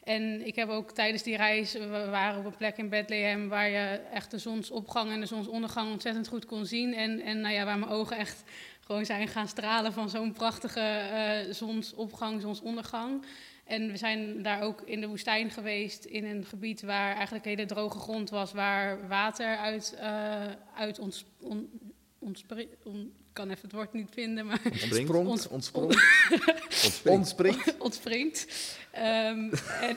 en 0.04 0.46
ik 0.46 0.56
heb 0.56 0.68
ook 0.68 0.90
tijdens 0.90 1.22
die 1.22 1.36
reis, 1.36 1.72
we 1.72 2.06
waren 2.10 2.38
op 2.38 2.44
een 2.44 2.56
plek 2.56 2.76
in 2.76 2.88
Bethlehem 2.88 3.48
waar 3.48 3.68
je 3.68 4.00
echt 4.12 4.30
de 4.30 4.38
zonsopgang 4.38 5.10
en 5.10 5.20
de 5.20 5.26
zonsondergang 5.26 5.92
ontzettend 5.92 6.28
goed 6.28 6.44
kon 6.44 6.66
zien. 6.66 6.94
En, 6.94 7.20
en 7.20 7.40
nou 7.40 7.54
ja, 7.54 7.64
waar 7.64 7.78
mijn 7.78 7.90
ogen 7.90 8.16
echt 8.16 8.42
gewoon 8.80 9.06
zijn 9.06 9.28
gaan 9.28 9.48
stralen 9.48 9.92
van 9.92 10.10
zo'n 10.10 10.32
prachtige 10.32 10.80
eh, 10.80 11.52
zonsopgang, 11.52 12.40
zonsondergang. 12.40 13.24
En 13.72 13.90
we 13.90 13.96
zijn 13.96 14.42
daar 14.42 14.62
ook 14.62 14.82
in 14.84 15.00
de 15.00 15.06
woestijn 15.06 15.50
geweest, 15.50 16.04
in 16.04 16.24
een 16.24 16.44
gebied 16.44 16.82
waar 16.82 17.14
eigenlijk 17.14 17.44
hele 17.44 17.66
droge 17.66 17.98
grond 17.98 18.30
was, 18.30 18.52
waar 18.52 19.08
water 19.08 19.56
uit, 19.56 19.94
eh, 19.98 20.42
uit 20.76 20.98
ons, 20.98 21.24
on, 21.40 21.70
ontspri- 22.18 22.68
on- 22.84 23.12
ik 23.28 23.38
kan 23.38 23.50
even 23.50 23.62
het 23.62 23.72
woord 23.72 23.92
niet 23.92 24.08
vinden, 24.12 24.46
maar 24.46 24.60
Ontspringt? 24.64 25.06
Ontspringt. 26.84 27.08
ontspringt. 27.18 27.78
ontspringt. 27.78 28.46
Ehm, 28.90 29.50
en, 29.88 29.96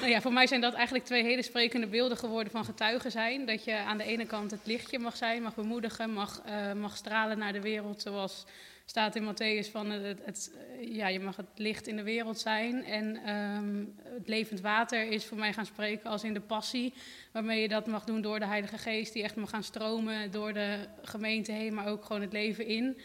nou 0.00 0.10
ja, 0.10 0.20
voor 0.20 0.32
mij 0.32 0.46
zijn 0.46 0.60
dat 0.60 0.74
eigenlijk 0.74 1.04
twee 1.04 1.22
hele 1.22 1.42
sprekende 1.42 1.86
beelden 1.86 2.16
geworden 2.16 2.52
van 2.52 2.64
getuigen 2.64 3.10
zijn. 3.10 3.46
Dat 3.46 3.64
je 3.64 3.74
aan 3.76 3.98
de 3.98 4.04
ene 4.04 4.26
kant 4.26 4.50
het 4.50 4.60
lichtje 4.64 4.98
mag 4.98 5.16
zijn, 5.16 5.42
mag 5.42 5.54
bemoedigen, 5.54 6.10
mag, 6.10 6.42
eh, 6.44 6.72
mag 6.72 6.96
stralen 6.96 7.38
naar 7.38 7.52
de 7.52 7.60
wereld. 7.60 8.02
Zoals 8.02 8.44
staat 8.84 9.16
in 9.16 9.24
Matthäus 9.24 9.70
van 9.70 9.90
het, 9.90 10.18
het, 10.24 10.52
ja, 10.80 11.08
je 11.08 11.20
mag 11.20 11.36
het 11.36 11.46
licht 11.56 11.86
in 11.86 11.96
de 11.96 12.02
wereld 12.02 12.38
zijn. 12.38 12.84
En 12.84 13.16
ehm, 13.16 13.84
het 14.14 14.28
levend 14.28 14.60
water 14.60 15.10
is 15.10 15.24
voor 15.24 15.38
mij 15.38 15.52
gaan 15.52 15.66
spreken 15.66 16.10
als 16.10 16.24
in 16.24 16.34
de 16.34 16.40
passie. 16.40 16.94
Waarmee 17.32 17.60
je 17.60 17.68
dat 17.68 17.86
mag 17.86 18.04
doen 18.04 18.20
door 18.20 18.38
de 18.38 18.46
Heilige 18.46 18.78
Geest, 18.78 19.12
die 19.12 19.22
echt 19.22 19.36
mag 19.36 19.50
gaan 19.50 19.62
stromen 19.62 20.30
door 20.30 20.52
de 20.52 20.88
gemeente 21.02 21.52
heen, 21.52 21.74
maar 21.74 21.86
ook 21.86 22.04
gewoon 22.04 22.22
het 22.22 22.32
leven 22.32 22.66
in. 22.66 22.96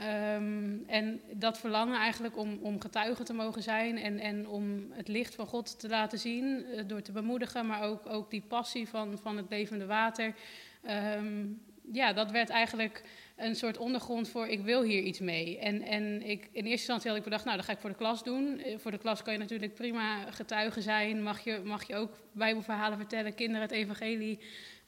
Ehm, 0.00 0.76
en 0.86 1.20
dat 1.32 1.58
verlangen 1.58 1.98
eigenlijk 1.98 2.36
om, 2.36 2.58
om 2.62 2.80
getuige 2.80 3.22
te 3.22 3.32
mogen 3.32 3.62
zijn 3.62 3.98
en, 3.98 4.18
en 4.18 4.48
om 4.48 4.92
het 4.92 5.08
licht 5.08 5.34
van 5.34 5.46
God 5.46 5.80
te 5.80 5.88
laten 5.88 6.18
zien, 6.18 6.64
eh, 6.64 6.84
door 6.86 7.02
te 7.02 7.12
bemoedigen, 7.12 7.66
maar 7.66 7.82
ook, 7.82 8.06
ook 8.06 8.30
die 8.30 8.44
passie 8.48 8.88
van, 8.88 9.18
van 9.18 9.36
het 9.36 9.46
levende 9.48 9.86
water. 9.86 10.34
Ehm, 10.82 11.46
ja, 11.92 12.12
dat 12.12 12.30
werd 12.30 12.48
eigenlijk 12.48 13.02
een 13.40 13.56
soort 13.56 13.78
ondergrond 13.78 14.28
voor 14.28 14.46
ik 14.46 14.60
wil 14.60 14.82
hier 14.82 15.02
iets 15.02 15.18
mee. 15.18 15.58
En, 15.58 15.82
en 15.82 16.22
ik, 16.22 16.42
in 16.42 16.50
eerste 16.52 16.68
instantie 16.70 17.08
had 17.08 17.18
ik 17.18 17.24
bedacht, 17.24 17.44
nou, 17.44 17.56
dat 17.56 17.66
ga 17.66 17.72
ik 17.72 17.78
voor 17.78 17.90
de 17.90 17.96
klas 17.96 18.22
doen. 18.22 18.58
Eh, 18.58 18.78
Voor 18.78 18.90
de 18.90 18.98
klas 18.98 19.22
kan 19.22 19.32
je 19.32 19.38
natuurlijk 19.38 19.74
prima 19.74 20.30
getuige 20.30 20.80
zijn. 20.80 21.22
Mag 21.22 21.44
je, 21.44 21.60
mag 21.64 21.86
je 21.86 21.96
ook 21.96 22.18
bijbelverhalen 22.32 22.98
vertellen, 22.98 23.34
kinderen 23.34 23.62
het 23.62 23.70
evangelie 23.70 24.38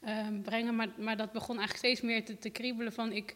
ehm, 0.01 0.41
brengen. 0.41 0.77
Maar, 0.77 0.89
maar 0.97 1.17
dat 1.17 1.33
begon 1.33 1.59
eigenlijk 1.59 1.87
steeds 1.87 2.01
meer 2.01 2.25
te, 2.25 2.39
te 2.39 2.51
kriebelen 2.51 2.93
van 2.93 3.13
ik, 3.13 3.35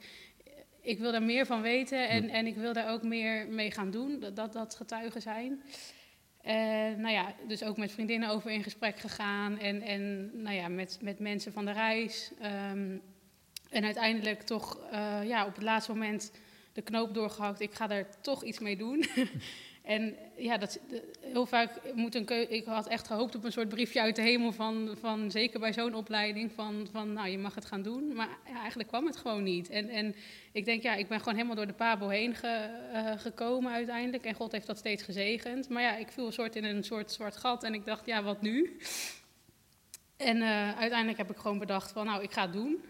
ik 0.80 0.98
wil 0.98 1.12
daar 1.12 1.22
meer 1.22 1.46
van 1.46 1.62
weten 1.62 2.08
en, 2.08 2.28
en 2.28 2.46
ik 2.46 2.56
wil 2.56 2.72
daar 2.72 2.90
ook 2.90 3.02
meer 3.02 3.46
mee 3.48 3.70
gaan 3.70 3.90
doen, 3.90 4.20
dat 4.20 4.36
dat, 4.36 4.52
dat 4.52 4.74
getuigen 4.74 5.22
zijn. 5.22 5.62
En 6.46 7.00
nou 7.00 7.14
ja, 7.14 7.34
dus 7.46 7.62
ook 7.62 7.76
met 7.76 7.92
vriendinnen 7.92 8.28
over 8.28 8.50
in 8.50 8.62
gesprek 8.62 8.98
gegaan 8.98 9.58
en, 9.58 9.82
en 9.82 10.30
nou 10.42 10.56
ja, 10.56 10.68
met, 10.68 10.98
met 11.02 11.18
mensen 11.18 11.52
van 11.52 11.64
de 11.64 11.72
reis. 11.72 12.30
Ehm, 12.40 12.96
en 13.70 13.84
uiteindelijk 13.84 14.42
toch 14.42 14.78
uh, 14.92 15.18
ja, 15.24 15.46
op 15.46 15.54
het 15.54 15.64
laatste 15.64 15.92
moment 15.92 16.32
de 16.72 16.82
knoop 16.82 17.14
doorgehakt. 17.14 17.60
Ik 17.60 17.74
ga 17.74 17.86
daar 17.86 18.06
toch 18.20 18.44
iets 18.44 18.58
mee 18.58 18.76
doen. 18.76 19.04
En 19.86 20.16
ja, 20.36 20.58
dat, 20.58 20.78
heel 21.20 21.46
vaak 21.46 21.70
moet 21.94 22.14
een 22.14 22.24
keuze. 22.24 22.48
Ik 22.48 22.64
had 22.64 22.86
echt 22.86 23.06
gehoopt 23.06 23.34
op 23.34 23.44
een 23.44 23.52
soort 23.52 23.68
briefje 23.68 24.00
uit 24.00 24.16
de 24.16 24.22
hemel 24.22 24.52
van, 24.52 24.96
van 25.00 25.30
zeker 25.30 25.60
bij 25.60 25.72
zo'n 25.72 25.94
opleiding, 25.94 26.52
van, 26.52 26.88
van 26.92 27.12
nou, 27.12 27.28
je 27.28 27.38
mag 27.38 27.54
het 27.54 27.64
gaan 27.64 27.82
doen. 27.82 28.14
Maar 28.14 28.28
eigenlijk 28.56 28.88
kwam 28.88 29.06
het 29.06 29.16
gewoon 29.16 29.42
niet. 29.42 29.68
En, 29.68 29.88
en 29.88 30.14
ik 30.52 30.64
denk, 30.64 30.82
ja, 30.82 30.94
ik 30.94 31.08
ben 31.08 31.18
gewoon 31.18 31.34
helemaal 31.34 31.56
door 31.56 31.66
de 31.66 31.72
Pabo 31.72 32.08
heen 32.08 32.34
ge, 32.34 32.68
uh, 32.92 33.12
gekomen 33.20 33.72
uiteindelijk. 33.72 34.24
En 34.24 34.34
God 34.34 34.52
heeft 34.52 34.66
dat 34.66 34.78
steeds 34.78 35.02
gezegend. 35.02 35.68
Maar 35.68 35.82
ja, 35.82 35.96
ik 35.96 36.12
viel 36.12 36.26
een 36.26 36.32
soort 36.32 36.56
in 36.56 36.64
een 36.64 36.84
soort 36.84 37.12
zwart 37.12 37.36
gat 37.36 37.62
en 37.62 37.74
ik 37.74 37.84
dacht, 37.84 38.06
ja, 38.06 38.22
wat 38.22 38.42
nu? 38.42 38.78
En 40.16 40.36
uh, 40.36 40.78
uiteindelijk 40.78 41.18
heb 41.18 41.30
ik 41.30 41.36
gewoon 41.36 41.58
bedacht 41.58 41.92
van, 41.92 42.06
nou, 42.06 42.22
ik 42.22 42.32
ga 42.32 42.42
het 42.42 42.52
doen. 42.52 42.84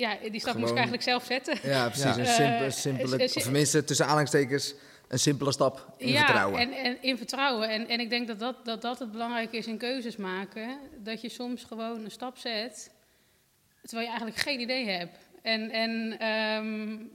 Ja, 0.00 0.16
die 0.30 0.40
stap 0.40 0.54
moest 0.54 0.70
ik 0.70 0.76
eigenlijk 0.76 1.02
zelf 1.02 1.24
zetten. 1.24 1.58
Ja, 1.62 1.88
precies. 1.88 2.16
Een 2.16 2.26
simpele, 2.26 2.70
simpele 2.70 3.24
of 3.24 3.30
tenminste 3.30 3.84
tussen 3.84 4.04
aanhalingstekens 4.04 4.74
een 5.08 5.18
simpele 5.18 5.52
stap 5.52 5.94
in 5.96 6.08
ja, 6.08 6.24
vertrouwen. 6.24 6.60
En, 6.60 6.72
en 6.72 7.02
in 7.02 7.16
vertrouwen. 7.16 7.68
En, 7.68 7.88
en 7.88 8.00
ik 8.00 8.10
denk 8.10 8.26
dat 8.26 8.38
dat, 8.38 8.64
dat 8.64 8.82
dat 8.82 8.98
het 8.98 9.12
belangrijke 9.12 9.56
is 9.56 9.66
in 9.66 9.78
keuzes 9.78 10.16
maken. 10.16 10.78
Dat 10.98 11.20
je 11.20 11.28
soms 11.28 11.64
gewoon 11.64 12.04
een 12.04 12.10
stap 12.10 12.38
zet, 12.38 12.90
terwijl 13.82 14.02
je 14.02 14.08
eigenlijk 14.08 14.36
geen 14.36 14.60
idee 14.60 14.88
hebt. 14.88 15.18
En, 15.42 15.70
en 15.70 16.26
um, 16.26 17.10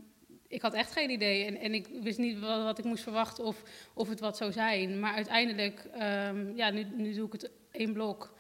ik 0.48 0.62
had 0.62 0.74
echt 0.74 0.92
geen 0.92 1.10
idee. 1.10 1.46
En, 1.46 1.58
en 1.58 1.74
ik 1.74 1.88
wist 2.02 2.18
niet 2.18 2.40
wat, 2.40 2.64
wat, 2.64 2.78
ik 2.78 2.86
moest 2.86 3.04
verwachten 3.04 3.44
of, 3.44 3.64
of 3.94 4.10
het 4.10 4.20
wat 4.20 4.38
zou 4.38 4.52
zijn. 4.52 5.00
Maar 5.00 5.14
uiteindelijk, 5.14 5.86
um, 5.94 6.56
ja, 6.56 6.70
nu, 6.70 6.88
nu 6.96 7.14
doe 7.14 7.26
ik 7.26 7.32
het 7.32 7.50
één 7.72 7.94
blok. 7.94 8.34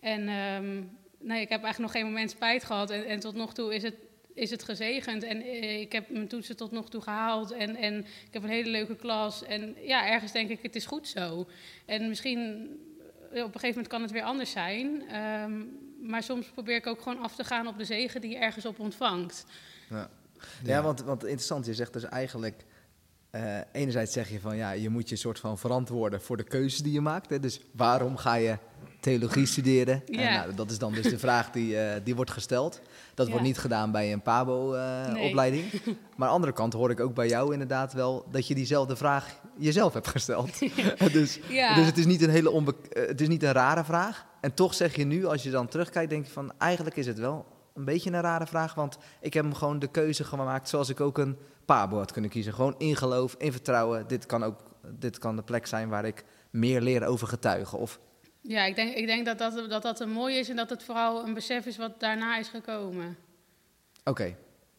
En 0.00 0.28
um, 0.28 0.98
nee, 1.26 1.40
ik 1.40 1.48
heb 1.48 1.62
eigenlijk 1.62 1.78
nog 1.78 2.02
geen 2.02 2.12
moment 2.12 2.30
spijt 2.30 2.64
gehad. 2.64 2.90
En, 2.90 3.06
en 3.06 3.20
tot 3.20 3.34
nog 3.34 3.54
toe 3.54 3.74
is 3.74 3.82
het 3.82 3.94
is 4.34 4.50
het 4.50 4.62
gezegend. 4.62 5.22
En 5.22 5.42
eh, 5.42 5.80
ik 5.80 5.92
heb 5.92 6.10
mijn 6.10 6.28
toetsen 6.28 6.56
tot 6.56 6.70
nog 6.70 6.90
toe 6.90 7.00
gehaald. 7.00 7.52
En, 7.52 7.76
en 7.76 7.98
ik 7.98 8.32
heb 8.32 8.42
een 8.42 8.48
hele 8.48 8.70
leuke 8.70 8.96
klas. 8.96 9.42
En 9.42 9.76
ja, 9.80 10.08
ergens 10.08 10.32
denk 10.32 10.50
ik, 10.50 10.62
het 10.62 10.76
is 10.76 10.86
goed 10.86 11.08
zo. 11.08 11.46
En 11.86 12.08
misschien 12.08 12.70
eh, 13.32 13.42
op 13.42 13.54
een 13.54 13.60
gegeven 13.60 13.68
moment 13.68 13.88
kan 13.88 14.02
het 14.02 14.10
weer 14.10 14.22
anders 14.22 14.50
zijn. 14.50 15.16
Um, 15.16 15.78
maar 16.02 16.22
soms 16.22 16.46
probeer 16.46 16.76
ik 16.76 16.86
ook 16.86 17.02
gewoon 17.02 17.22
af 17.22 17.34
te 17.34 17.44
gaan 17.44 17.66
op 17.66 17.78
de 17.78 17.84
zegen 17.84 18.20
die 18.20 18.30
je 18.30 18.38
ergens 18.38 18.66
op 18.66 18.78
ontvangt. 18.78 19.44
Ja, 19.88 20.10
ja 20.64 20.82
want, 20.82 21.02
want 21.02 21.22
interessant, 21.22 21.66
je 21.66 21.74
zegt 21.74 21.92
dus 21.92 22.04
eigenlijk... 22.04 22.64
Uh, 23.32 23.58
enerzijds 23.72 24.12
zeg 24.12 24.30
je 24.30 24.40
van 24.40 24.56
ja, 24.56 24.70
je 24.70 24.88
moet 24.88 25.08
je 25.08 25.16
soort 25.16 25.38
van 25.38 25.58
verantwoorden 25.58 26.22
voor 26.22 26.36
de 26.36 26.44
keuzes 26.44 26.80
die 26.80 26.92
je 26.92 27.00
maakt. 27.00 27.30
Hè? 27.30 27.40
Dus 27.40 27.60
waarom 27.72 28.16
ga 28.16 28.34
je 28.34 28.58
theologie 29.06 29.46
studeren? 29.46 30.02
Ja. 30.06 30.18
En, 30.18 30.32
nou, 30.32 30.54
dat 30.54 30.70
is 30.70 30.78
dan 30.78 30.92
dus 30.92 31.04
de 31.04 31.18
vraag 31.18 31.50
die, 31.50 31.74
uh, 31.74 31.92
die 32.04 32.14
wordt 32.14 32.30
gesteld. 32.30 32.80
Dat 33.14 33.26
ja. 33.26 33.32
wordt 33.32 33.46
niet 33.46 33.58
gedaan 33.58 33.90
bij 33.90 34.12
een 34.12 34.22
PABO-opleiding. 34.22 35.72
Uh, 35.72 35.86
nee. 35.86 35.98
maar 36.16 36.28
aan 36.28 36.28
de 36.28 36.34
andere 36.34 36.52
kant 36.52 36.72
hoor 36.72 36.90
ik 36.90 37.00
ook 37.00 37.14
bij 37.14 37.28
jou 37.28 37.52
inderdaad 37.52 37.92
wel 37.92 38.26
dat 38.30 38.46
je 38.46 38.54
diezelfde 38.54 38.96
vraag 38.96 39.40
jezelf 39.58 39.92
hebt 39.92 40.08
gesteld. 40.08 40.58
dus, 41.12 41.38
ja. 41.48 41.74
dus 41.74 41.86
het 41.86 41.98
is 41.98 42.06
niet 42.06 42.22
een 42.22 42.30
hele 42.30 42.50
onbe 42.50 42.74
het 42.90 43.20
is 43.20 43.28
niet 43.28 43.42
een 43.42 43.52
rare 43.52 43.84
vraag. 43.84 44.26
En 44.40 44.54
toch 44.54 44.74
zeg 44.74 44.96
je 44.96 45.04
nu, 45.04 45.24
als 45.24 45.42
je 45.42 45.50
dan 45.50 45.68
terugkijkt, 45.68 46.10
denk 46.10 46.26
je 46.26 46.32
van 46.32 46.52
eigenlijk 46.58 46.96
is 46.96 47.06
het 47.06 47.18
wel 47.18 47.46
een 47.74 47.84
beetje 47.84 48.10
een 48.10 48.20
rare 48.20 48.46
vraag. 48.46 48.74
Want 48.74 48.98
ik 49.20 49.34
heb 49.34 49.44
hem 49.44 49.54
gewoon 49.54 49.78
de 49.78 49.90
keuze 49.90 50.24
gemaakt 50.24 50.68
zoals 50.68 50.88
ik 50.88 51.00
ook 51.00 51.18
een 51.18 51.36
PABO 51.64 51.96
had 51.98 52.12
kunnen 52.12 52.30
kiezen. 52.30 52.54
Gewoon 52.54 52.74
in 52.78 52.96
geloof, 52.96 53.34
in 53.38 53.52
vertrouwen. 53.52 54.04
Dit 54.06 54.26
kan 54.26 54.44
ook 54.44 54.58
dit 54.98 55.18
kan 55.18 55.36
de 55.36 55.42
plek 55.42 55.66
zijn 55.66 55.88
waar 55.88 56.04
ik 56.04 56.24
meer 56.50 56.80
leer 56.80 57.06
over 57.06 57.28
getuigen. 57.28 57.78
Of 57.78 58.00
ja, 58.48 58.64
ik 58.64 58.74
denk, 58.74 58.94
ik 58.94 59.06
denk 59.06 59.26
dat, 59.26 59.38
dat, 59.38 59.70
dat 59.70 59.82
dat 59.82 60.00
een 60.00 60.10
mooi 60.10 60.36
is 60.36 60.48
en 60.48 60.56
dat 60.56 60.70
het 60.70 60.82
vooral 60.82 61.24
een 61.24 61.34
besef 61.34 61.66
is 61.66 61.76
wat 61.76 62.00
daarna 62.00 62.38
is 62.38 62.48
gekomen. 62.48 63.16
Oké. 64.04 64.10
Okay. 64.10 64.36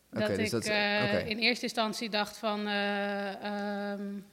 Dat 0.09 0.21
okay, 0.21 0.33
ik 0.33 0.39
dus 0.39 0.49
dat, 0.49 0.65
uh, 0.65 0.71
okay. 0.71 1.27
in 1.27 1.37
eerste 1.37 1.63
instantie 1.63 2.09
dacht 2.09 2.37
van 2.37 2.67
uh, 2.67 3.91
um, 3.91 4.25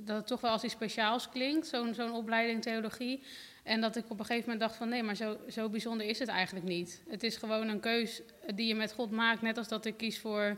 dat 0.00 0.16
het 0.16 0.26
toch 0.26 0.40
wel 0.40 0.50
als 0.50 0.64
iets 0.64 0.72
speciaals 0.72 1.28
klinkt, 1.28 1.66
zo'n 1.66 1.94
zo'n 1.94 2.12
opleiding 2.12 2.62
theologie. 2.62 3.22
En 3.62 3.80
dat 3.80 3.96
ik 3.96 4.04
op 4.08 4.18
een 4.18 4.24
gegeven 4.24 4.50
moment 4.50 4.60
dacht 4.60 4.76
van 4.76 4.88
nee, 4.88 5.02
maar 5.02 5.14
zo, 5.14 5.36
zo 5.48 5.68
bijzonder 5.68 6.06
is 6.06 6.18
het 6.18 6.28
eigenlijk 6.28 6.66
niet. 6.66 7.02
Het 7.08 7.22
is 7.22 7.36
gewoon 7.36 7.68
een 7.68 7.80
keus 7.80 8.22
die 8.54 8.66
je 8.66 8.74
met 8.74 8.92
God 8.92 9.10
maakt, 9.10 9.42
net 9.42 9.58
als 9.58 9.68
dat 9.68 9.84
ik 9.84 9.96
kies 9.96 10.18
voor 10.18 10.56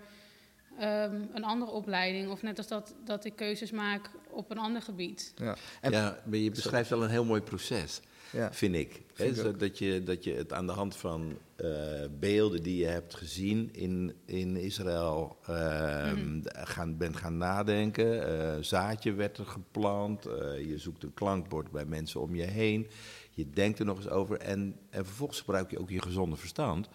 um, 0.80 1.28
een 1.32 1.44
andere 1.44 1.70
opleiding. 1.70 2.30
Of 2.30 2.42
net 2.42 2.58
als 2.58 2.68
dat, 2.68 2.94
dat 3.04 3.24
ik 3.24 3.36
keuzes 3.36 3.70
maak 3.70 4.10
op 4.30 4.50
een 4.50 4.58
ander 4.58 4.82
gebied. 4.82 5.32
Ja, 5.36 5.56
en, 5.80 5.90
ja 5.90 6.18
maar 6.24 6.38
je 6.38 6.50
beschrijft 6.50 6.90
wel 6.90 7.02
een 7.02 7.10
heel 7.10 7.24
mooi 7.24 7.40
proces. 7.40 8.00
Ja. 8.32 8.52
Vind 8.52 8.74
ik. 8.74 9.02
Vind 9.12 9.36
He, 9.36 9.56
dat, 9.56 9.78
je, 9.78 10.02
dat 10.02 10.24
je 10.24 10.32
het 10.32 10.52
aan 10.52 10.66
de 10.66 10.72
hand 10.72 10.96
van 10.96 11.38
uh, 11.56 11.70
beelden 12.18 12.62
die 12.62 12.76
je 12.76 12.86
hebt 12.86 13.14
gezien 13.14 13.68
in, 13.72 14.14
in 14.24 14.56
Israël 14.56 15.38
uh, 15.50 16.12
mm. 16.12 16.42
gaan, 16.44 16.96
bent 16.96 17.16
gaan 17.16 17.36
nadenken. 17.36 18.30
Uh, 18.32 18.54
zaadje 18.60 19.12
werd 19.12 19.38
er 19.38 19.46
geplant. 19.46 20.22
je 20.66 20.74
zoekt 20.76 21.02
een 21.02 21.14
klankbord 21.14 21.70
bij 21.70 21.84
mensen 21.84 22.20
om 22.20 22.34
je 22.34 22.44
heen. 22.44 22.86
Je 23.30 23.50
denkt 23.50 23.78
er 23.78 23.84
nog 23.84 23.96
eens 23.96 24.08
over. 24.08 24.38
En, 24.38 24.76
en 24.90 25.04
vervolgens 25.06 25.38
gebruik 25.38 25.70
je 25.70 25.78
ook 25.78 25.90
je 25.90 26.02
gezonde 26.02 26.36
verstand. 26.36 26.88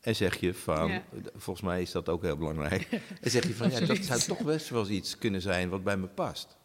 En 0.00 0.16
zeg 0.16 0.40
je 0.40 0.54
van, 0.54 0.88
ja. 0.88 1.02
volgens 1.34 1.66
mij 1.66 1.82
is 1.82 1.92
dat 1.92 2.08
ook 2.08 2.22
heel 2.22 2.36
belangrijk. 2.36 2.88
En 3.20 3.30
zeg 3.30 3.46
je 3.46 3.54
van, 3.54 3.70
ja, 3.70 3.80
dat 3.80 3.96
zou 3.98 4.20
toch 4.20 4.44
best 4.44 4.68
wel 4.68 4.88
iets 4.88 5.18
kunnen 5.18 5.40
zijn 5.40 5.68
wat 5.68 5.84
bij 5.84 5.96
me 5.96 6.06
past. 6.06 6.56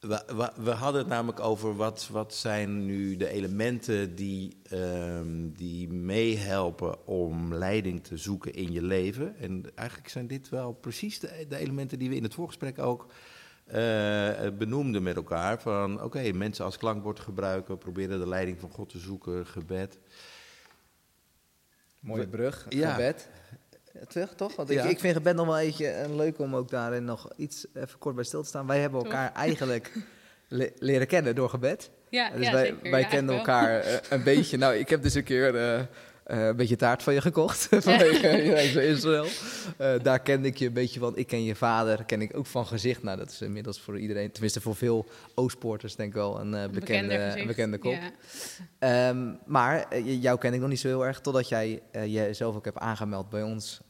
We, 0.00 0.22
we, 0.26 0.50
we, 0.62 0.70
hadden 0.70 1.00
het 1.00 1.10
namelijk 1.10 1.40
over 1.40 1.76
wat, 1.76 2.08
wat 2.10 2.34
zijn 2.34 2.84
nu 2.84 3.16
de 3.16 3.28
elementen 3.28 4.14
die, 4.14 4.56
um, 4.72 5.52
die 5.52 5.88
meehelpen 5.88 7.06
om 7.06 7.54
leiding 7.54 8.04
te 8.04 8.16
zoeken 8.16 8.52
in 8.52 8.72
je 8.72 8.82
leven. 8.82 9.36
En 9.38 9.64
eigenlijk 9.74 10.08
zijn 10.08 10.26
dit 10.26 10.48
wel 10.48 10.72
precies 10.72 11.18
de, 11.18 11.46
de 11.48 11.56
elementen 11.56 11.98
die 11.98 12.08
we 12.08 12.16
in 12.16 12.22
het 12.22 12.34
voorgesprek 12.34 12.78
ook 12.78 13.06
uh, 13.66 13.74
benoemden 14.58 15.02
met 15.02 15.16
elkaar. 15.16 15.60
Van 15.60 15.94
oké, 15.94 16.04
okay, 16.04 16.30
mensen 16.30 16.64
als 16.64 16.78
klankbord 16.78 17.20
gebruiken, 17.20 17.78
proberen 17.78 18.18
de 18.18 18.28
leiding 18.28 18.60
van 18.60 18.70
God 18.70 18.88
te 18.88 18.98
zoeken, 18.98 19.46
gebed. 19.46 19.98
Mooie 22.00 22.28
brug, 22.28 22.66
ja. 22.68 22.92
gebed. 22.92 23.28
Terug, 24.08 24.34
toch? 24.34 24.56
Want 24.56 24.70
ik, 24.70 24.76
ja. 24.76 24.84
ik 24.84 25.00
vind 25.00 25.14
gebed 25.14 25.34
nog 25.34 25.46
wel 25.46 25.58
eentje 25.58 26.06
leuk 26.16 26.38
om 26.38 26.56
ook 26.56 26.70
daarin 26.70 27.04
nog 27.04 27.28
iets 27.36 27.66
even 27.74 27.98
kort 27.98 28.14
bij 28.14 28.24
stil 28.24 28.42
te 28.42 28.48
staan. 28.48 28.66
Wij 28.66 28.80
hebben 28.80 29.02
elkaar 29.04 29.28
toch? 29.28 29.42
eigenlijk 29.42 29.92
le 30.48 30.72
leren 30.78 31.06
kennen 31.06 31.34
door 31.34 31.48
gebed. 31.48 31.90
Ja, 32.08 32.30
dus 32.30 32.46
ja, 32.46 32.52
wij, 32.52 32.66
zeker. 32.66 32.90
wij 32.90 33.00
ja, 33.00 33.06
kennen 33.06 33.36
elkaar 33.36 33.86
uh, 33.86 33.92
een 34.08 34.22
beetje. 34.22 34.56
Nou, 34.56 34.74
ik 34.74 34.88
heb 34.88 35.02
dus 35.02 35.14
een 35.14 35.24
keer 35.24 35.54
uh, 36.26 36.36
uh, 36.36 36.46
een 36.46 36.56
beetje 36.56 36.76
taart 36.76 37.02
van 37.02 37.14
je 37.14 37.20
gekocht 37.20 37.66
vanwege 37.70 38.28
je 38.28 38.86
Israël. 38.86 39.26
daar 40.02 40.20
kende 40.20 40.48
ik 40.48 40.56
je 40.56 40.66
een 40.66 40.72
beetje 40.72 41.00
van. 41.00 41.16
Ik 41.16 41.26
ken 41.26 41.44
je 41.44 41.54
vader, 41.54 42.04
ken 42.04 42.22
ik 42.22 42.36
ook 42.36 42.46
van 42.46 42.66
gezicht. 42.66 43.02
Nou, 43.02 43.18
dat 43.18 43.30
is 43.30 43.40
inmiddels 43.40 43.80
voor 43.80 43.98
iedereen, 43.98 44.30
tenminste 44.30 44.60
voor 44.60 44.76
veel 44.76 45.06
Oostpoorters 45.34 45.96
denk 45.96 46.08
ik 46.08 46.14
wel 46.14 46.40
een, 46.40 46.50
bekende, 46.50 46.70
bekende, 46.70 47.40
een 47.40 47.46
bekende 47.46 47.78
kop. 47.78 47.98
Um, 48.78 49.38
maar 49.46 50.00
jou 50.02 50.38
ken 50.38 50.54
ik 50.54 50.60
nog 50.60 50.68
niet 50.68 50.80
zo 50.80 50.88
heel 50.88 51.06
erg, 51.06 51.20
totdat 51.20 51.48
jij 51.48 51.82
jezelf 51.92 52.56
ook 52.56 52.64
hebt 52.64 52.78
aangemeld 52.78 53.30
bij 53.30 53.42
ons 53.42 53.80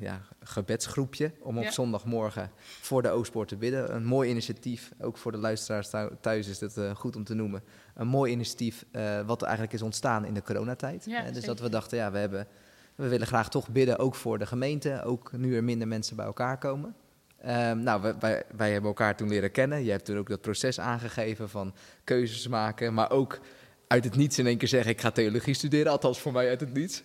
ja, 0.00 0.20
gebedsgroepje 0.40 1.32
om 1.40 1.58
op 1.58 1.64
ja. 1.64 1.70
zondagmorgen 1.70 2.50
voor 2.80 3.02
de 3.02 3.10
Oostpoort 3.10 3.48
te 3.48 3.56
bidden. 3.56 3.94
Een 3.94 4.04
mooi 4.04 4.30
initiatief, 4.30 4.90
ook 5.00 5.16
voor 5.16 5.32
de 5.32 5.38
luisteraars 5.38 5.90
thuis 6.20 6.48
is 6.48 6.60
het 6.60 6.80
goed 6.94 7.16
om 7.16 7.24
te 7.24 7.34
noemen. 7.34 7.62
Een 7.98 8.06
mooi 8.06 8.32
initiatief 8.32 8.84
uh, 8.92 9.20
wat 9.26 9.42
eigenlijk 9.42 9.72
is 9.72 9.82
ontstaan 9.82 10.24
in 10.24 10.34
de 10.34 10.42
coronatijd. 10.42 11.04
Ja, 11.04 11.30
dus 11.30 11.44
dat 11.44 11.60
we 11.60 11.68
dachten, 11.68 11.98
ja, 11.98 12.10
we, 12.10 12.18
hebben, 12.18 12.46
we 12.94 13.08
willen 13.08 13.26
graag 13.26 13.48
toch 13.48 13.68
bidden, 13.68 13.98
ook 13.98 14.14
voor 14.14 14.38
de 14.38 14.46
gemeente, 14.46 15.02
ook 15.02 15.32
nu 15.32 15.56
er 15.56 15.64
minder 15.64 15.88
mensen 15.88 16.16
bij 16.16 16.26
elkaar 16.26 16.58
komen. 16.58 16.94
Um, 17.46 17.82
nou, 17.82 18.02
wij, 18.02 18.14
wij, 18.18 18.42
wij, 18.56 18.72
hebben 18.72 18.88
elkaar 18.88 19.16
toen 19.16 19.28
leren 19.28 19.50
kennen. 19.50 19.84
Je 19.84 19.90
hebt 19.90 20.04
toen 20.04 20.18
ook 20.18 20.28
dat 20.28 20.40
proces 20.40 20.80
aangegeven 20.80 21.48
van 21.48 21.74
keuzes 22.04 22.48
maken, 22.48 22.94
maar 22.94 23.10
ook 23.10 23.40
uit 23.88 24.04
het 24.04 24.16
niets 24.16 24.38
in 24.38 24.46
één 24.46 24.58
keer 24.58 24.68
zeggen: 24.68 24.90
ik 24.90 25.00
ga 25.00 25.10
theologie 25.10 25.54
studeren, 25.54 25.92
althans 25.92 26.20
voor 26.20 26.32
mij 26.32 26.48
uit 26.48 26.60
het 26.60 26.74
niets. 26.74 27.02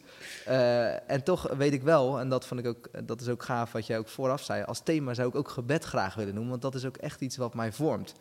Uh, 0.47 1.11
en 1.11 1.23
toch 1.23 1.53
weet 1.57 1.73
ik 1.73 1.81
wel, 1.81 2.19
en 2.19 2.29
dat, 2.29 2.45
vond 2.45 2.59
ik 2.59 2.65
ook, 2.65 2.89
dat 3.07 3.21
is 3.21 3.27
ook 3.27 3.43
gaaf 3.43 3.71
wat 3.71 3.87
jij 3.87 3.97
ook 3.97 4.07
vooraf 4.07 4.43
zei, 4.43 4.63
als 4.63 4.83
thema 4.83 5.13
zou 5.13 5.27
ik 5.27 5.35
ook 5.35 5.49
gebed 5.49 5.83
graag 5.83 6.15
willen 6.15 6.33
noemen, 6.33 6.51
want 6.51 6.61
dat 6.61 6.75
is 6.75 6.85
ook 6.85 6.97
echt 6.97 7.21
iets 7.21 7.37
wat 7.37 7.53
mij 7.53 7.71
vormt. 7.71 8.13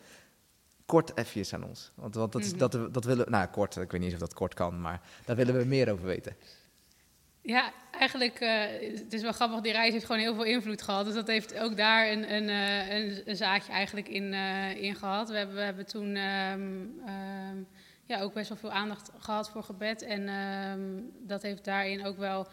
Kort 0.85 1.17
even 1.17 1.57
aan 1.57 1.67
ons. 1.67 1.91
Want, 1.95 2.15
want 2.15 2.31
dat, 2.31 2.41
mm 2.41 2.49
-hmm. 2.49 2.57
dat, 2.57 2.93
dat 2.93 3.03
willen 3.03 3.31
nou 3.31 3.47
kort, 3.47 3.75
ik 3.75 3.91
weet 3.91 4.01
niet 4.01 4.13
of 4.13 4.19
dat 4.19 4.33
kort 4.33 4.53
kan, 4.53 4.81
maar 4.81 5.01
daar 5.25 5.35
willen 5.35 5.57
we 5.57 5.65
meer 5.65 5.91
over 5.91 6.05
weten. 6.05 6.35
Ja, 7.41 7.73
eigenlijk, 7.91 8.41
uh, 8.41 8.63
het 8.99 9.13
is 9.13 9.21
wel 9.21 9.31
grappig, 9.31 9.61
die 9.61 9.71
reis 9.71 9.93
heeft 9.93 10.05
gewoon 10.05 10.21
heel 10.21 10.35
veel 10.35 10.43
invloed 10.43 10.81
gehad. 10.81 11.05
Dus 11.05 11.13
dat 11.13 11.27
heeft 11.27 11.59
ook 11.59 11.77
daar 11.77 12.11
een, 12.11 12.33
een, 12.33 12.49
uh, 12.49 12.89
een, 12.89 13.21
een 13.29 13.35
zaadje 13.35 13.71
eigenlijk 13.71 14.07
in, 14.09 14.33
uh, 14.33 14.81
in 14.81 14.95
gehad. 14.95 15.29
We 15.29 15.37
hebben, 15.37 15.55
we 15.55 15.61
hebben 15.61 15.85
toen 15.85 16.15
um, 16.15 17.01
um, 17.07 17.67
ja, 18.05 18.21
ook 18.21 18.33
best 18.33 18.49
wel 18.49 18.57
veel 18.57 18.71
aandacht 18.71 19.11
gehad 19.17 19.49
voor 19.49 19.63
gebed. 19.63 20.01
En 20.01 20.27
ehm, 20.27 21.01
dat 21.27 21.41
heeft 21.41 21.63
daarin 21.63 22.05
ook 22.05 22.17
wel 22.17 22.47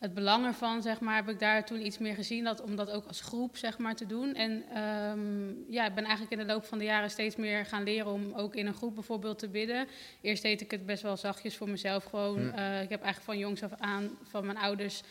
het 0.00 0.14
belang 0.14 0.46
ervan, 0.46 0.82
zeg 0.82 1.00
maar, 1.00 1.14
heb 1.14 1.28
ik 1.28 1.38
daar 1.38 1.64
toen 1.64 1.86
iets 1.86 1.98
meer 1.98 2.14
gezien. 2.14 2.44
Dat, 2.44 2.62
om 2.62 2.76
dat 2.76 2.90
ook 2.90 3.06
als 3.06 3.20
groep, 3.20 3.56
zeg 3.56 3.78
maar, 3.78 3.94
te 3.94 4.06
doen. 4.06 4.34
En 4.34 4.62
ehm, 4.74 5.72
ja, 5.72 5.86
ik 5.86 5.94
ben 5.94 6.04
eigenlijk 6.04 6.32
in 6.32 6.46
de 6.46 6.52
loop 6.52 6.64
van 6.64 6.78
de 6.78 6.84
jaren 6.84 7.10
steeds 7.10 7.36
meer 7.36 7.66
gaan 7.66 7.82
leren 7.82 8.12
om 8.12 8.32
ook 8.34 8.54
in 8.54 8.66
een 8.66 8.74
groep 8.74 8.94
bijvoorbeeld 8.94 9.38
te 9.38 9.48
bidden. 9.48 9.88
Eerst 10.20 10.42
deed 10.42 10.60
ik 10.60 10.70
het 10.70 10.86
best 10.86 11.02
wel 11.02 11.16
zachtjes 11.16 11.56
voor 11.56 11.68
mezelf 11.68 12.04
gewoon. 12.04 12.52
Eh, 12.52 12.82
ik 12.82 12.88
heb 12.88 13.02
eigenlijk 13.02 13.24
van 13.24 13.38
jongs 13.38 13.62
af 13.62 13.72
aan 13.78 14.10
van 14.22 14.46
mijn 14.46 14.58
ouders 14.58 15.02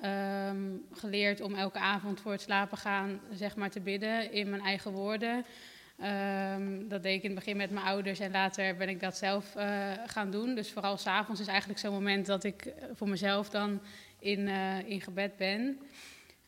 ehm, 0.00 0.76
geleerd 0.92 1.40
om 1.40 1.54
elke 1.54 1.78
avond 1.78 2.20
voor 2.20 2.32
het 2.32 2.40
slapen 2.40 2.78
gaan, 2.78 3.20
zeg 3.34 3.56
maar, 3.56 3.70
te 3.70 3.80
bidden 3.80 4.32
in 4.32 4.50
mijn 4.50 4.62
eigen 4.62 4.92
woorden. 4.92 5.44
Ehm, 5.98 6.88
dat 6.88 7.02
deed 7.02 7.16
ik 7.16 7.22
in 7.22 7.30
het 7.30 7.38
begin 7.38 7.56
met 7.56 7.70
mijn 7.70 7.86
ouders 7.86 8.20
en 8.20 8.30
later 8.30 8.76
ben 8.76 8.88
ik 8.88 9.00
dat 9.00 9.16
zelf 9.16 9.56
eh, 9.56 9.90
gaan 10.06 10.30
doen. 10.30 10.54
Dus 10.54 10.72
vooral 10.72 10.96
s'avonds 10.96 11.40
is 11.40 11.46
eigenlijk 11.46 11.78
zo'n 11.78 11.92
moment 11.92 12.26
dat 12.26 12.44
ik 12.44 12.64
eh, 12.64 12.84
voor 12.94 13.08
mezelf 13.08 13.50
dan 13.50 13.80
in, 14.22 14.48
eh, 14.48 14.88
in 14.88 15.00
gebed 15.00 15.36
ben. 15.36 15.78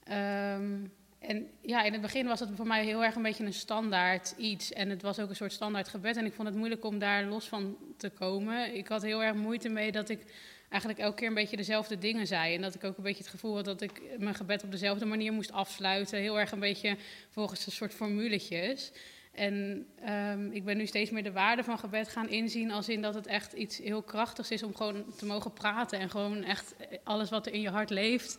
Ehm, 0.04 0.72
en 1.18 1.50
ja, 1.60 1.82
in 1.82 1.92
het 1.92 2.00
begin 2.02 2.26
was 2.26 2.40
het 2.40 2.50
voor 2.54 2.66
mij 2.66 2.84
heel 2.84 3.04
erg 3.04 3.14
een 3.14 3.22
beetje 3.22 3.44
een 3.44 3.52
standaard 3.52 4.34
iets. 4.36 4.72
En 4.72 4.90
het 4.90 5.02
was 5.02 5.20
ook 5.20 5.28
een 5.28 5.36
soort 5.36 5.52
standaard 5.52 5.88
gebed. 5.88 6.16
En 6.16 6.24
ik 6.24 6.32
vond 6.32 6.48
het 6.48 6.56
moeilijk 6.56 6.84
om 6.84 6.98
daar 6.98 7.24
los 7.24 7.48
van 7.48 7.76
te 7.96 8.10
komen. 8.10 8.74
Ik 8.74 8.88
had 8.88 9.02
heel 9.02 9.22
erg 9.22 9.34
moeite 9.34 9.68
mee 9.68 9.92
dat 9.92 10.08
ik 10.08 10.24
eigenlijk 10.68 11.02
elke 11.02 11.16
keer 11.16 11.28
een 11.28 11.34
beetje 11.34 11.56
dezelfde 11.56 11.98
dingen 11.98 12.26
zei. 12.26 12.54
En 12.54 12.62
dat 12.62 12.74
ik 12.74 12.84
ook 12.84 12.96
een 12.96 13.02
beetje 13.02 13.22
het 13.22 13.32
gevoel 13.32 13.54
had 13.54 13.64
dat 13.64 13.80
ik 13.80 14.02
mijn 14.18 14.34
gebed 14.34 14.64
op 14.64 14.70
dezelfde 14.70 15.04
manier 15.04 15.32
moest 15.32 15.52
afsluiten. 15.52 16.18
Heel 16.18 16.40
erg 16.40 16.52
een 16.52 16.60
beetje 16.60 16.96
volgens 17.30 17.66
een 17.66 17.72
soort 17.72 17.94
formuletjes. 17.94 18.92
En 19.34 19.86
ehm, 20.00 20.50
ik 20.50 20.64
ben 20.64 20.76
nu 20.76 20.86
steeds 20.86 21.10
meer 21.10 21.22
de 21.22 21.32
waarde 21.32 21.64
van 21.64 21.78
gebed 21.78 22.08
gaan 22.08 22.28
inzien. 22.28 22.70
Als 22.70 22.88
in 22.88 23.02
dat 23.02 23.14
het 23.14 23.26
echt 23.26 23.52
iets 23.52 23.78
heel 23.78 24.02
krachtigs 24.02 24.50
is 24.50 24.62
om 24.62 24.74
gewoon 24.74 25.04
te 25.16 25.26
mogen 25.26 25.52
praten. 25.52 25.98
En 25.98 26.10
gewoon 26.10 26.42
echt 26.42 26.74
alles 27.04 27.30
wat 27.30 27.46
er 27.46 27.52
in 27.52 27.60
je 27.60 27.70
hart 27.70 27.90
leeft 27.90 28.38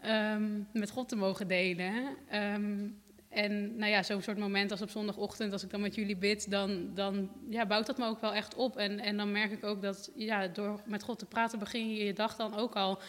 ehm, 0.00 0.60
met 0.72 0.90
God 0.90 1.08
te 1.08 1.16
mogen 1.16 1.48
delen. 1.48 2.16
Ehm, 2.28 2.88
en 3.28 3.76
nou 3.76 3.90
ja, 3.90 4.02
zo'n 4.02 4.22
soort 4.22 4.38
moment 4.38 4.70
als 4.70 4.82
op 4.82 4.90
zondagochtend, 4.90 5.52
als 5.52 5.62
ik 5.62 5.70
dan 5.70 5.80
met 5.80 5.94
jullie 5.94 6.16
bid, 6.16 6.50
dan, 6.50 6.90
dan 6.94 7.30
ja, 7.48 7.66
bouwt 7.66 7.86
dat 7.86 7.98
me 7.98 8.06
ook 8.06 8.20
wel 8.20 8.34
echt 8.34 8.54
op. 8.54 8.76
En, 8.76 9.00
en 9.00 9.16
dan 9.16 9.32
merk 9.32 9.50
ik 9.50 9.64
ook 9.64 9.82
dat 9.82 10.10
ja, 10.14 10.48
door 10.48 10.80
met 10.84 11.02
God 11.02 11.18
te 11.18 11.26
praten 11.26 11.58
begin 11.58 11.90
je 11.90 12.04
je 12.04 12.12
dag 12.12 12.36
dan 12.36 12.54
ook 12.54 12.74
al 12.76 13.00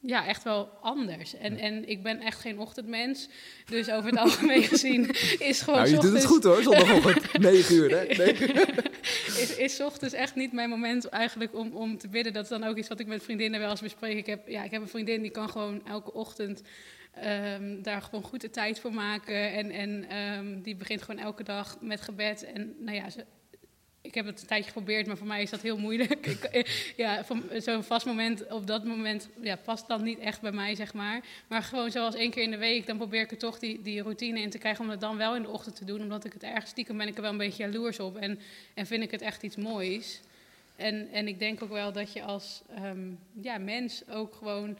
ja, 0.00 0.26
echt 0.26 0.42
wel 0.42 0.68
anders. 0.80 1.34
En, 1.34 1.58
en 1.58 1.88
ik 1.88 2.02
ben 2.02 2.20
echt 2.20 2.40
geen 2.40 2.58
ochtendmens, 2.58 3.28
dus 3.64 3.90
over 3.90 4.10
het 4.10 4.18
algemeen 4.24 4.62
gezien 4.62 5.10
is 5.38 5.60
gewoon 5.60 5.78
Nou, 5.78 5.90
je 5.90 5.98
doet 5.98 6.12
het 6.12 6.24
goed 6.24 6.44
hoor, 6.44 6.62
zondagochtend. 6.62 7.38
9 7.38 7.74
uur, 7.74 7.90
hè? 7.98 8.06
9 8.06 8.50
uur. 8.50 8.90
is, 9.42 9.56
is 9.56 9.80
ochtends 9.80 10.14
echt 10.14 10.34
niet 10.34 10.52
mijn 10.52 10.68
moment 10.68 11.08
eigenlijk 11.08 11.54
om, 11.54 11.72
om 11.72 11.98
te 11.98 12.08
bidden. 12.08 12.32
Dat 12.32 12.42
is 12.42 12.48
dan 12.48 12.64
ook 12.64 12.76
iets 12.76 12.88
wat 12.88 13.00
ik 13.00 13.06
met 13.06 13.22
vriendinnen 13.22 13.60
wel 13.60 13.70
eens 13.70 13.80
bespreek. 13.80 14.16
Ik 14.16 14.26
heb, 14.26 14.48
ja, 14.48 14.64
ik 14.64 14.70
heb 14.70 14.82
een 14.82 14.88
vriendin 14.88 15.22
die 15.22 15.30
kan 15.30 15.48
gewoon 15.48 15.86
elke 15.86 16.12
ochtend 16.12 16.62
ehm, 17.14 17.82
daar 17.82 18.02
gewoon 18.02 18.22
goed 18.22 18.40
de 18.40 18.50
tijd 18.50 18.80
voor 18.80 18.92
maken. 18.92 19.52
En, 19.52 19.70
en 19.70 20.08
ehm, 20.08 20.60
die 20.62 20.76
begint 20.76 21.02
gewoon 21.02 21.24
elke 21.24 21.42
dag 21.42 21.76
met 21.80 22.00
gebed. 22.00 22.44
En 22.44 22.74
nou 22.78 22.96
ja, 22.96 23.10
ze, 23.10 23.24
ik 24.08 24.14
heb 24.14 24.26
het 24.26 24.40
een 24.40 24.46
tijdje 24.46 24.70
geprobeerd, 24.70 25.06
maar 25.06 25.16
voor 25.16 25.26
mij 25.26 25.42
is 25.42 25.50
dat 25.50 25.60
heel 25.60 25.78
moeilijk. 25.78 26.26
Ik, 26.26 26.44
eh, 26.44 26.64
ja, 26.96 27.24
zo'n 27.58 27.82
vast 27.82 28.06
moment 28.06 28.46
op 28.50 28.66
dat 28.66 28.84
moment 28.84 29.28
ja, 29.40 29.56
past 29.56 29.88
dan 29.88 30.02
niet 30.02 30.18
echt 30.18 30.40
bij 30.40 30.52
mij, 30.52 30.74
zeg 30.74 30.94
maar. 30.94 31.24
Maar 31.48 31.62
gewoon 31.62 31.90
zoals 31.90 32.14
één 32.14 32.30
keer 32.30 32.42
in 32.42 32.50
de 32.50 32.56
week, 32.56 32.86
dan 32.86 32.96
probeer 32.96 33.20
ik 33.20 33.30
er 33.30 33.38
toch 33.38 33.58
die, 33.58 33.82
die 33.82 34.02
routine 34.02 34.40
in 34.40 34.50
te 34.50 34.58
krijgen 34.58 34.84
om 34.84 34.90
het 34.90 35.00
dan 35.00 35.16
wel 35.16 35.36
in 35.36 35.42
de 35.42 35.48
ochtend 35.48 35.76
te 35.76 35.84
doen. 35.84 36.00
Omdat 36.00 36.24
ik 36.24 36.32
het 36.32 36.42
ergens 36.42 36.70
stiekem 36.70 36.96
ben 36.96 37.08
ik 37.08 37.16
er 37.16 37.22
wel 37.22 37.30
een 37.30 37.36
beetje 37.36 37.62
jaloers 37.62 38.00
op. 38.00 38.16
En, 38.16 38.40
en 38.74 38.86
vind 38.86 39.02
ik 39.02 39.10
het 39.10 39.22
echt 39.22 39.42
iets 39.42 39.56
moois. 39.56 40.20
En, 40.76 41.08
en 41.12 41.28
ik 41.28 41.38
denk 41.38 41.62
ook 41.62 41.72
wel 41.72 41.92
dat 41.92 42.12
je 42.12 42.22
als 42.22 42.62
ehm, 42.74 43.10
ja, 43.42 43.58
mens 43.58 44.08
ook 44.08 44.34
gewoon 44.34 44.78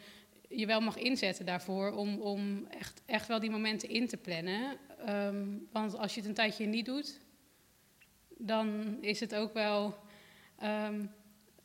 je 0.48 0.66
wel 0.66 0.80
mag 0.80 0.96
inzetten 0.96 1.46
daarvoor 1.46 1.92
om, 1.92 2.20
om 2.20 2.66
echt, 2.78 3.02
echt 3.06 3.28
wel 3.28 3.40
die 3.40 3.50
momenten 3.50 3.88
in 3.88 4.08
te 4.08 4.16
plannen. 4.16 4.76
Ehm, 5.06 5.46
want 5.72 5.98
als 5.98 6.14
je 6.14 6.20
het 6.20 6.28
een 6.28 6.34
tijdje 6.34 6.66
niet 6.66 6.84
doet, 6.84 7.18
dan 8.38 8.96
is 9.00 9.20
het 9.20 9.34
ook 9.34 9.52
wel, 9.52 9.96
ehm, 10.58 11.04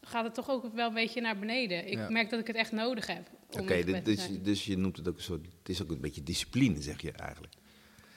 gaat 0.01 0.23
het 0.23 0.33
toch 0.33 0.49
ook 0.49 0.73
wel 0.73 0.87
een 0.87 0.93
beetje 0.93 1.21
naar 1.21 1.39
beneden. 1.39 1.87
Ik 1.87 1.93
Ja. 1.97 2.09
merk 2.09 2.29
dat 2.29 2.39
ik 2.39 2.47
het 2.47 2.55
echt 2.55 2.71
nodig 2.71 3.07
heb. 3.07 3.27
om 3.51 3.59
Oké, 3.61 4.01
dus, 4.01 4.41
dus 4.41 4.65
je 4.65 4.77
noemt 4.77 4.97
het 4.97 5.07
ook 5.07 5.15
een 5.17 5.23
soort... 5.23 5.45
Het 5.59 5.69
is 5.69 5.81
ook 5.81 5.89
een 5.91 6.01
beetje 6.01 6.23
discipline, 6.23 6.81
zeg 6.81 7.01
je 7.01 7.11
eigenlijk. 7.11 7.53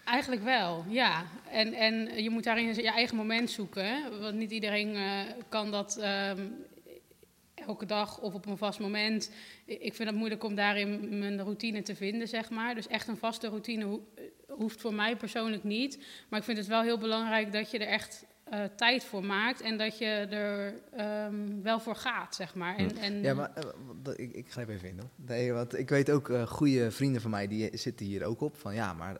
Eigenlijk 0.04 0.42
wel, 0.42 0.84
ja. 0.88 1.24
En, 1.50 1.72
en 1.72 2.22
je 2.22 2.30
moet 2.30 2.44
daarin 2.44 2.74
je 2.74 2.90
eigen 2.90 3.16
moment 3.16 3.50
zoeken. 3.50 4.20
Want 4.20 4.34
niet 4.34 4.50
iedereen 4.50 4.94
eh, 4.94 5.20
kan 5.48 5.70
dat 5.70 5.96
ehm, 5.96 6.46
elke 7.54 7.86
dag 7.86 8.18
of 8.20 8.34
op 8.34 8.46
een 8.46 8.56
vast 8.56 8.78
moment. 8.80 9.30
Ik 9.64 9.94
vind 9.94 10.08
het 10.08 10.18
moeilijk 10.18 10.44
om 10.44 10.54
daarin 10.54 11.18
mijn 11.18 11.40
routine 11.42 11.82
te 11.82 11.96
vinden, 11.96 12.28
zeg 12.28 12.50
maar. 12.50 12.74
Dus 12.74 12.86
echt 12.86 13.08
een 13.08 13.16
vaste 13.16 13.48
routine 13.48 13.84
ho- 13.84 14.08
hoeft 14.48 14.80
voor 14.80 14.94
mij 14.94 15.16
persoonlijk 15.16 15.64
niet. 15.64 16.04
Maar 16.28 16.38
ik 16.38 16.44
vind 16.44 16.58
het 16.58 16.66
wel 16.66 16.82
heel 16.82 16.98
belangrijk 16.98 17.52
dat 17.52 17.70
je 17.70 17.78
er 17.78 17.88
echt 17.88 18.24
eh, 18.50 18.60
tijd 18.76 19.04
voor 19.04 19.24
maakt. 19.24 19.60
En 19.60 19.78
dat 19.78 19.98
je 19.98 20.06
er 20.30 20.74
ehm, 20.96 21.62
wel 21.62 21.80
voor 21.80 21.96
gaat, 21.96 22.34
zeg 22.34 22.54
maar. 22.54 22.76
En, 22.76 22.96
en, 22.96 23.22
Ja, 23.22 23.34
maar 23.34 23.50
eh, 23.54 24.12
ik, 24.16 24.32
ik 24.32 24.52
grijp 24.52 24.68
even 24.68 24.88
in 24.88 24.98
hoor. 24.98 25.08
Nee, 25.16 25.52
want 25.52 25.78
ik 25.78 25.88
weet 25.88 26.10
ook, 26.10 26.28
eh 26.30 26.46
goede 26.46 26.90
vrienden 26.90 27.20
van 27.20 27.30
mij, 27.30 27.48
die 27.48 27.76
zitten 27.76 28.06
hier 28.06 28.24
ook 28.24 28.40
op. 28.40 28.56
Van 28.56 28.74
ja, 28.74 28.92
maar, 28.92 29.16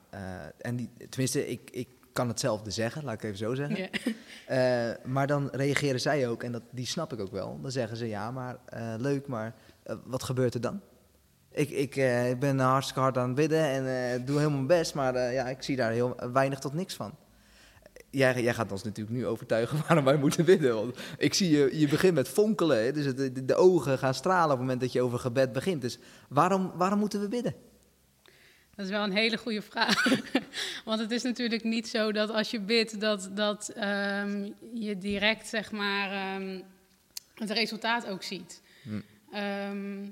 en 0.57 0.75
die, 0.75 0.89
tenminste, 1.09 1.47
ik, 1.47 1.69
ik 1.71 1.87
kan 2.13 2.27
hetzelfde 2.27 2.71
zeggen, 2.71 3.03
laat 3.03 3.13
ik 3.13 3.23
even 3.23 3.37
zo 3.37 3.55
zeggen. 3.55 3.89
Maar 5.13 5.27
dan 5.27 5.49
reageren 5.51 5.99
zij 5.99 6.27
ook, 6.27 6.43
en 6.43 6.51
dat, 6.51 6.63
die 6.71 6.85
snap 6.85 7.13
ik 7.13 7.19
ook 7.19 7.31
wel. 7.31 7.61
Dan 7.61 7.71
zeggen 7.71 7.97
ze, 7.97 8.07
ja, 8.07 8.31
maar 8.31 8.57
leuk, 8.97 9.27
maar 9.27 9.55
wat 10.03 10.23
gebeurt 10.23 10.53
er 10.53 10.61
dan? 10.61 10.81
Ik, 11.51 11.69
ik, 11.69 11.95
ik 12.29 12.39
ben 12.39 12.59
hartstikke 12.59 13.01
hard 13.01 13.17
aan 13.17 13.27
het 13.27 13.35
bidden 13.35 13.63
en 13.63 14.25
doe 14.25 14.37
helemaal 14.37 14.57
mijn 14.57 14.79
best, 14.79 14.93
maar 14.93 15.33
ja, 15.33 15.47
ik 15.47 15.63
zie 15.63 15.75
daar 15.75 15.91
heel 15.91 16.15
weinig 16.31 16.59
tot 16.59 16.73
niks 16.73 16.95
van. 16.95 17.13
Jij, 18.09 18.41
jij 18.43 18.53
gaat 18.53 18.71
ons 18.71 18.83
natuurlijk 18.83 19.17
nu 19.17 19.25
overtuigen 19.25 19.77
waarom 19.87 20.05
wij 20.05 20.17
moeten 20.17 20.45
bidden. 20.45 20.75
Want 20.75 20.97
ik 21.17 21.33
zie 21.33 21.49
je, 21.49 21.79
je 21.79 21.87
begint 21.87 22.13
met 22.13 22.27
fonkelen, 22.29 22.83
hè, 22.83 22.91
dus 22.91 23.05
het- 23.05 23.17
de, 23.35 23.45
de 23.45 23.55
ogen 23.55 23.97
gaan 23.97 24.13
stralen 24.13 24.43
op 24.45 24.49
het 24.51 24.59
moment 24.59 24.79
dat 24.81 24.91
je 24.91 25.01
over 25.01 25.19
gebed 25.19 25.51
begint. 25.51 25.81
Dus 25.81 25.97
waarom, 26.29 26.71
waarom 26.75 26.99
moeten 26.99 27.21
we 27.21 27.27
bidden? 27.27 27.55
Dat 28.75 28.85
is 28.85 28.91
wel 28.91 29.03
een 29.03 29.11
hele 29.11 29.37
goede 29.37 29.61
vraag. 29.61 30.03
Want 30.85 30.99
het 30.99 31.11
is 31.11 31.23
natuurlijk 31.23 31.63
niet 31.63 31.87
zo 31.87 32.11
dat 32.11 32.29
als 32.29 32.51
je 32.51 32.59
bidt, 32.59 32.99
dat, 32.99 33.29
dat 33.33 33.69
ehm, 33.69 34.49
je 34.73 34.97
direct 34.97 35.47
zeg 35.47 35.71
maar, 35.71 36.11
ehm, 36.11 36.61
het 37.35 37.49
resultaat 37.51 38.07
ook 38.07 38.23
ziet. 38.23 38.61
Hm. 38.83 38.99
Ehm, 39.31 40.05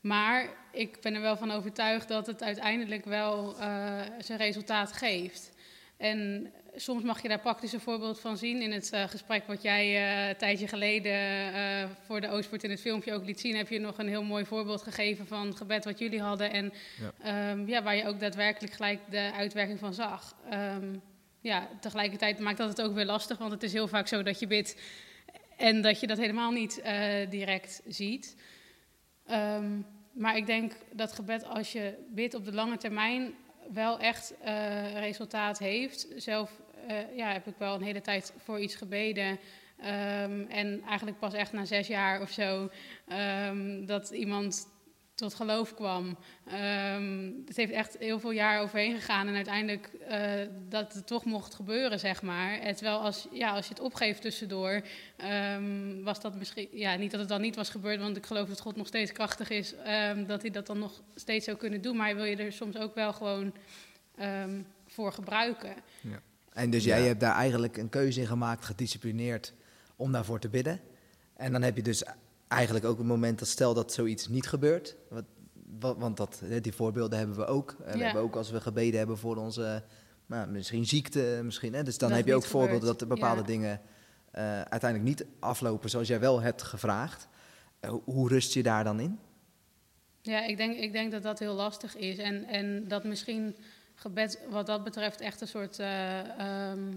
maar 0.00 0.48
ik 0.72 0.98
ben 1.00 1.14
er 1.14 1.20
wel 1.20 1.36
van 1.36 1.50
overtuigd 1.50 2.08
dat 2.08 2.26
het 2.26 2.42
uiteindelijk 2.42 3.04
wel 3.04 3.56
eh, 3.58 4.00
zijn 4.18 4.38
resultaat 4.38 4.92
geeft. 4.92 5.50
En 5.96 6.50
soms 6.74 7.02
mag 7.02 7.22
je 7.22 7.28
daar 7.28 7.40
praktisch 7.40 7.72
een 7.72 7.80
voorbeeld 7.80 8.20
van 8.20 8.36
zien. 8.36 8.62
In 8.62 8.72
het 8.72 8.92
eh, 8.92 9.08
gesprek 9.08 9.46
wat 9.46 9.62
jij 9.62 9.84
eh, 9.84 10.28
een 10.28 10.36
tijdje 10.36 10.68
geleden 10.68 11.12
eh, 11.52 11.88
voor 12.06 12.20
de 12.20 12.28
Oostpoort 12.28 12.64
in 12.64 12.70
het 12.70 12.80
filmpje 12.80 13.14
ook 13.14 13.24
liet 13.24 13.40
zien, 13.40 13.56
heb 13.56 13.68
je 13.68 13.78
nog 13.78 13.98
een 13.98 14.08
heel 14.08 14.22
mooi 14.22 14.44
voorbeeld 14.44 14.82
gegeven 14.82 15.26
van 15.26 15.56
gebed 15.56 15.84
wat 15.84 15.98
jullie 15.98 16.20
hadden. 16.20 16.52
En 16.52 16.72
Ehm, 17.22 17.66
ja, 17.66 17.82
waar 17.82 17.96
je 17.96 18.06
ook 18.06 18.20
daadwerkelijk 18.20 18.72
gelijk 18.72 19.00
de 19.10 19.30
uitwerking 19.34 19.78
van 19.78 19.94
zag. 19.94 20.36
Ehm, 20.50 20.96
ja, 21.40 21.68
tegelijkertijd 21.80 22.38
maakt 22.38 22.58
dat 22.58 22.68
het 22.68 22.82
ook 22.82 22.94
weer 22.94 23.04
lastig, 23.04 23.38
want 23.38 23.52
het 23.52 23.62
is 23.62 23.72
heel 23.72 23.88
vaak 23.88 24.06
zo 24.06 24.22
dat 24.22 24.40
je 24.40 24.46
bidt 24.46 24.76
en 25.56 25.82
dat 25.82 26.00
je 26.00 26.06
dat 26.06 26.18
helemaal 26.18 26.50
niet 26.50 26.82
direct 27.28 27.82
ziet. 27.86 28.36
Ehm, 29.26 29.80
maar 30.12 30.36
ik 30.36 30.46
denk 30.46 30.72
dat 30.92 31.12
gebed, 31.12 31.44
als 31.44 31.72
je 31.72 31.94
bidt 32.10 32.34
op 32.34 32.44
de 32.44 32.52
lange 32.52 32.76
termijn, 32.76 33.34
wel 33.72 33.98
echt 33.98 34.34
eh, 34.40 34.92
resultaat 34.92 35.58
heeft. 35.58 36.06
Zelf 36.16 36.60
eh, 36.86 37.16
ja, 37.16 37.32
heb 37.32 37.46
ik 37.46 37.54
wel 37.58 37.74
een 37.74 37.82
hele 37.82 38.00
tijd 38.00 38.32
voor 38.36 38.60
iets 38.60 38.74
gebeden. 38.74 39.38
Ehm, 39.80 40.44
en 40.48 40.82
eigenlijk 40.86 41.18
pas 41.18 41.34
echt 41.34 41.52
na 41.52 41.64
zes 41.64 41.86
jaar 41.86 42.20
of 42.20 42.30
zo 42.30 42.70
ehm, 43.08 43.86
dat 43.86 44.10
iemand 44.10 44.66
tot 45.18 45.34
geloof 45.34 45.74
kwam. 45.74 46.16
Ehm, 46.46 47.30
het 47.46 47.56
heeft 47.56 47.72
echt 47.72 47.96
heel 47.98 48.20
veel 48.20 48.30
jaar 48.30 48.60
overheen 48.60 48.94
gegaan 48.94 49.28
en 49.28 49.34
uiteindelijk 49.34 49.90
eh, 50.08 50.30
dat 50.68 50.92
het 50.92 51.06
toch 51.06 51.24
mocht 51.24 51.54
gebeuren, 51.54 51.98
zeg 51.98 52.22
maar. 52.22 52.58
En 52.58 52.74
terwijl 52.74 52.98
als, 52.98 53.28
ja, 53.32 53.50
als 53.50 53.64
je 53.66 53.74
het 53.74 53.82
opgeeft 53.82 54.20
tussendoor, 54.22 54.82
ehm, 55.16 56.02
was 56.02 56.20
dat 56.20 56.34
misschien... 56.34 56.68
Ja, 56.72 56.94
niet 56.96 57.10
dat 57.10 57.20
het 57.20 57.28
dan 57.28 57.40
niet 57.40 57.56
was 57.56 57.68
gebeurd, 57.70 58.00
want 58.00 58.16
ik 58.16 58.26
geloof 58.26 58.48
dat 58.48 58.60
God 58.60 58.76
nog 58.76 58.86
steeds 58.86 59.12
krachtig 59.12 59.50
is, 59.50 59.74
ehm, 59.74 60.26
dat 60.26 60.42
hij 60.42 60.50
dat 60.50 60.66
dan 60.66 60.78
nog 60.78 61.02
steeds 61.14 61.44
zou 61.44 61.56
kunnen 61.56 61.80
doen. 61.82 61.96
Maar 61.96 62.06
hij 62.06 62.16
wil 62.16 62.24
je 62.24 62.36
er 62.36 62.52
soms 62.52 62.76
ook 62.76 62.94
wel 62.94 63.12
gewoon 63.12 63.52
ehm, 64.16 64.60
voor 64.86 65.12
gebruiken. 65.12 65.74
En 66.52 66.70
dus 66.70 66.84
jij 66.84 67.00
Ja. 67.00 67.06
hebt 67.06 67.20
daar 67.20 67.34
eigenlijk 67.34 67.76
een 67.76 67.88
keuze 67.88 68.20
in 68.20 68.26
gemaakt, 68.26 68.64
gedisciplineerd, 68.64 69.52
om 69.96 70.12
daarvoor 70.12 70.40
te 70.40 70.48
bidden. 70.48 70.80
En 71.36 71.52
dan 71.52 71.62
heb 71.62 71.76
je 71.76 71.82
dus 71.82 72.02
eigenlijk 72.48 72.84
ook 72.84 72.98
een 72.98 73.06
moment 73.06 73.38
dat 73.38 73.48
stel 73.48 73.74
dat 73.74 73.92
zoiets 73.92 74.28
niet 74.28 74.46
gebeurt. 74.48 74.96
Wat, 75.08 75.24
wat, 75.80 75.96
want 75.98 76.16
dat, 76.16 76.42
die 76.60 76.72
voorbeelden 76.74 77.18
hebben 77.18 77.36
we 77.36 77.46
ook. 77.46 77.76
En 77.84 77.98
we 77.98 78.04
hebben 78.04 78.22
ook 78.22 78.36
als 78.36 78.50
we 78.50 78.60
gebeden 78.60 78.98
hebben 78.98 79.18
voor 79.18 79.36
onze, 79.36 79.82
nou, 80.26 80.48
misschien 80.48 80.86
ziekte, 80.86 81.40
misschien. 81.44 81.74
Hè, 81.74 81.82
dus 81.82 81.98
dan 81.98 82.08
Dat 82.08 82.18
heb 82.18 82.26
je 82.26 82.32
het 82.34 82.42
ook 82.44 82.48
voorbeelden 82.50 82.86
dat 82.98 83.08
bepaalde 83.08 83.40
Ja. 83.40 83.46
dingen 83.46 83.80
eh, 84.30 84.60
uiteindelijk 84.60 85.02
niet 85.18 85.26
aflopen 85.38 85.90
zoals 85.90 86.08
jij 86.08 86.20
wel 86.20 86.40
hebt 86.40 86.62
gevraagd. 86.62 87.28
Eh, 87.80 87.90
hoe- 87.90 88.02
hoe 88.04 88.28
rust 88.28 88.52
je 88.54 88.62
daar 88.62 88.84
dan 88.84 89.00
in? 89.00 89.18
Ja, 90.22 90.44
ik 90.46 90.56
denk, 90.56 90.76
ik 90.76 90.92
denk 90.92 91.12
dat 91.12 91.22
dat 91.22 91.38
heel 91.38 91.54
lastig 91.54 91.96
is. 91.96 92.18
En, 92.18 92.44
en 92.44 92.88
dat 92.88 93.04
misschien 93.04 93.56
gebed 93.94 94.40
wat 94.50 94.66
dat 94.66 94.84
betreft 94.84 95.20
echt 95.20 95.40
een 95.40 95.48
soort... 95.48 95.78
eh, 95.78 96.18
ehm, 96.70 96.92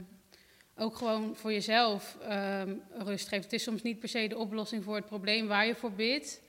ook 0.82 0.96
gewoon 0.96 1.36
voor 1.36 1.52
jezelf 1.52 2.18
ehm, 2.22 2.74
rust 2.98 3.28
geeft. 3.28 3.44
Het 3.44 3.54
is 3.54 3.64
soms 3.64 3.82
niet 3.82 4.00
per 4.00 4.10
se 4.10 4.28
de 4.28 4.38
oplossing 4.38 4.84
voor 4.84 4.96
het 4.96 5.06
probleem 5.06 5.48
waar 5.48 5.66
je 5.66 5.76
voor 5.76 5.92
bidt. 5.92 6.42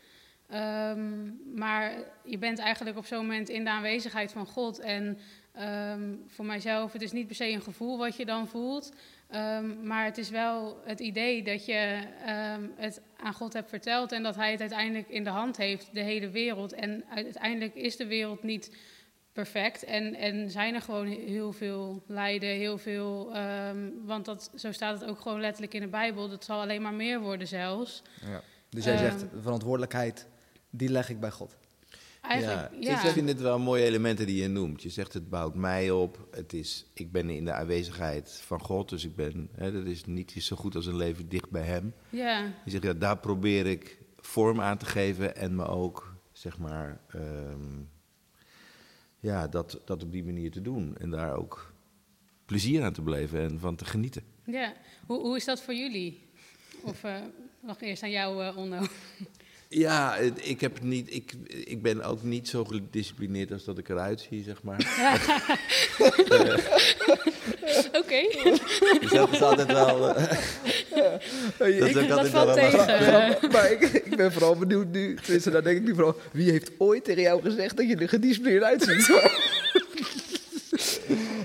Ehm, 0.49 1.30
maar 1.55 1.93
je 2.24 2.39
bent 2.39 2.59
eigenlijk 2.59 2.99
op 2.99 3.07
zo'n 3.07 3.18
moment 3.18 3.49
in 3.49 3.64
de 3.64 3.70
aanwezigheid 3.70 4.33
van 4.33 4.47
God. 4.47 4.78
En 4.78 5.18
ehm, 5.53 6.14
voor 6.26 6.45
mijzelf, 6.45 6.93
het 6.93 7.03
is 7.03 7.12
niet 7.12 7.26
per 7.26 7.37
se 7.37 7.49
een 7.49 7.62
gevoel 7.62 7.99
wat 7.99 8.16
je 8.16 8.24
dan 8.24 8.49
voelt. 8.49 8.93
Maar 9.83 10.05
het 10.05 10.18
is 10.18 10.30
wel 10.30 10.80
het 10.85 11.01
idee 11.01 11.43
dat 11.43 11.66
je 11.66 11.99
het 12.76 13.01
aan 13.16 13.35
God 13.35 13.53
hebt 13.53 13.68
verteld 13.68 14.12
en 14.12 14.22
dat 14.22 14.37
Hij 14.37 14.51
het 14.51 14.61
uiteindelijk 14.61 15.09
in 15.09 15.24
de 15.24 15.30
hand 15.30 15.57
heeft, 15.57 15.89
de 15.93 16.01
hele 16.01 16.30
wereld. 16.30 16.72
En 16.72 17.05
uiteindelijk 17.14 17.74
is 17.74 17.97
de 17.97 18.07
wereld 18.07 18.43
niet 18.43 18.70
perfect 19.33 19.85
en, 19.85 20.14
en 20.14 20.51
zijn 20.51 20.74
er 20.74 20.80
gewoon 20.83 21.07
heel 21.07 21.53
veel 21.53 22.03
lijden, 22.07 22.49
heel 22.49 22.78
veel. 22.78 23.35
ehm, 23.35 23.89
want 24.05 24.24
dat, 24.24 24.51
zo 24.55 24.72
staat 24.72 25.01
het 25.01 25.09
ook 25.11 25.20
gewoon 25.20 25.41
letterlijk 25.41 25.74
in 25.74 25.80
de 25.80 25.89
Bijbel. 25.89 26.28
Dat 26.28 26.45
zal 26.45 26.61
alleen 26.61 26.83
maar 26.83 26.95
meer 26.95 27.20
worden 27.20 27.47
zelfs. 27.49 28.03
Dus 28.68 28.85
jij 28.85 28.97
zegt, 28.99 29.22
Ehm. 29.22 29.35
de 29.35 29.41
verantwoordelijkheid, 29.43 30.26
die 30.70 30.89
leg 30.89 31.11
ik 31.11 31.20
bij 31.20 31.30
God. 31.30 31.57
Eigenlijk, 32.20 32.70
ja, 32.80 32.91
ja. 32.91 33.05
Ik 33.05 33.11
vind 33.12 33.28
het 33.28 33.41
wel 33.41 33.59
mooie 33.59 33.85
elementen 33.85 34.26
die 34.26 34.43
je 34.43 34.49
noemt. 34.49 34.83
Je 34.83 34.89
zegt 34.91 35.12
het 35.12 35.28
bouwt 35.30 35.55
mij 35.55 35.91
op. 35.91 36.28
Het 36.30 36.53
is, 36.53 36.87
ik 36.95 37.12
ben 37.12 37.30
in 37.30 37.45
de 37.45 37.53
aanwezigheid 37.53 38.41
van 38.47 38.61
God, 38.61 38.89
dus 38.89 39.05
ik 39.05 39.16
ben, 39.16 39.49
hè, 39.57 39.72
dat 39.72 39.85
is 39.87 40.05
niet 40.05 40.33
zo 40.33 40.57
goed 40.57 40.74
als 40.74 40.87
een 40.87 40.97
leven 40.97 41.28
dicht 41.28 41.51
bij 41.51 41.62
Hem. 41.62 41.95
ja. 42.11 42.41
Je 42.64 42.70
zegt, 42.70 42.83
ja, 42.85 42.93
daar 42.93 43.18
probeer 43.18 43.66
ik 43.66 43.99
vorm 44.16 44.61
aan 44.61 44.78
te 44.78 44.87
geven 44.87 45.37
en 45.37 45.55
me 45.55 45.66
ook, 45.66 46.16
zeg 46.33 46.59
maar, 46.59 47.01
ehm, 47.09 47.80
ja, 49.23 49.49
dat, 49.49 49.81
dat 49.85 50.03
op 50.03 50.12
die 50.12 50.25
manier 50.25 50.51
te 50.51 50.61
doen. 50.62 50.97
En 50.99 51.11
daar 51.11 51.37
ook 51.37 51.73
plezier 52.45 52.83
aan 52.83 52.93
te 52.93 53.03
beleven 53.03 53.41
en 53.41 53.59
van 53.61 53.77
te 53.77 53.85
genieten. 53.85 54.23
ja. 54.45 54.73
Hoe, 55.07 55.20
hoe 55.20 55.37
is 55.37 55.45
dat 55.45 55.62
voor 55.62 55.75
jullie? 55.75 56.20
Of 56.83 57.05
eh, 57.05 57.14
nog 57.61 57.81
eerst 57.81 58.03
aan 58.03 58.11
jou, 58.11 58.45
eh 58.45 58.57
Onno? 58.57 58.87
Ja, 59.68 60.16
ik, 60.43 60.61
heb 60.61 60.83
niet, 60.83 61.14
ik, 61.14 61.33
ik 61.47 61.83
ben 61.83 62.03
ook 62.05 62.23
niet 62.23 62.49
zo 62.49 62.64
gedisciplineerd 62.64 63.53
als 63.53 63.64
dat 63.64 63.79
ik 63.79 63.89
eruit 63.89 64.20
zie, 64.31 64.43
zeg 64.43 64.62
maar. 64.62 64.77
Oké, 68.01 68.20
Dus 69.01 69.11
dat 69.11 69.33
is 69.33 69.43
altijd 69.43 69.73
wel... 69.73 70.14
dat 71.59 71.68
is 71.68 71.97
ook 71.97 72.09
dat 72.09 72.28
valt 72.28 72.49
een 72.49 72.55
tegen. 72.55 73.51
maar 73.53 73.72
ik, 73.72 73.80
ik 73.80 74.16
ben 74.16 74.32
vooral 74.32 74.57
benieuwd 74.57 74.88
nu, 74.88 75.16
tenminste 75.22 75.51
daar 75.51 75.62
denk 75.62 75.76
ik 75.76 75.84
nu 75.84 75.95
vooral, 75.95 76.16
wie 76.32 76.51
heeft 76.51 76.70
ooit 76.78 77.05
tegen 77.05 77.22
jou 77.22 77.43
gezegd 77.43 77.76
dat 77.76 77.88
je 77.88 77.97
er 77.97 78.09
gedisciplineerd 78.09 78.62
uitziet? 78.62 79.11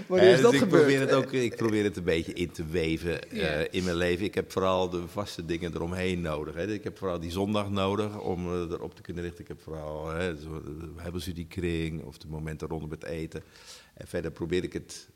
Wanneer 0.08 0.34
is 0.34 0.42
dat 0.42 0.52
dus 0.52 0.62
ik 0.62 0.68
gebeurd? 0.68 0.84
Probeer 0.84 1.00
het 1.00 1.14
ook, 1.14 1.32
ik 1.32 1.56
probeer 1.56 1.84
het 1.84 1.98
een 1.98 2.04
beetje 2.04 2.34
in 2.34 2.52
te 2.52 2.66
weven 2.66 3.32
eh, 3.32 3.62
in 3.72 3.84
mijn 3.84 3.96
leven. 3.96 4.26
Ik 4.26 4.36
heb 4.36 4.52
vooral 4.52 4.90
de 4.90 5.08
vaste 5.08 5.46
dingen 5.46 5.74
eromheen 5.74 6.22
nodig. 6.22 6.56
Hè. 6.56 6.68
Ik 6.68 6.84
heb 6.84 6.98
vooral 6.98 7.20
die 7.20 7.32
zondag 7.32 7.70
nodig 7.70 8.20
om 8.20 8.54
eh, 8.54 8.60
erop 8.60 8.96
te 8.96 9.02
kunnen 9.02 9.24
richten. 9.24 9.42
Ik 9.42 9.48
heb 9.48 9.62
vooral 9.62 10.10
hè, 10.10 10.36
zo 10.36 10.62
de 10.64 10.90
Bijbelstudiekring 10.96 12.04
of 12.04 12.18
de 12.18 12.28
momenten 12.28 12.68
rondom 12.68 12.92
het 12.92 13.04
eten. 13.04 13.44
En 13.94 14.08
verder 14.08 14.32
probeer 14.32 14.64
ik 14.64 14.74
het... 14.74 15.08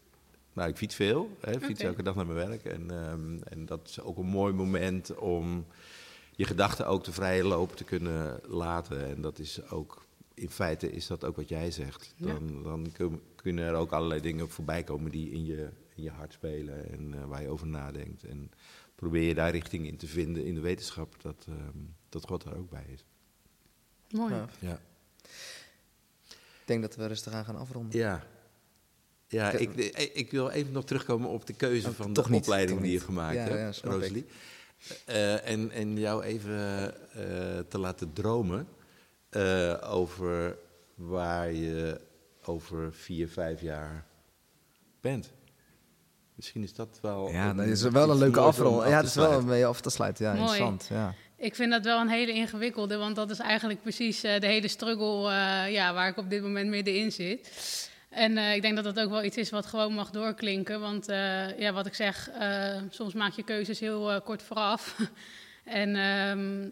Nou, 0.53 0.69
ik 0.69 0.77
fiets 0.77 0.95
veel. 0.95 1.37
Hè, 1.39 1.59
fiets 1.59 1.81
elke 1.81 2.03
dag 2.03 2.15
naar 2.15 2.25
mijn 2.25 2.49
werk. 2.49 2.65
En, 2.65 2.91
ehm, 2.91 3.37
en 3.43 3.65
dat 3.65 3.87
is 3.87 3.99
ook 4.01 4.17
een 4.17 4.25
mooi 4.25 4.53
moment 4.53 5.15
om 5.15 5.65
je 6.31 6.45
gedachten 6.45 6.87
ook 6.87 7.03
de 7.03 7.11
vrije 7.11 7.43
loop 7.43 7.75
te 7.75 7.83
kunnen 7.83 8.39
laten. 8.47 9.05
En 9.07 9.21
dat 9.21 9.39
is 9.39 9.69
ook... 9.69 10.05
In 10.33 10.49
feite 10.49 10.91
is 10.91 11.07
dat 11.07 11.23
ook 11.25 11.35
wat 11.35 11.49
jij 11.49 11.71
zegt. 11.71 12.13
Ja. 12.15 12.25
Dan, 12.33 12.63
dan 12.63 12.91
kun- 12.91 13.21
kunnen 13.35 13.65
er 13.65 13.73
ook 13.73 13.91
allerlei 13.91 14.21
dingen 14.21 14.49
voorbij 14.49 14.83
komen 14.83 15.11
die 15.11 15.31
in 15.31 15.45
je, 15.45 15.69
in 15.95 16.03
je 16.03 16.09
hart 16.09 16.33
spelen 16.33 16.89
en 16.91 17.13
eh, 17.13 17.25
waar 17.25 17.41
je 17.41 17.49
over 17.49 17.67
nadenkt. 17.67 18.23
En 18.23 18.51
probeer 18.95 19.27
je 19.27 19.33
daar 19.33 19.51
richting 19.51 19.87
in 19.87 19.97
te 19.97 20.07
vinden 20.07 20.45
in 20.45 20.55
de 20.55 20.61
wetenschap 20.61 21.15
dat, 21.21 21.45
ehm, 21.49 21.77
dat 22.09 22.25
God 22.25 22.43
er 22.43 22.57
ook 22.57 22.69
bij 22.69 22.85
is. 22.93 23.05
Mooi. 24.11 24.33
Ja. 24.33 24.47
Ja. 24.59 24.79
Ik 26.61 26.67
denk 26.67 26.81
dat 26.81 26.95
we 26.95 27.05
rustig 27.07 27.33
aan 27.33 27.45
gaan 27.45 27.55
afronden. 27.57 27.99
Ja. 27.99 28.23
Ja, 29.31 29.51
Ik- 29.51 29.75
ik, 29.75 30.11
ik, 30.13 30.31
wil 30.31 30.49
even 30.49 30.71
nog 30.73 30.85
terugkomen 30.85 31.29
op 31.29 31.45
de 31.45 31.53
keuze 31.53 31.87
Oh, 31.87 31.93
van 31.93 32.13
toch 32.13 32.25
de 32.25 32.31
niet, 32.31 32.41
opleiding 32.41 32.77
toch 32.77 32.85
die 32.87 32.93
je 32.97 32.99
gemaakt 33.03 33.35
Ja, 33.35 33.41
hebt, 33.43 33.75
ja. 33.77 33.89
Rosalie. 33.89 34.25
Eh, 35.05 35.47
en, 35.49 35.71
en 35.71 35.97
jou 35.99 36.23
even 36.23 36.57
eh, 37.13 37.59
te 37.69 37.77
laten 37.77 38.13
dromen 38.13 38.67
eh, 39.29 39.73
over 39.93 40.57
waar 40.95 41.51
je 41.51 41.99
over 42.43 42.93
vier, 42.93 43.27
vijf 43.29 43.61
jaar 43.61 44.05
bent. 45.01 45.31
Misschien 46.35 46.63
is 46.63 46.73
dat 46.73 46.99
wel. 47.01 47.29
Ja, 47.31 47.49
een- 47.49 47.55
dat 47.57 47.65
is 47.65 47.81
wel 47.81 48.09
een 48.09 48.17
leuke 48.17 48.39
afrol. 48.39 48.83
af 48.83 48.89
Ja, 48.89 48.97
het 48.97 49.05
is 49.05 49.15
wel 49.15 49.31
een 49.31 49.45
mee 49.45 49.65
af 49.65 49.81
te 49.81 49.89
sluiten. 49.89 50.25
Ja, 50.25 50.31
Mooi. 50.31 50.41
interessant. 50.43 50.87
Ja. 50.89 51.13
Ik 51.37 51.55
vind 51.55 51.71
dat 51.71 51.83
wel 51.83 51.99
een 51.99 52.09
hele 52.09 52.31
ingewikkelde, 52.31 52.97
want 52.97 53.15
dat 53.15 53.29
is 53.29 53.39
eigenlijk 53.39 53.81
precies 53.81 54.23
eh, 54.23 54.39
de 54.39 54.47
hele 54.47 54.67
struggle 54.67 55.29
eh, 55.31 55.71
ja, 55.71 55.93
waar 55.93 56.07
ik 56.09 56.17
op 56.17 56.29
dit 56.29 56.41
moment 56.41 56.69
middenin 56.69 57.11
zit. 57.11 57.49
En 58.11 58.37
eh, 58.37 58.55
ik 58.55 58.61
denk 58.61 58.75
dat 58.75 58.83
dat 58.83 58.99
ook 58.99 59.09
wel 59.09 59.23
iets 59.23 59.37
is 59.37 59.49
wat 59.49 59.65
gewoon 59.65 59.93
mag 59.93 60.09
doorklinken. 60.09 60.79
Want 60.79 61.07
eh, 61.07 61.59
ja, 61.59 61.73
wat 61.73 61.85
ik 61.85 61.93
zeg, 61.93 62.29
eh, 62.29 62.77
soms 62.89 63.13
maak 63.13 63.33
je 63.33 63.43
keuzes 63.43 63.79
heel 63.79 64.21
kort 64.21 64.43
vooraf. 64.43 64.95
en 65.63 65.95
ehm, 65.95 66.69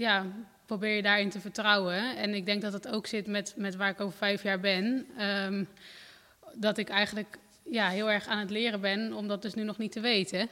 ja, 0.00 0.26
probeer 0.66 0.96
je 0.96 1.02
daarin 1.02 1.30
te 1.30 1.40
vertrouwen. 1.40 2.16
En 2.16 2.34
ik 2.34 2.46
denk 2.46 2.62
dat 2.62 2.72
het 2.72 2.88
ook 2.88 3.06
zit 3.06 3.26
met, 3.26 3.54
met 3.56 3.76
waar 3.76 3.90
ik 3.90 4.00
over 4.00 4.18
vijf 4.18 4.42
jaar 4.42 4.60
ben. 4.60 5.06
Ehm, 5.18 5.64
dat 6.54 6.78
ik 6.78 6.88
eigenlijk 6.88 7.38
ja, 7.70 7.88
heel 7.88 8.10
erg 8.10 8.26
aan 8.26 8.38
het 8.38 8.50
leren 8.50 8.80
ben, 8.80 9.12
om 9.12 9.28
dat 9.28 9.42
dus 9.42 9.54
nu 9.54 9.62
nog 9.62 9.78
niet 9.78 9.92
te 9.92 10.00
weten. 10.00 10.48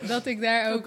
Dat 0.08 0.26
ik 0.26 0.40
daar 0.40 0.72
ook, 0.72 0.86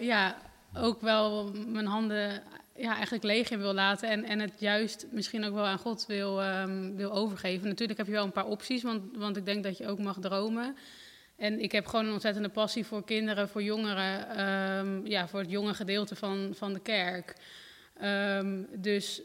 ja, 0.00 0.36
ook 0.74 1.00
wel 1.00 1.52
mijn 1.66 1.86
handen 1.86 2.42
ja, 2.76 2.94
eigenlijk 2.94 3.24
leeg 3.24 3.50
in 3.50 3.58
wil 3.58 3.74
laten. 3.74 4.08
En, 4.08 4.24
en 4.24 4.40
het 4.40 4.60
juist 4.60 5.06
misschien 5.10 5.44
ook 5.44 5.54
wel 5.54 5.64
aan 5.64 5.78
God 5.78 6.06
wil, 6.06 6.42
ehm, 6.42 6.94
wil 6.94 7.12
overgeven. 7.12 7.68
Natuurlijk 7.68 7.98
heb 7.98 8.06
je 8.06 8.12
wel 8.12 8.24
een 8.24 8.32
paar 8.32 8.46
opties, 8.46 8.82
want, 8.82 9.16
want 9.16 9.36
ik 9.36 9.44
denk 9.44 9.62
dat 9.62 9.78
je 9.78 9.86
ook 9.86 9.98
mag 9.98 10.18
dromen. 10.20 10.76
En 11.36 11.60
ik 11.60 11.72
heb 11.72 11.86
gewoon 11.86 12.06
een 12.06 12.12
ontzettende 12.12 12.48
passie 12.48 12.86
voor 12.86 13.04
kinderen, 13.04 13.48
voor 13.48 13.62
jongeren, 13.62 14.28
ehm, 14.28 15.06
ja, 15.06 15.28
voor 15.28 15.40
het 15.40 15.50
jonge 15.50 15.74
gedeelte 15.74 16.16
van, 16.16 16.50
van 16.54 16.72
de 16.72 16.80
kerk. 16.80 17.36
Ehm, 17.94 18.62
dus 18.76 19.22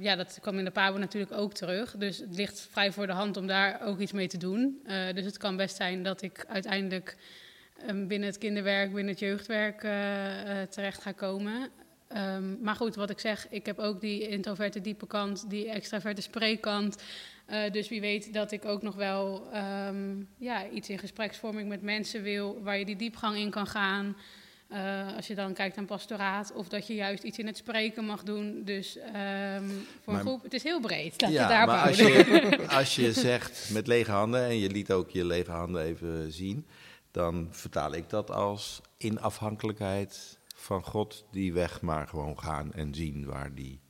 ja, 0.00 0.16
dat 0.16 0.38
kwam 0.40 0.58
in 0.58 0.64
de 0.64 0.70
Pabo 0.70 0.98
natuurlijk 0.98 1.32
ook 1.32 1.52
terug. 1.52 1.94
Dus 1.96 2.18
het 2.18 2.36
ligt 2.36 2.68
vrij 2.70 2.92
voor 2.92 3.06
de 3.06 3.12
hand 3.12 3.36
om 3.36 3.46
daar 3.46 3.82
ook 3.82 3.98
iets 3.98 4.12
mee 4.12 4.28
te 4.28 4.38
doen. 4.38 4.80
Eh, 4.84 4.96
dus 5.14 5.24
het 5.24 5.36
kan 5.36 5.56
best 5.56 5.76
zijn 5.76 6.02
dat 6.02 6.22
ik 6.22 6.44
uiteindelijk 6.48 7.16
binnen 7.86 8.28
het 8.28 8.38
kinderwerk, 8.38 8.92
binnen 8.92 9.12
het 9.12 9.18
jeugdwerk 9.18 9.82
eh, 9.82 10.62
eh, 10.62 10.68
terecht 10.68 11.02
ga 11.02 11.12
komen. 11.12 11.70
Ehm, 12.14 12.62
maar 12.62 12.74
goed, 12.76 12.94
wat 12.94 13.10
ik 13.10 13.18
zeg, 13.18 13.46
ik 13.50 13.66
heb 13.66 13.78
ook 13.78 14.00
die 14.00 14.28
introverte 14.28 14.80
diepe 14.80 15.06
kant, 15.06 15.50
die 15.50 15.68
extraverte 15.70 16.22
spreekkant. 16.22 17.02
Eh, 17.46 17.70
dus 17.72 17.88
wie 17.88 18.00
weet 18.00 18.32
dat 18.32 18.52
ik 18.52 18.64
ook 18.64 18.82
nog 18.82 18.94
wel 18.94 19.48
ehm, 19.52 20.14
ja, 20.38 20.68
iets 20.68 20.88
in 20.88 20.98
gespreksvorming 20.98 21.68
met 21.68 21.82
mensen 21.82 22.22
wil, 22.22 22.62
waar 22.62 22.78
je 22.78 22.84
die 22.84 22.96
diepgang 22.96 23.36
in 23.36 23.50
kan 23.50 23.66
gaan. 23.66 24.16
Eh, 24.68 25.16
als 25.16 25.26
je 25.26 25.34
dan 25.34 25.52
kijkt 25.52 25.76
naar 25.76 25.84
pastoraat, 25.84 26.52
of 26.52 26.68
dat 26.68 26.86
je 26.86 26.94
juist 26.94 27.22
iets 27.22 27.38
in 27.38 27.46
het 27.46 27.56
spreken 27.56 28.04
mag 28.04 28.22
doen. 28.22 28.62
Dus 28.64 28.98
ehm, 28.98 29.68
voor 30.02 30.12
Maar- 30.12 30.14
een 30.14 30.20
groep, 30.20 30.42
het 30.42 30.54
is 30.54 30.62
heel 30.62 30.80
breed. 30.80 31.20
Laat 31.20 31.30
het 31.30 31.40
ja, 31.40 31.48
daarop 31.48 31.74
maar 31.74 31.86
als 31.86 31.96
je, 31.98 32.64
als 32.78 32.94
je 32.94 33.12
zegt 33.12 33.70
met 33.72 33.86
lege 33.86 34.10
handen, 34.10 34.44
en 34.44 34.58
je 34.58 34.70
liet 34.70 34.92
ook 34.92 35.10
je 35.10 35.24
lege 35.24 35.50
handen 35.50 35.82
even 35.82 36.32
zien, 36.32 36.66
dan 37.10 37.48
vertaal 37.50 37.94
ik 37.94 38.10
dat 38.10 38.30
als 38.30 38.80
in 38.96 39.20
afhankelijkheid 39.20 40.38
van 40.64 40.84
God 40.84 41.24
die 41.30 41.52
weg 41.52 41.80
maar 41.80 42.08
gewoon 42.08 42.38
gaan 42.38 42.72
en 42.72 42.94
zien 42.94 43.26
waar 43.26 43.54
die 43.54 43.80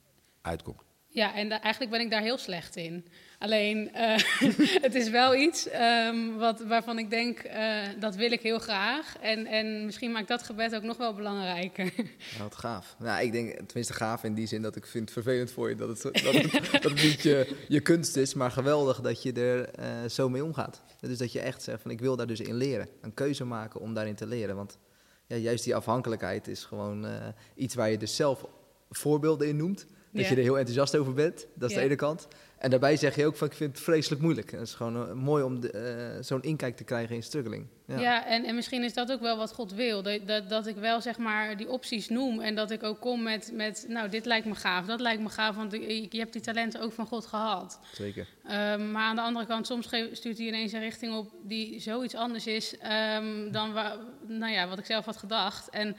uitkomt. 0.43 0.83
Ja, 1.09 1.35
en 1.35 1.49
da- 1.49 1.61
eigenlijk 1.61 1.93
ben 1.93 2.01
ik 2.01 2.11
daar 2.11 2.23
heel 2.23 2.39
slecht 2.39 2.77
in. 2.77 3.07
Alleen, 3.39 3.93
eh, 3.93 4.17
het 4.87 4.95
is 4.95 5.11
wel 5.11 5.35
iets 5.35 5.69
ehm, 5.69 6.33
wat, 6.37 6.61
waarvan 6.61 6.99
ik 6.99 7.11
denk, 7.11 7.39
eh, 7.39 7.83
dat 8.01 8.15
wil 8.15 8.33
ik 8.33 8.41
heel 8.41 8.59
graag. 8.59 9.19
En, 9.21 9.47
en 9.47 9.85
misschien 9.85 10.13
maakt 10.13 10.29
dat 10.29 10.43
gebed 10.43 10.75
ook 10.75 10.83
nog 10.83 10.97
wel 10.97 11.15
belangrijker. 11.15 11.93
Nou, 11.97 12.09
wat 12.39 12.55
gaaf. 12.55 12.97
Nou, 12.99 13.25
ik 13.25 13.33
denk, 13.33 13.57
tenminste 13.57 13.93
gaaf 13.93 14.25
in 14.25 14.35
die 14.35 14.47
zin 14.47 14.63
dat 14.63 14.77
ik 14.77 14.87
vind 14.87 15.05
het 15.05 15.13
vervelend 15.13 15.51
voor 15.51 15.69
je 15.69 15.75
dat 15.77 15.89
het, 15.89 16.03
dat 16.03 16.35
het, 16.35 16.53
dat 16.73 16.83
het 16.83 17.03
niet 17.03 17.23
je, 17.23 17.65
je 17.69 17.81
kunst 17.81 18.17
is, 18.17 18.35
maar 18.35 18.51
geweldig 18.51 19.01
dat 19.01 19.23
je 19.23 19.33
er 19.33 19.69
eh, 19.69 20.09
zo 20.09 20.29
mee 20.29 20.45
omgaat. 20.45 20.83
Dus 21.01 21.19
dat 21.19 21.33
je 21.33 21.41
echt 21.41 21.63
zegt 21.63 21.83
van 21.83 21.91
ik 21.91 22.01
wil 22.01 22.17
daar 22.17 22.27
dus 22.27 22.41
in 22.41 22.55
leren. 22.55 22.89
Een 23.01 23.15
keuze 23.15 23.45
maken 23.45 23.81
om 23.81 23.95
daarin 23.95 24.15
te 24.15 24.27
leren. 24.27 24.57
Want 24.57 24.79
ja, 25.27 25.37
juist 25.37 25.65
die 25.65 25.75
afhankelijkheid 25.75 26.49
is 26.49 26.65
gewoon 26.65 27.07
eh, 27.07 27.27
iets 27.55 27.75
waar 27.75 27.91
je 27.91 27.99
dus 27.99 28.17
zelf 28.17 28.47
voorbeelden 28.91 29.49
in 29.49 29.57
noemt. 29.57 29.87
Dat 30.13 30.27
je 30.27 30.35
er 30.35 30.43
heel 30.43 30.59
enthousiast 30.59 30.97
over 30.97 31.13
bent, 31.13 31.47
dat 31.55 31.71
is 31.71 31.77
de 31.77 31.83
ene 31.83 31.97
kant. 31.97 32.29
En 32.65 32.71
daarbij 32.71 32.97
zeg 32.97 33.17
je 33.17 33.27
ook 33.27 33.37
van 33.37 33.47
ik 33.49 33.55
vind 33.55 33.71
het 33.75 33.85
vreselijk 33.85 34.23
moeilijk. 34.23 34.53
En 34.53 34.59
het 34.59 34.69
is 34.69 34.75
gewoon 34.75 35.09
eh, 35.09 35.13
mooi 35.15 35.43
om 35.45 35.61
de, 35.61 35.71
eh, 35.71 36.23
zo'n 36.23 36.43
inkijk 36.43 36.77
te 36.77 36.85
krijgen 36.85 37.15
in 37.15 37.23
struggling. 37.23 37.67
Ja, 37.87 37.99
Ja. 38.01 38.27
en, 38.27 38.45
en 38.45 38.55
misschien 38.55 38.83
is 38.83 38.95
dat 38.95 39.13
ook 39.13 39.21
wel 39.21 39.37
wat 39.37 39.53
God 39.53 39.73
wil. 39.73 40.03
Dat, 40.03 40.27
dat, 40.27 40.49
dat 40.49 40.67
ik 40.67 40.77
wel 40.77 41.01
zeg 41.01 41.19
maar 41.19 41.57
die 41.57 41.69
opties 41.71 42.09
noem 42.09 42.41
en 42.41 42.55
dat 42.55 42.71
ik 42.71 42.83
ook 42.83 43.01
kom 43.01 43.23
met, 43.23 43.51
met 43.55 43.85
nou, 43.89 44.09
dit 44.09 44.25
lijkt 44.25 44.47
me 44.47 44.55
gaaf, 44.55 44.87
dat 44.87 45.01
lijkt 45.01 45.23
me 45.23 45.29
gaaf, 45.29 45.57
want 45.57 45.73
je, 45.73 46.07
je 46.11 46.19
hebt 46.19 46.33
die 46.33 46.43
talenten 46.43 46.81
ook 46.81 46.93
van 46.93 47.07
God 47.07 47.27
gehad. 47.27 47.79
Zeker. 47.93 48.27
Ehm, 48.45 48.91
maar 48.93 49.03
aan 49.05 49.17
de 49.17 49.23
andere 49.23 49.47
kant, 49.47 49.67
soms 49.67 49.87
stuurt 50.13 50.39
hij 50.39 50.47
ineens 50.47 50.73
een 50.73 50.81
richting 50.81 51.15
op 51.15 51.31
die 51.43 51.81
zoiets 51.81 52.15
anders 52.15 52.47
is 52.47 52.79
ehm, 52.79 53.51
dan 53.51 53.73
wa- 53.73 53.99
nou 54.27 54.53
ja, 54.53 54.69
wat 54.69 54.79
ik 54.79 54.87
zelf 54.87 55.05
had 55.05 55.17
gedacht. 55.17 55.71
En 55.71 55.97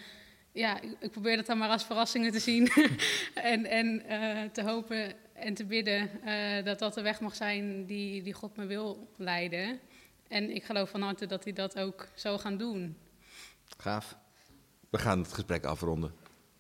ja, 0.52 0.82
ik, 0.82 0.96
ik 1.00 1.12
probeer 1.12 1.36
dat 1.36 1.46
dan 1.46 1.58
maar 1.58 1.70
als 1.70 1.84
verrassingen 1.86 2.32
te 2.32 2.40
zien 2.40 2.68
en, 3.34 3.66
en 3.66 4.06
eh, 4.08 4.44
te 4.52 4.62
hopen 4.64 5.14
en 5.36 5.54
te 5.54 5.66
bidden 5.66 6.10
eh, 6.24 6.66
dat 6.66 6.80
dat 6.80 6.94
de 6.94 7.02
weg 7.02 7.20
mag 7.20 7.36
zijn 7.36 7.86
die, 7.86 8.24
die 8.24 8.34
God 8.34 8.58
me 8.58 8.66
wil 8.66 9.08
leiden. 9.18 9.80
En 10.28 10.56
ik 10.56 10.64
geloof 10.64 10.90
van 10.90 11.02
harte 11.02 11.26
dat 11.26 11.44
hij 11.44 11.54
dat 11.54 11.80
ook 11.80 12.08
zal 12.14 12.40
gaan 12.40 12.58
doen. 12.58 12.98
Gaaf. 13.78 14.18
We 14.90 14.98
gaan 14.98 15.20
het 15.20 15.34
gesprek 15.34 15.66
afronden. 15.66 16.12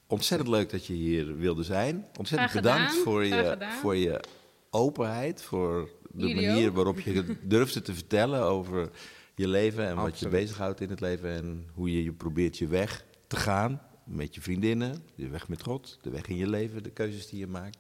Ontzettend 0.07 0.49
leuk 0.49 0.69
dat 0.69 0.86
je 0.86 0.93
hier 0.93 1.38
wilde 1.38 1.63
zijn. 1.63 2.05
Ontzettend 2.17 2.53
bedankt 2.53 2.93
voor 2.93 3.26
je, 3.26 3.57
voor 3.82 3.95
je 3.95 4.23
openheid, 4.69 5.41
voor 5.41 5.89
de 6.11 6.28
Jullie 6.28 6.47
manier 6.47 6.69
ook. 6.69 6.76
waarop 6.76 6.99
je 6.99 7.38
durfde 7.43 7.82
te 7.82 7.93
vertellen 7.93 8.41
over 8.41 8.89
je 9.36 9.47
leven 9.47 9.88
en 9.88 9.95
wat 9.95 10.19
je 10.19 10.30
bezighoudt 10.30 10.82
in 10.82 10.89
het 10.89 10.99
leven 10.99 11.30
en 11.30 11.69
hoe 11.73 11.91
je, 11.91 12.03
je 12.03 12.13
probeert 12.13 12.57
je 12.57 12.67
weg 12.67 13.05
te 13.28 13.36
gaan 13.36 13.82
met 14.03 14.36
je 14.36 14.41
vriendinnen, 14.41 15.03
je 15.15 15.28
weg 15.28 15.47
met 15.47 15.63
God, 15.63 15.99
de 16.01 16.09
weg 16.09 16.28
in 16.28 16.36
je 16.36 16.47
leven, 16.47 16.84
de 16.84 16.89
keuzes 16.89 17.28
die 17.28 17.39
je 17.39 17.47
maakt. 17.47 17.78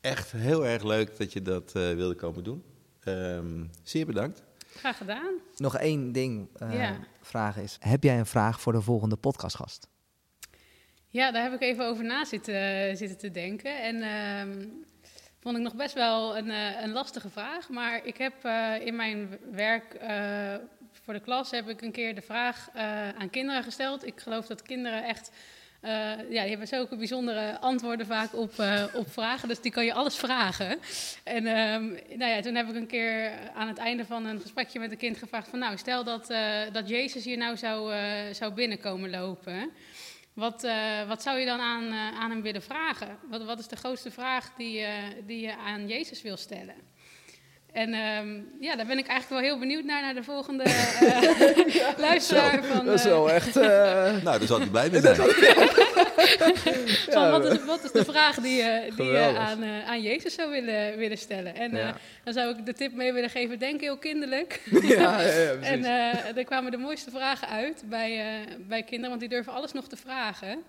Echt 0.00 0.32
heel 0.32 0.66
erg 0.66 0.82
leuk 0.84 1.16
dat 1.18 1.32
je 1.32 1.42
dat 1.42 1.72
eh, 1.74 1.92
wilde 1.94 2.14
komen 2.14 2.44
doen. 2.44 2.64
Ehm, 3.00 3.64
zeer 3.82 4.06
bedankt. 4.06 4.42
Graag 4.76 4.96
gedaan. 4.96 5.34
Nog 5.56 5.76
één 5.76 6.12
ding 6.12 6.48
eh 6.58 6.74
Ja. 6.74 6.98
vragen 7.20 7.62
is. 7.62 7.76
Heb 7.80 8.02
jij 8.02 8.18
een 8.18 8.26
vraag 8.26 8.60
voor 8.60 8.72
de 8.72 8.80
volgende 8.82 9.16
podcastgast? 9.16 9.88
Ja, 11.08 11.30
daar 11.30 11.42
heb 11.42 11.52
ik 11.52 11.60
even 11.60 11.86
over 11.86 12.04
na 12.04 12.24
zitten, 12.24 12.96
zitten 12.96 13.18
te 13.18 13.30
denken. 13.30 13.82
En 13.82 14.02
ehm, 14.02 14.66
vond 15.40 15.56
ik 15.56 15.62
nog 15.62 15.74
best 15.74 15.94
wel 15.94 16.36
een, 16.38 16.50
eh, 16.50 16.82
een 16.82 16.92
lastige 16.92 17.28
vraag. 17.30 17.68
Maar 17.68 18.04
ik 18.06 18.16
heb 18.16 18.44
eh, 18.44 18.74
in 18.86 18.96
mijn 18.96 19.38
werk 19.52 19.94
eh, 19.94 20.54
voor 20.92 21.14
de 21.14 21.20
klas 21.20 21.50
heb 21.50 21.68
ik 21.68 21.82
een 21.82 21.92
keer 21.92 22.14
de 22.14 22.22
vraag 22.22 22.68
eh, 22.74 23.08
aan 23.08 23.30
kinderen 23.30 23.62
gesteld. 23.62 24.06
Ik 24.06 24.20
geloof 24.20 24.46
dat 24.46 24.62
kinderen 24.62 25.04
echt. 25.04 25.30
Eh, 25.80 25.90
ja, 26.30 26.40
die 26.40 26.50
hebben 26.50 26.66
zulke 26.68 26.96
bijzondere 26.96 27.60
antwoorden 27.60 28.06
vaak 28.06 28.34
op, 28.34 28.58
eh, 28.58 28.84
op 28.94 29.12
vragen. 29.12 29.48
Dus 29.48 29.60
die 29.60 29.72
kan 29.72 29.84
je 29.84 29.92
alles 29.92 30.16
vragen. 30.16 30.78
En 31.24 31.46
ehm, 31.46 31.84
nou 32.18 32.30
ja, 32.32 32.40
toen 32.40 32.54
heb 32.54 32.68
ik 32.68 32.74
een 32.74 32.86
keer 32.86 33.32
aan 33.54 33.68
het 33.68 33.78
einde 33.78 34.04
van 34.04 34.24
een 34.24 34.40
gesprekje 34.40 34.78
met 34.78 34.90
een 34.90 34.96
kind 34.96 35.16
gevraagd: 35.16 35.48
van 35.48 35.58
nou, 35.58 35.76
stel 35.76 36.04
dat, 36.04 36.30
eh, 36.30 36.60
dat 36.72 36.88
Jezus 36.88 37.24
hier 37.24 37.36
nou 37.36 37.56
zou, 37.56 37.92
zou 38.34 38.52
binnenkomen 38.52 39.10
lopen. 39.10 39.70
Wat, 40.32 40.66
wat 41.08 41.22
zou 41.22 41.38
je 41.38 41.46
dan 41.46 41.60
aan, 41.60 41.92
aan 41.92 42.30
hem 42.30 42.42
willen 42.42 42.62
vragen? 42.62 43.18
Wat, 43.28 43.44
wat 43.44 43.58
is 43.58 43.68
de 43.68 43.76
grootste 43.76 44.10
vraag 44.10 44.54
die, 44.56 44.86
die 45.26 45.40
je 45.40 45.56
aan 45.56 45.86
Jezus 45.86 46.22
wil 46.22 46.36
stellen? 46.36 46.74
En 47.72 47.92
ehm, 47.92 48.40
ja, 48.60 48.76
daar 48.76 48.86
ben 48.86 48.98
ik 48.98 49.06
eigenlijk 49.06 49.28
wel 49.40 49.50
heel 49.50 49.58
benieuwd 49.58 49.84
naar, 49.84 50.02
naar 50.02 50.14
de 50.14 50.22
volgende 50.22 50.62
eh, 50.68 51.98
luisteraar. 52.08 52.64
van, 52.64 52.84
dat 52.86 52.94
is 52.94 53.04
eh, 53.04 53.10
wel 53.10 53.30
echt... 53.30 53.56
eh, 53.56 53.62
Nou, 54.22 54.22
daar 54.38 54.42
zal 54.46 54.58
hij 54.58 54.68
blij 54.68 54.90
mee 54.90 55.00
zijn. 55.00 55.16
van 57.10 57.30
wat, 57.30 57.44
is, 57.52 57.64
wat 57.64 57.84
is 57.84 57.92
de 57.92 58.04
vraag 58.04 58.36
die 58.36 58.56
je, 58.56 58.92
die 58.96 59.04
je 59.06 59.18
aan, 59.38 59.62
eh, 59.62 59.88
aan 59.88 60.02
Jezus 60.02 60.34
zou 60.34 60.50
willen, 60.50 60.96
willen 60.96 61.18
stellen? 61.18 61.54
En 61.54 61.70
eh, 61.72 61.78
Ja. 61.78 61.96
dan 62.24 62.32
zou 62.34 62.58
ik 62.58 62.66
de 62.66 62.72
tip 62.72 62.92
mee 62.94 63.12
willen 63.12 63.30
geven, 63.30 63.58
denk 63.58 63.80
heel 63.80 63.98
kinderlijk. 63.98 64.60
ja, 64.82 65.20
ja, 65.20 65.20
ja, 65.20 65.52
precies. 65.54 65.68
En 65.68 65.84
eh, 65.84 66.36
er 66.36 66.44
kwamen 66.44 66.70
de 66.70 66.76
mooiste 66.76 67.10
vragen 67.10 67.48
uit 67.48 67.82
bij, 67.86 68.18
eh, 68.20 68.54
bij 68.68 68.82
kinderen, 68.82 69.08
want 69.08 69.20
die 69.20 69.28
durven 69.28 69.52
alles 69.52 69.72
nog 69.72 69.88
te 69.88 69.96
vragen. 69.96 70.62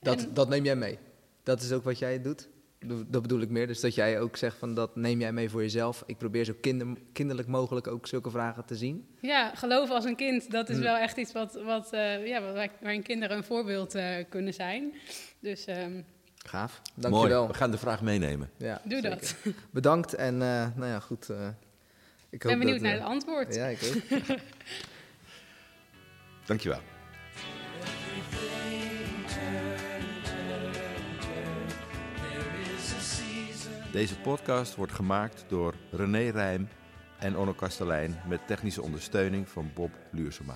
dat, 0.00 0.18
en- 0.22 0.34
dat 0.34 0.48
neem 0.48 0.64
jij 0.64 0.76
mee. 0.76 0.98
Dat 1.42 1.62
is 1.62 1.72
ook 1.72 1.84
wat 1.84 1.98
jij 1.98 2.22
doet. 2.22 2.48
Dat 2.86 3.22
bedoel 3.22 3.40
ik 3.40 3.48
meer. 3.48 3.66
Dus 3.66 3.80
dat 3.80 3.94
jij 3.94 4.20
ook 4.20 4.36
zegt 4.36 4.56
van 4.58 4.74
dat 4.74 4.96
neem 4.96 5.20
jij 5.20 5.32
mee 5.32 5.50
voor 5.50 5.60
jezelf. 5.62 6.02
Ik 6.06 6.18
probeer 6.18 6.44
zo 6.44 6.54
kinder, 6.60 6.86
kinderlijk 7.12 7.48
mogelijk 7.48 7.86
ook 7.86 8.06
zulke 8.06 8.30
vragen 8.30 8.64
te 8.64 8.74
zien. 8.76 9.08
Ja, 9.20 9.54
geloof 9.54 9.90
als 9.90 10.04
een 10.04 10.16
kind, 10.16 10.50
dat 10.50 10.68
is 10.68 10.76
Mm. 10.76 10.82
wel 10.82 10.96
echt 10.96 11.16
iets 11.16 11.32
wat, 11.32 11.54
wat, 11.64 11.92
eh, 11.92 12.26
ja, 12.26 12.40
wat- 12.52 12.68
waarin 12.80 13.02
kinderen 13.02 13.36
een 13.36 13.44
voorbeeld 13.44 13.94
eh, 13.94 14.14
kunnen 14.28 14.54
zijn. 14.54 14.92
Dus 15.40 15.64
ehm, 15.64 16.00
Gaaf. 16.44 16.80
Mooi, 16.94 17.10
Dankjewel. 17.10 17.46
we 17.48 17.54
gaan 17.54 17.70
de 17.70 17.78
vraag 17.78 18.02
meenemen. 18.02 18.50
Ja, 18.56 18.80
doe 18.84 19.00
zeker. 19.00 19.10
dat. 19.10 19.34
Bedankt 19.70 20.14
en 20.14 20.34
eh, 20.34 20.66
nou 20.76 20.86
ja, 20.86 21.00
goed. 21.00 21.28
eh, 21.30 21.48
ik 22.30 22.42
ben 22.42 22.58
benieuwd 22.58 22.74
dat, 22.80 22.84
naar 22.84 22.92
het 22.98 23.02
antwoord. 23.08 23.54
Ja, 23.54 23.66
ik 23.66 23.78
ook. 23.94 24.18
Dankjewel. 26.46 26.80
Deze 33.92 34.18
podcast 34.18 34.74
wordt 34.74 34.92
gemaakt 34.92 35.44
door 35.48 35.74
René 35.90 36.30
Rijm 36.30 36.68
en 37.18 37.36
Onno 37.36 37.52
Kastelein 37.52 38.20
met 38.26 38.46
technische 38.46 38.82
ondersteuning 38.82 39.48
van 39.48 39.70
Bob 39.74 39.90
Luursema. 40.10 40.54